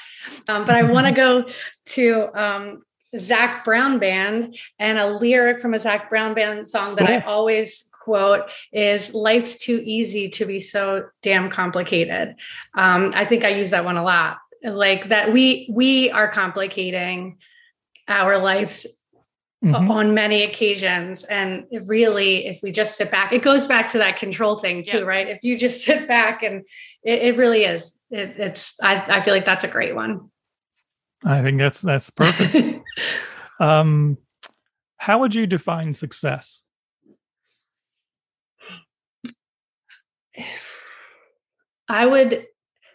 Um, 0.50 0.66
but 0.66 0.76
I 0.76 0.84
want 0.84 1.08
to 1.08 1.14
go 1.16 1.46
to 1.86 2.40
um, 2.40 2.84
Zac 3.18 3.64
Brown 3.64 4.00
Band 4.00 4.58
and 4.80 4.98
a 4.98 5.08
lyric 5.08 5.60
from 5.60 5.74
a 5.74 5.80
Zac 5.80 6.10
Brown 6.10 6.34
Band 6.34 6.68
song 6.68 6.96
that 6.96 7.08
cool. 7.08 7.16
I 7.16 7.20
always 7.22 7.90
quote 8.04 8.50
is 8.74 9.14
life's 9.14 9.58
too 9.58 9.82
easy 9.86 10.28
to 10.28 10.46
be 10.46 10.60
so 10.60 11.06
damn 11.22 11.50
complicated. 11.50 12.36
Um, 12.76 13.12
I 13.16 13.26
think 13.26 13.46
I 13.46 13.50
use 13.50 13.70
that 13.70 13.86
one 13.86 13.98
a 13.98 14.04
lot. 14.04 14.38
Like 14.64 15.10
that 15.10 15.34
we 15.34 15.70
we 15.72 16.12
are 16.12 16.28
complicating 16.28 17.38
our 18.08 18.38
lives 18.38 18.86
mm-hmm. 19.64 19.92
on 19.92 20.14
many 20.14 20.44
occasions. 20.44 21.24
And 21.24 21.66
really, 21.86 22.48
if 22.48 22.62
we 22.64 22.72
just 22.72 22.98
sit 22.98 23.12
back, 23.12 23.34
it 23.34 23.44
goes 23.44 23.66
back 23.68 23.92
to 23.92 24.00
that 24.00 24.18
control 24.18 24.56
thing 24.58 24.84
too, 24.84 25.00
yeah. 25.00 25.04
right? 25.04 25.28
If 25.28 25.44
you 25.44 25.58
just 25.58 25.84
sit 25.86 26.08
back 26.08 26.44
and 26.44 26.66
it, 27.04 27.22
it 27.22 27.38
really 27.38 27.66
is, 27.66 27.96
it, 28.10 28.36
it's 28.38 28.76
I, 28.82 29.18
I 29.18 29.22
feel 29.22 29.34
like 29.34 29.46
that's 29.46 29.64
a 29.64 29.70
great 29.70 29.96
one. 29.96 30.30
I 31.24 31.42
think 31.44 31.60
that's 31.60 31.82
that's 31.82 32.10
perfect. 32.10 32.84
um, 33.60 34.18
how 34.98 35.20
would 35.20 35.36
you 35.36 35.46
define 35.48 35.94
success? 35.94 36.64
I 41.88 42.06
would 42.06 42.48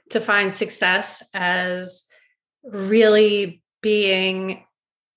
define 0.08 0.50
success 0.50 1.22
as 1.34 2.02
really 2.64 3.62
being 3.82 4.65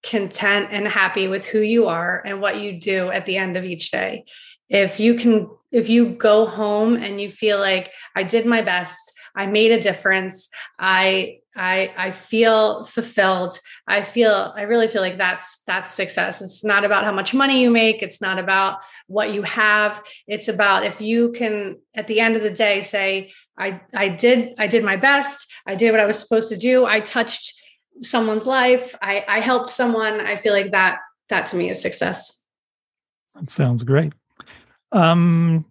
content 0.04 0.70
and 0.72 0.88
happy 0.88 1.28
with 1.28 1.45
who 1.45 1.60
you 1.60 1.88
are 1.88 2.22
and 2.26 2.41
what 2.41 2.60
you 2.60 2.80
do 2.80 3.10
at 3.10 3.26
the 3.26 3.38
end 3.38 3.58
of 3.58 3.64
each 3.64 3.91
day. 3.91 4.26
If 4.70 5.00
you 5.00 5.16
can 5.16 5.50
if 5.72 5.89
you 5.89 6.10
go 6.10 6.45
home 6.45 6.95
and 6.95 7.22
you 7.22 7.30
feel 7.30 7.60
like 7.60 7.91
I 8.16 8.24
did 8.24 8.45
my 8.45 8.62
best, 8.62 9.14
I 9.36 9.45
made 9.45 9.72
a 9.72 9.82
difference. 9.82 10.50
I 10.78 11.39
I 11.56 11.93
I 11.97 12.12
feel 12.12 12.84
fulfilled. 12.86 13.60
I 13.88 14.02
feel 14.02 14.54
I 14.56 14.64
really 14.64 14.88
feel 14.88 15.02
like 15.02 15.18
that's 15.18 15.62
that's 15.68 15.93
success. 15.93 16.41
It's 16.41 16.64
not 16.64 16.86
about 16.86 17.04
how 17.04 17.12
much 17.12 17.34
money 17.34 17.62
you 17.62 17.70
make, 17.70 18.02
it's 18.02 18.22
not 18.22 18.39
about 18.39 18.80
what 19.08 19.34
you 19.34 19.43
have. 19.43 20.02
It's 20.28 20.47
about 20.47 20.86
if 20.86 21.02
you 21.02 21.32
can 21.32 21.80
at 21.95 22.08
the 22.08 22.20
end 22.20 22.36
of 22.36 22.43
the 22.43 22.52
day 22.52 22.82
say 22.82 23.32
I 23.58 23.82
I 23.93 24.10
did 24.10 24.56
I 24.58 24.68
did 24.68 24.84
my 24.84 24.95
best. 24.95 25.45
I 25.68 25.76
did 25.76 25.91
what 25.91 26.00
I 26.00 26.06
was 26.06 26.18
supposed 26.18 26.50
to 26.50 26.58
do. 26.58 26.86
I 26.86 27.00
touched 27.00 27.59
someone's 28.00 28.45
life. 28.45 28.95
I 29.02 29.26
I 29.28 29.39
helped 29.39 29.70
someone. 29.70 30.20
I 30.20 30.36
feel 30.36 30.54
like 30.54 30.72
that 30.72 31.00
that 31.30 31.45
to 31.47 31.56
me 31.56 31.70
is 31.70 31.82
success. 31.82 32.43
That 33.36 33.50
sounds 33.50 33.84
great. 33.84 34.14
Um 34.91 35.66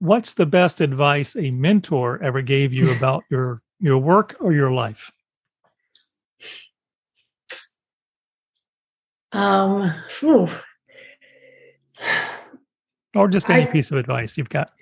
what's 0.00 0.34
the 0.34 0.46
best 0.46 0.80
advice 0.80 1.36
a 1.36 1.50
mentor 1.50 2.22
ever 2.22 2.42
gave 2.42 2.72
you 2.72 2.90
about 2.90 3.22
your 3.30 3.62
your 3.78 3.98
work 3.98 4.34
or 4.40 4.52
your 4.52 4.72
life 4.72 5.10
um 9.32 9.94
whew. 10.18 10.48
or 13.14 13.28
just 13.28 13.50
any 13.50 13.62
I, 13.62 13.66
piece 13.66 13.90
of 13.90 13.98
advice 13.98 14.38
you've 14.38 14.48
got 14.48 14.72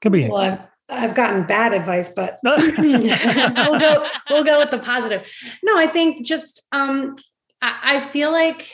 Could 0.00 0.12
be. 0.12 0.28
Well, 0.28 0.68
I've, 0.88 1.14
gotten 1.14 1.44
bad 1.44 1.74
advice, 1.74 2.08
but 2.08 2.38
we'll 2.42 2.60
go 2.60 4.06
we'll 4.30 4.44
go 4.44 4.58
with 4.58 4.70
the 4.70 4.80
positive. 4.82 5.30
No, 5.62 5.76
I 5.76 5.86
think 5.86 6.24
just 6.24 6.62
um, 6.72 7.16
I, 7.60 7.96
I 7.96 8.00
feel 8.00 8.32
like 8.32 8.70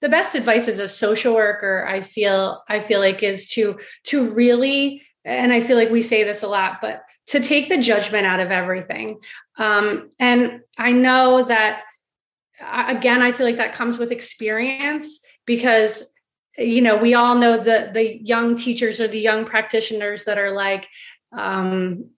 the 0.00 0.08
best 0.08 0.34
advice 0.34 0.66
as 0.66 0.78
a 0.78 0.88
social 0.88 1.34
worker, 1.34 1.86
I 1.88 2.00
feel 2.00 2.62
I 2.68 2.80
feel 2.80 3.00
like 3.00 3.22
is 3.22 3.48
to 3.50 3.78
to 4.04 4.34
really 4.34 5.02
and 5.24 5.52
I 5.52 5.60
feel 5.60 5.76
like 5.76 5.90
we 5.90 6.02
say 6.02 6.24
this 6.24 6.42
a 6.42 6.48
lot, 6.48 6.78
but 6.80 7.02
to 7.26 7.40
take 7.40 7.68
the 7.68 7.78
judgment 7.78 8.26
out 8.26 8.40
of 8.40 8.50
everything. 8.50 9.20
Um, 9.58 10.10
and 10.18 10.62
I 10.78 10.92
know 10.92 11.44
that 11.44 11.82
again, 12.60 13.22
I 13.22 13.32
feel 13.32 13.46
like 13.46 13.56
that 13.56 13.74
comes 13.74 13.98
with 13.98 14.12
experience 14.12 15.20
because 15.46 16.12
you 16.58 16.82
know 16.82 16.96
we 16.96 17.14
all 17.14 17.36
know 17.36 17.56
the 17.56 17.90
the 17.92 18.22
young 18.22 18.56
teachers 18.56 19.00
or 19.00 19.08
the 19.08 19.20
young 19.20 19.44
practitioners 19.44 20.24
that 20.24 20.38
are 20.38 20.52
like 20.52 20.88
um, 21.32 22.10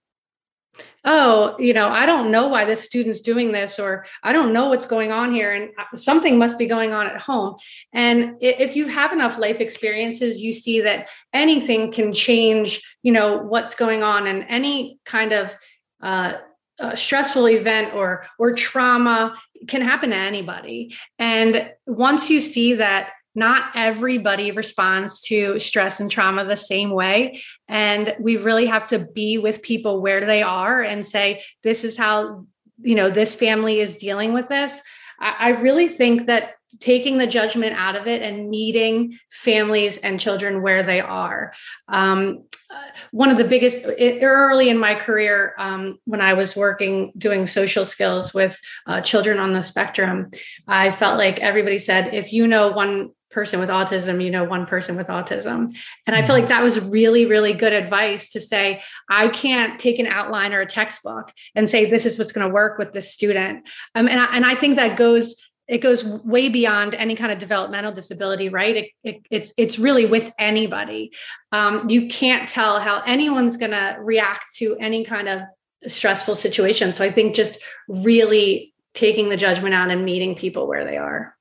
oh 1.05 1.55
you 1.59 1.73
know 1.73 1.89
i 1.89 2.05
don't 2.05 2.31
know 2.31 2.47
why 2.47 2.65
this 2.65 2.81
student's 2.81 3.19
doing 3.21 3.51
this 3.51 3.77
or 3.77 4.05
i 4.23 4.33
don't 4.33 4.53
know 4.53 4.69
what's 4.69 4.85
going 4.85 5.11
on 5.11 5.33
here 5.33 5.51
and 5.53 5.69
uh, 5.77 5.95
something 5.95 6.37
must 6.37 6.57
be 6.57 6.65
going 6.65 6.93
on 6.93 7.05
at 7.05 7.21
home. 7.21 7.55
And 7.91 8.37
if 8.41 8.75
you 8.75 8.87
have 8.87 9.13
enough 9.13 9.37
life 9.37 9.59
experiences 9.59 10.39
you 10.39 10.53
see 10.53 10.81
that 10.81 11.09
anything 11.33 11.91
can 11.91 12.13
change 12.13 12.81
you 13.03 13.11
know 13.11 13.37
what's 13.37 13.75
going 13.75 14.01
on 14.01 14.27
and 14.27 14.45
any 14.49 14.99
kind 15.05 15.31
of 15.31 15.55
uh, 16.01 16.33
uh, 16.79 16.95
stressful 16.95 17.47
event 17.47 17.93
or 17.93 18.25
or 18.39 18.53
trauma 18.53 19.37
can 19.67 19.81
happen 19.81 20.09
to 20.09 20.15
anybody. 20.15 20.95
And 21.19 21.71
once 21.85 22.29
you 22.29 22.41
see 22.41 22.75
that 22.75 23.11
not 23.35 23.71
everybody 23.75 24.51
responds 24.51 25.21
to 25.21 25.59
stress 25.59 25.99
and 25.99 26.09
trauma 26.09 26.45
the 26.45 26.55
same 26.55 26.91
way. 26.91 27.41
And 27.67 28.15
we 28.19 28.37
really 28.37 28.67
have 28.67 28.87
to 28.89 28.99
be 28.99 29.37
with 29.37 29.61
people 29.61 30.01
where 30.01 30.25
they 30.25 30.43
are 30.43 30.81
and 30.81 31.05
say, 31.05 31.43
this 31.63 31.83
is 31.83 31.97
how, 31.97 32.45
you 32.81 32.95
know, 32.95 33.09
this 33.09 33.35
family 33.35 33.79
is 33.79 33.97
dealing 33.97 34.33
with 34.33 34.49
this. 34.49 34.81
I, 35.19 35.49
really 35.51 35.87
think 35.87 36.27
that 36.27 36.55
taking 36.79 37.17
the 37.17 37.27
judgment 37.27 37.75
out 37.77 37.95
of 37.95 38.07
it 38.07 38.21
and 38.21 38.49
meeting 38.49 39.17
families 39.31 39.97
and 39.97 40.19
children 40.19 40.61
where 40.61 40.83
they 40.83 40.99
are. 40.99 41.53
Um, 41.87 42.45
uh, 42.69 42.75
one 43.11 43.29
of 43.29 43.37
the 43.37 43.43
biggest 43.43 43.85
early 44.21 44.69
in 44.69 44.77
my 44.77 44.95
career, 44.95 45.53
um, 45.57 45.99
when 46.05 46.19
I 46.19 46.33
was 46.33 46.55
working 46.55 47.13
doing 47.17 47.45
social 47.45 47.85
skills 47.85 48.33
with 48.33 48.59
uh, 48.85 49.01
children 49.01 49.39
on 49.39 49.53
the 49.53 49.61
spectrum, 49.61 50.31
I 50.67 50.91
felt 50.91 51.17
like 51.17 51.39
everybody 51.39 51.79
said, 51.79 52.13
if 52.13 52.33
you 52.33 52.47
know 52.47 52.71
one 52.71 53.11
person 53.33 53.59
with 53.59 53.69
autism, 53.69 54.23
you 54.23 54.31
know, 54.31 54.43
one 54.43 54.65
person 54.65 54.95
with 54.95 55.07
autism. 55.07 55.69
And 56.07 56.15
I 56.15 56.21
feel 56.21 56.35
like 56.35 56.45
mm-hmm. 56.45 56.53
that 56.53 56.63
was 56.63 56.79
really, 56.79 57.25
really 57.25 57.53
good 57.53 57.73
advice 57.73 58.29
to 58.29 58.39
say, 58.39 58.81
I 59.09 59.27
can't 59.27 59.79
take 59.79 59.99
an 59.99 60.07
outline 60.07 60.53
or 60.53 60.61
a 60.61 60.65
textbook 60.65 61.33
and 61.55 61.69
say, 61.69 61.89
this 61.89 62.05
is 62.05 62.17
what's 62.17 62.31
going 62.31 62.47
to 62.47 62.53
work 62.53 62.77
with 62.77 62.93
this 62.93 63.11
student. 63.11 63.67
Um, 63.95 64.07
and, 64.07 64.21
I, 64.21 64.35
and 64.35 64.45
I 64.45 64.55
think 64.55 64.77
that 64.77 64.95
goes, 64.95 65.35
it 65.67 65.79
goes 65.79 66.03
way 66.05 66.49
beyond 66.49 66.93
any 66.93 67.15
kind 67.15 67.31
of 67.31 67.39
developmental 67.39 67.91
disability, 67.91 68.49
right? 68.49 68.77
It, 68.77 68.89
it, 69.03 69.25
it's, 69.31 69.53
it's 69.57 69.79
really 69.79 70.05
with 70.05 70.31
anybody. 70.37 71.11
Um, 71.51 71.89
you 71.89 72.07
can't 72.07 72.49
tell 72.49 72.79
how 72.79 73.01
anyone's 73.05 73.57
going 73.57 73.71
to 73.71 73.97
react 74.01 74.55
to 74.57 74.77
any 74.77 75.03
kind 75.05 75.27
of 75.27 75.41
stressful 75.87 76.35
situation. 76.35 76.93
So 76.93 77.03
I 77.03 77.11
think 77.11 77.35
just 77.35 77.59
really 77.87 78.73
taking 78.93 79.29
the 79.29 79.37
judgment 79.37 79.73
out 79.73 79.89
and 79.89 80.05
meeting 80.05 80.35
people 80.35 80.67
where 80.67 80.85
they 80.85 80.97
are. 80.97 81.32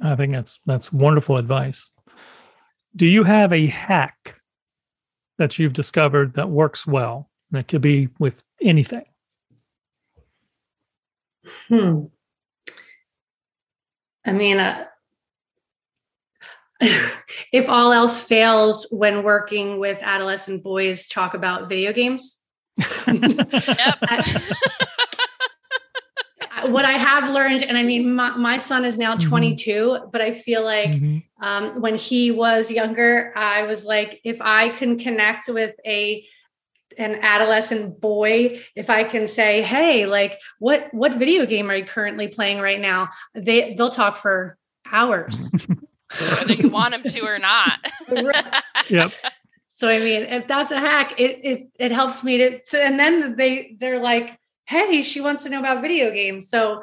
I 0.00 0.14
think 0.16 0.34
that's 0.34 0.60
that's 0.66 0.92
wonderful 0.92 1.36
advice. 1.36 1.90
Do 2.94 3.06
you 3.06 3.24
have 3.24 3.52
a 3.52 3.66
hack 3.66 4.40
that 5.38 5.58
you've 5.58 5.72
discovered 5.72 6.34
that 6.34 6.48
works 6.48 6.86
well? 6.86 7.30
That 7.50 7.68
could 7.68 7.82
be 7.82 8.08
with 8.18 8.42
anything. 8.60 9.04
Hmm. 11.68 12.04
I 14.24 14.32
mean, 14.32 14.58
uh, 14.58 14.86
if 17.52 17.68
all 17.68 17.92
else 17.92 18.20
fails 18.20 18.86
when 18.90 19.22
working 19.22 19.78
with 19.78 19.98
adolescent 20.02 20.62
boys, 20.62 21.06
talk 21.08 21.34
about 21.34 21.68
video 21.68 21.92
games. 21.92 22.40
yep. 23.06 23.98
What 26.70 26.84
I 26.84 26.92
have 26.92 27.30
learned, 27.30 27.62
and 27.62 27.76
I 27.76 27.82
mean, 27.82 28.14
my, 28.14 28.36
my 28.36 28.58
son 28.58 28.84
is 28.84 28.98
now 28.98 29.16
mm-hmm. 29.16 29.28
22, 29.28 29.72
mm-hmm. 29.72 30.10
but 30.10 30.20
I 30.20 30.32
feel 30.32 30.64
like 30.64 30.90
mm-hmm. 30.90 31.44
um, 31.44 31.80
when 31.80 31.96
he 31.96 32.30
was 32.30 32.70
younger, 32.70 33.32
I 33.36 33.62
was 33.62 33.84
like, 33.84 34.20
if 34.24 34.40
I 34.40 34.70
can 34.70 34.98
connect 34.98 35.48
with 35.48 35.74
a 35.86 36.26
an 36.98 37.16
adolescent 37.20 38.00
boy 38.00 38.58
if 38.74 38.88
i 38.88 39.04
can 39.04 39.26
say 39.26 39.60
hey 39.60 40.06
like 40.06 40.40
what 40.60 40.88
what 40.94 41.16
video 41.16 41.44
game 41.44 41.70
are 41.70 41.76
you 41.76 41.84
currently 41.84 42.26
playing 42.26 42.58
right 42.58 42.80
now 42.80 43.08
they 43.34 43.74
they'll 43.74 43.90
talk 43.90 44.16
for 44.16 44.56
hours 44.90 45.50
whether 46.38 46.54
you 46.54 46.70
want 46.70 46.92
them 46.92 47.02
to 47.02 47.20
or 47.20 47.38
not 47.38 47.86
yep 48.88 49.12
so 49.74 49.88
i 49.88 49.98
mean 49.98 50.22
if 50.22 50.46
that's 50.46 50.70
a 50.70 50.78
hack 50.78 51.20
it 51.20 51.44
it, 51.44 51.68
it 51.78 51.92
helps 51.92 52.24
me 52.24 52.38
to, 52.38 52.62
to 52.62 52.82
and 52.82 52.98
then 52.98 53.36
they 53.36 53.76
they're 53.78 54.00
like 54.00 54.38
hey, 54.66 55.02
she 55.02 55.20
wants 55.20 55.44
to 55.44 55.48
know 55.48 55.60
about 55.60 55.82
video 55.82 56.10
games. 56.10 56.48
So 56.48 56.82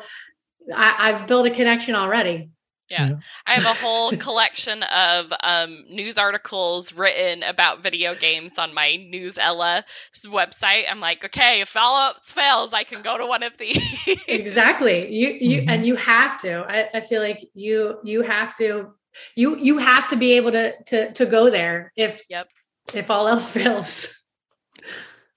I, 0.74 1.12
have 1.12 1.28
built 1.28 1.46
a 1.48 1.52
connection 1.52 1.96
already. 1.96 2.50
Yeah. 2.92 3.10
yeah. 3.10 3.16
I 3.46 3.54
have 3.54 3.66
a 3.66 3.82
whole 3.82 4.12
collection 4.18 4.84
of 4.84 5.34
um, 5.42 5.86
news 5.90 6.18
articles 6.18 6.94
written 6.94 7.44
about 7.44 7.82
video 7.82 8.16
games 8.16 8.58
on 8.60 8.74
my 8.74 8.98
Newsela 9.12 9.84
website. 10.26 10.84
I'm 10.90 11.00
like, 11.00 11.26
okay, 11.26 11.62
if 11.62 11.76
all 11.76 12.08
else 12.08 12.32
fails, 12.32 12.74
I 12.74 12.84
can 12.84 13.02
go 13.02 13.18
to 13.18 13.26
one 13.26 13.44
of 13.44 13.58
these. 13.58 14.08
exactly. 14.28 15.14
You 15.14 15.30
you 15.30 15.62
mm-hmm. 15.62 15.70
and 15.70 15.88
you 15.88 15.96
have 15.96 16.40
to. 16.42 16.66
I, 16.68 16.98
I 16.98 17.02
feel 17.02 17.22
like 17.22 17.50
you 17.54 18.00
you 18.04 18.22
have 18.22 18.56
to 18.58 18.92
you 19.36 19.58
you 19.58 19.78
have 19.78 20.08
to 20.10 20.16
be 20.16 20.34
able 20.34 20.52
to 20.52 20.84
to 20.84 21.14
to 21.14 21.26
go 21.26 21.50
there 21.50 21.92
if 21.96 22.24
yep 22.30 22.48
if 22.94 23.10
all 23.10 23.28
else 23.28 23.50
fails. 23.52 24.08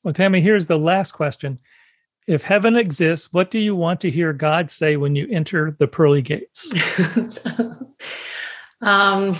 Well, 0.02 0.14
Tammy, 0.14 0.40
here's 0.40 0.66
the 0.66 0.78
last 0.78 1.12
question. 1.12 1.58
If 2.26 2.42
heaven 2.42 2.76
exists, 2.76 3.32
what 3.32 3.50
do 3.50 3.58
you 3.58 3.76
want 3.76 4.00
to 4.00 4.10
hear 4.10 4.32
God 4.32 4.70
say 4.70 4.96
when 4.96 5.14
you 5.14 5.28
enter 5.30 5.76
the 5.78 5.86
pearly 5.86 6.22
gates? 6.22 6.72
um, 8.80 9.36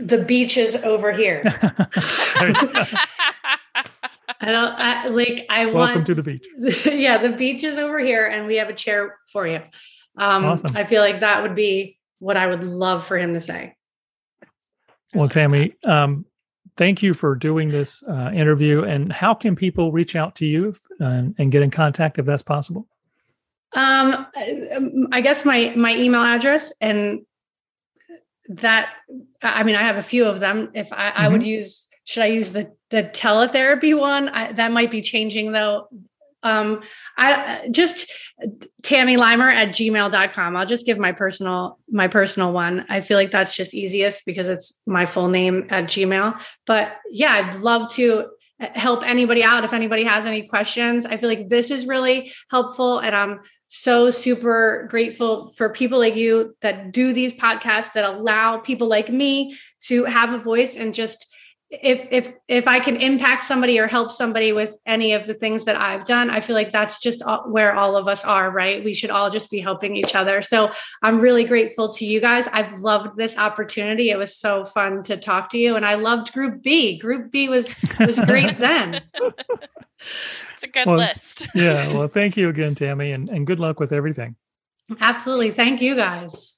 the 0.00 0.24
beach 0.26 0.56
is 0.56 0.76
over 0.76 1.12
here. 1.12 1.42
I 4.40 4.52
don't 4.52 4.74
I, 4.76 5.08
like. 5.08 5.46
I 5.48 5.66
welcome 5.66 5.96
want, 5.96 6.06
to 6.06 6.14
the 6.14 6.22
beach. 6.22 6.46
yeah, 6.86 7.18
the 7.18 7.30
beach 7.30 7.64
is 7.64 7.78
over 7.78 7.98
here, 7.98 8.26
and 8.26 8.46
we 8.46 8.56
have 8.56 8.68
a 8.68 8.74
chair 8.74 9.18
for 9.26 9.46
you. 9.46 9.60
Um, 10.16 10.44
awesome. 10.44 10.76
I 10.76 10.84
feel 10.84 11.02
like 11.02 11.20
that 11.20 11.42
would 11.42 11.54
be 11.54 11.98
what 12.18 12.36
I 12.36 12.46
would 12.46 12.62
love 12.62 13.06
for 13.06 13.18
him 13.18 13.34
to 13.34 13.40
say. 13.40 13.76
Well, 15.14 15.28
Tammy, 15.28 15.74
um, 15.84 16.26
thank 16.76 17.02
you 17.02 17.14
for 17.14 17.34
doing 17.34 17.68
this 17.68 18.02
uh, 18.04 18.30
interview. 18.34 18.82
And 18.82 19.12
how 19.12 19.34
can 19.34 19.56
people 19.56 19.92
reach 19.92 20.16
out 20.16 20.34
to 20.36 20.46
you 20.46 20.74
and, 21.00 21.34
and 21.38 21.52
get 21.52 21.62
in 21.62 21.70
contact 21.70 22.18
if 22.18 22.26
that's 22.26 22.42
possible? 22.42 22.86
Um, 23.72 24.26
I 25.10 25.20
guess 25.20 25.44
my 25.44 25.72
my 25.74 25.96
email 25.96 26.22
address 26.22 26.72
and 26.80 27.22
that 28.48 28.92
I 29.42 29.64
mean 29.64 29.74
I 29.74 29.82
have 29.82 29.96
a 29.96 30.02
few 30.02 30.26
of 30.26 30.38
them. 30.40 30.70
If 30.74 30.92
I, 30.92 31.10
mm-hmm. 31.10 31.22
I 31.22 31.28
would 31.28 31.40
mm-hmm. 31.40 31.48
use, 31.48 31.88
should 32.04 32.22
I 32.22 32.26
use 32.26 32.52
the 32.52 32.72
the 32.90 33.02
teletherapy 33.02 33.98
one? 33.98 34.28
I, 34.28 34.52
that 34.52 34.70
might 34.70 34.92
be 34.92 35.02
changing 35.02 35.52
though. 35.52 35.88
Um, 36.44 36.82
I 37.18 37.68
just 37.70 38.10
Tammy 38.82 39.16
Limer 39.16 39.50
at 39.50 39.68
gmail.com. 39.68 40.56
I'll 40.56 40.66
just 40.66 40.86
give 40.86 40.98
my 40.98 41.12
personal, 41.12 41.78
my 41.90 42.08
personal 42.08 42.52
one. 42.52 42.84
I 42.88 43.00
feel 43.00 43.16
like 43.16 43.30
that's 43.30 43.56
just 43.56 43.74
easiest 43.74 44.26
because 44.26 44.48
it's 44.48 44.80
my 44.86 45.06
full 45.06 45.28
name 45.28 45.66
at 45.70 45.84
Gmail. 45.84 46.40
But 46.66 46.96
yeah, 47.10 47.32
I'd 47.32 47.60
love 47.60 47.90
to 47.94 48.28
help 48.60 49.06
anybody 49.06 49.42
out 49.42 49.64
if 49.64 49.72
anybody 49.72 50.04
has 50.04 50.26
any 50.26 50.42
questions. 50.46 51.06
I 51.06 51.16
feel 51.16 51.28
like 51.28 51.48
this 51.48 51.70
is 51.70 51.86
really 51.86 52.32
helpful. 52.50 52.98
And 52.98 53.14
I'm 53.14 53.40
so 53.66 54.10
super 54.10 54.86
grateful 54.90 55.52
for 55.56 55.70
people 55.70 55.98
like 55.98 56.14
you 56.14 56.56
that 56.60 56.92
do 56.92 57.12
these 57.12 57.32
podcasts 57.32 57.92
that 57.94 58.04
allow 58.04 58.58
people 58.58 58.86
like 58.86 59.08
me 59.08 59.56
to 59.82 60.04
have 60.04 60.32
a 60.32 60.38
voice 60.38 60.76
and 60.76 60.94
just 60.94 61.33
if 61.82 62.08
if 62.10 62.34
if 62.48 62.68
I 62.68 62.78
can 62.78 62.96
impact 62.96 63.44
somebody 63.44 63.78
or 63.78 63.86
help 63.86 64.10
somebody 64.10 64.52
with 64.52 64.74
any 64.86 65.12
of 65.12 65.26
the 65.26 65.34
things 65.34 65.64
that 65.64 65.76
I've 65.76 66.04
done, 66.04 66.30
I 66.30 66.40
feel 66.40 66.54
like 66.54 66.72
that's 66.72 66.98
just 66.98 67.22
all, 67.22 67.50
where 67.50 67.74
all 67.74 67.96
of 67.96 68.08
us 68.08 68.24
are, 68.24 68.50
right? 68.50 68.84
We 68.84 68.94
should 68.94 69.10
all 69.10 69.30
just 69.30 69.50
be 69.50 69.60
helping 69.60 69.96
each 69.96 70.14
other. 70.14 70.42
So 70.42 70.70
I'm 71.02 71.18
really 71.18 71.44
grateful 71.44 71.92
to 71.94 72.04
you 72.04 72.20
guys. 72.20 72.46
I've 72.48 72.74
loved 72.74 73.16
this 73.16 73.36
opportunity. 73.36 74.10
It 74.10 74.16
was 74.16 74.36
so 74.36 74.64
fun 74.64 75.02
to 75.04 75.16
talk 75.16 75.50
to 75.50 75.58
you, 75.58 75.76
and 75.76 75.84
I 75.84 75.94
loved 75.94 76.32
Group 76.32 76.62
B. 76.62 76.98
Group 76.98 77.30
B 77.30 77.48
was 77.48 77.74
was 78.00 78.18
great 78.20 78.56
Zen. 78.56 79.00
it's 80.52 80.62
a 80.62 80.68
good 80.68 80.86
well, 80.86 80.96
list. 80.96 81.48
yeah. 81.54 81.92
Well, 81.92 82.08
thank 82.08 82.36
you 82.36 82.48
again, 82.48 82.74
Tammy, 82.74 83.12
and, 83.12 83.28
and 83.28 83.46
good 83.46 83.60
luck 83.60 83.80
with 83.80 83.92
everything. 83.92 84.36
Absolutely. 85.00 85.50
Thank 85.50 85.80
you 85.80 85.94
guys. 85.94 86.54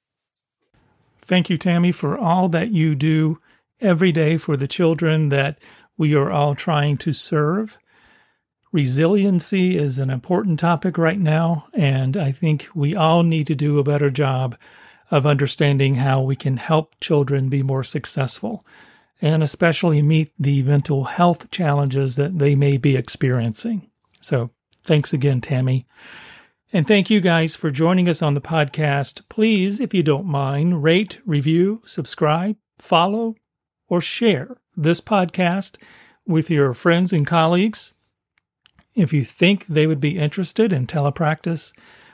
Thank 1.21 1.49
you, 1.49 1.57
Tammy, 1.57 1.91
for 1.91 2.17
all 2.17 2.49
that 2.49 2.71
you 2.71 2.95
do 2.95 3.37
every 3.79 4.11
day 4.11 4.37
for 4.37 4.57
the 4.57 4.67
children 4.67 5.29
that 5.29 5.59
we 5.97 6.13
are 6.15 6.31
all 6.31 6.55
trying 6.55 6.97
to 6.97 7.13
serve. 7.13 7.77
Resiliency 8.71 9.77
is 9.77 9.97
an 9.97 10.09
important 10.09 10.59
topic 10.59 10.97
right 10.97 11.19
now, 11.19 11.67
and 11.73 12.17
I 12.17 12.31
think 12.31 12.67
we 12.75 12.95
all 12.95 13.23
need 13.23 13.47
to 13.47 13.55
do 13.55 13.79
a 13.79 13.83
better 13.83 14.11
job 14.11 14.57
of 15.09 15.25
understanding 15.25 15.95
how 15.95 16.21
we 16.21 16.35
can 16.35 16.57
help 16.57 16.99
children 16.99 17.49
be 17.49 17.63
more 17.63 17.83
successful 17.83 18.65
and 19.21 19.41
especially 19.41 20.01
meet 20.01 20.31
the 20.37 20.61
mental 20.63 21.05
health 21.05 21.49
challenges 21.49 22.17
that 22.17 22.37
they 22.37 22.55
may 22.55 22.77
be 22.77 22.95
experiencing. 22.95 23.89
So, 24.21 24.51
thanks 24.83 25.13
again, 25.13 25.41
Tammy. 25.41 25.87
And 26.73 26.85
thank 26.85 27.09
you 27.09 27.21
guys 27.21 27.55
for 27.55 27.71
joining 27.71 28.09
us 28.09 28.21
on 28.21 28.33
the 28.33 28.41
podcast. 28.41 29.21
Please, 29.29 29.79
if 29.79 29.93
you 29.93 30.03
don't 30.03 30.25
mind, 30.25 30.83
rate, 30.83 31.17
review, 31.25 31.81
subscribe, 31.85 32.57
follow, 32.77 33.35
or 33.87 34.01
share 34.01 34.57
this 34.75 35.01
podcast 35.01 35.75
with 36.25 36.49
your 36.49 36.73
friends 36.73 37.13
and 37.13 37.25
colleagues. 37.25 37.93
If 38.95 39.13
you 39.13 39.23
think 39.23 39.67
they 39.67 39.87
would 39.87 40.01
be 40.01 40.17
interested 40.17 40.73
in 40.73 40.87
telepractice 40.87 41.71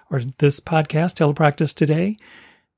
or 0.10 0.22
this 0.38 0.60
podcast, 0.60 1.16
Telepractice 1.16 1.74
Today, 1.74 2.18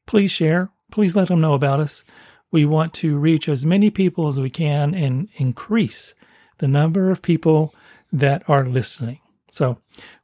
please 0.06 0.32
share. 0.32 0.70
Please 0.92 1.16
let 1.16 1.28
them 1.28 1.42
know 1.42 1.54
about 1.54 1.80
us. 1.80 2.04
We 2.52 2.66
want 2.66 2.94
to 2.96 3.18
reach 3.18 3.50
as 3.50 3.66
many 3.66 3.90
people 3.90 4.28
as 4.28 4.40
we 4.40 4.50
can 4.50 4.94
and 4.94 5.28
increase 5.36 6.16
the 6.60 6.68
number 6.68 7.12
of 7.12 7.22
people 7.22 7.74
that 8.14 8.48
are 8.48 8.66
listening. 8.66 9.20
So, 9.52 9.80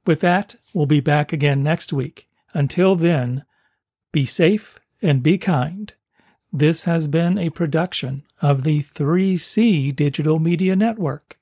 with 0.05 0.21
that, 0.21 0.55
we'll 0.73 0.85
be 0.85 0.99
back 0.99 1.33
again 1.33 1.63
next 1.63 1.91
week. 1.91 2.27
Until 2.53 2.95
then, 2.95 3.43
be 4.11 4.25
safe 4.25 4.79
and 5.01 5.23
be 5.23 5.37
kind. 5.37 5.93
This 6.53 6.83
has 6.83 7.07
been 7.07 7.37
a 7.37 7.49
production 7.49 8.23
of 8.41 8.63
the 8.63 8.81
3C 8.81 9.95
Digital 9.95 10.37
Media 10.37 10.75
Network. 10.75 11.37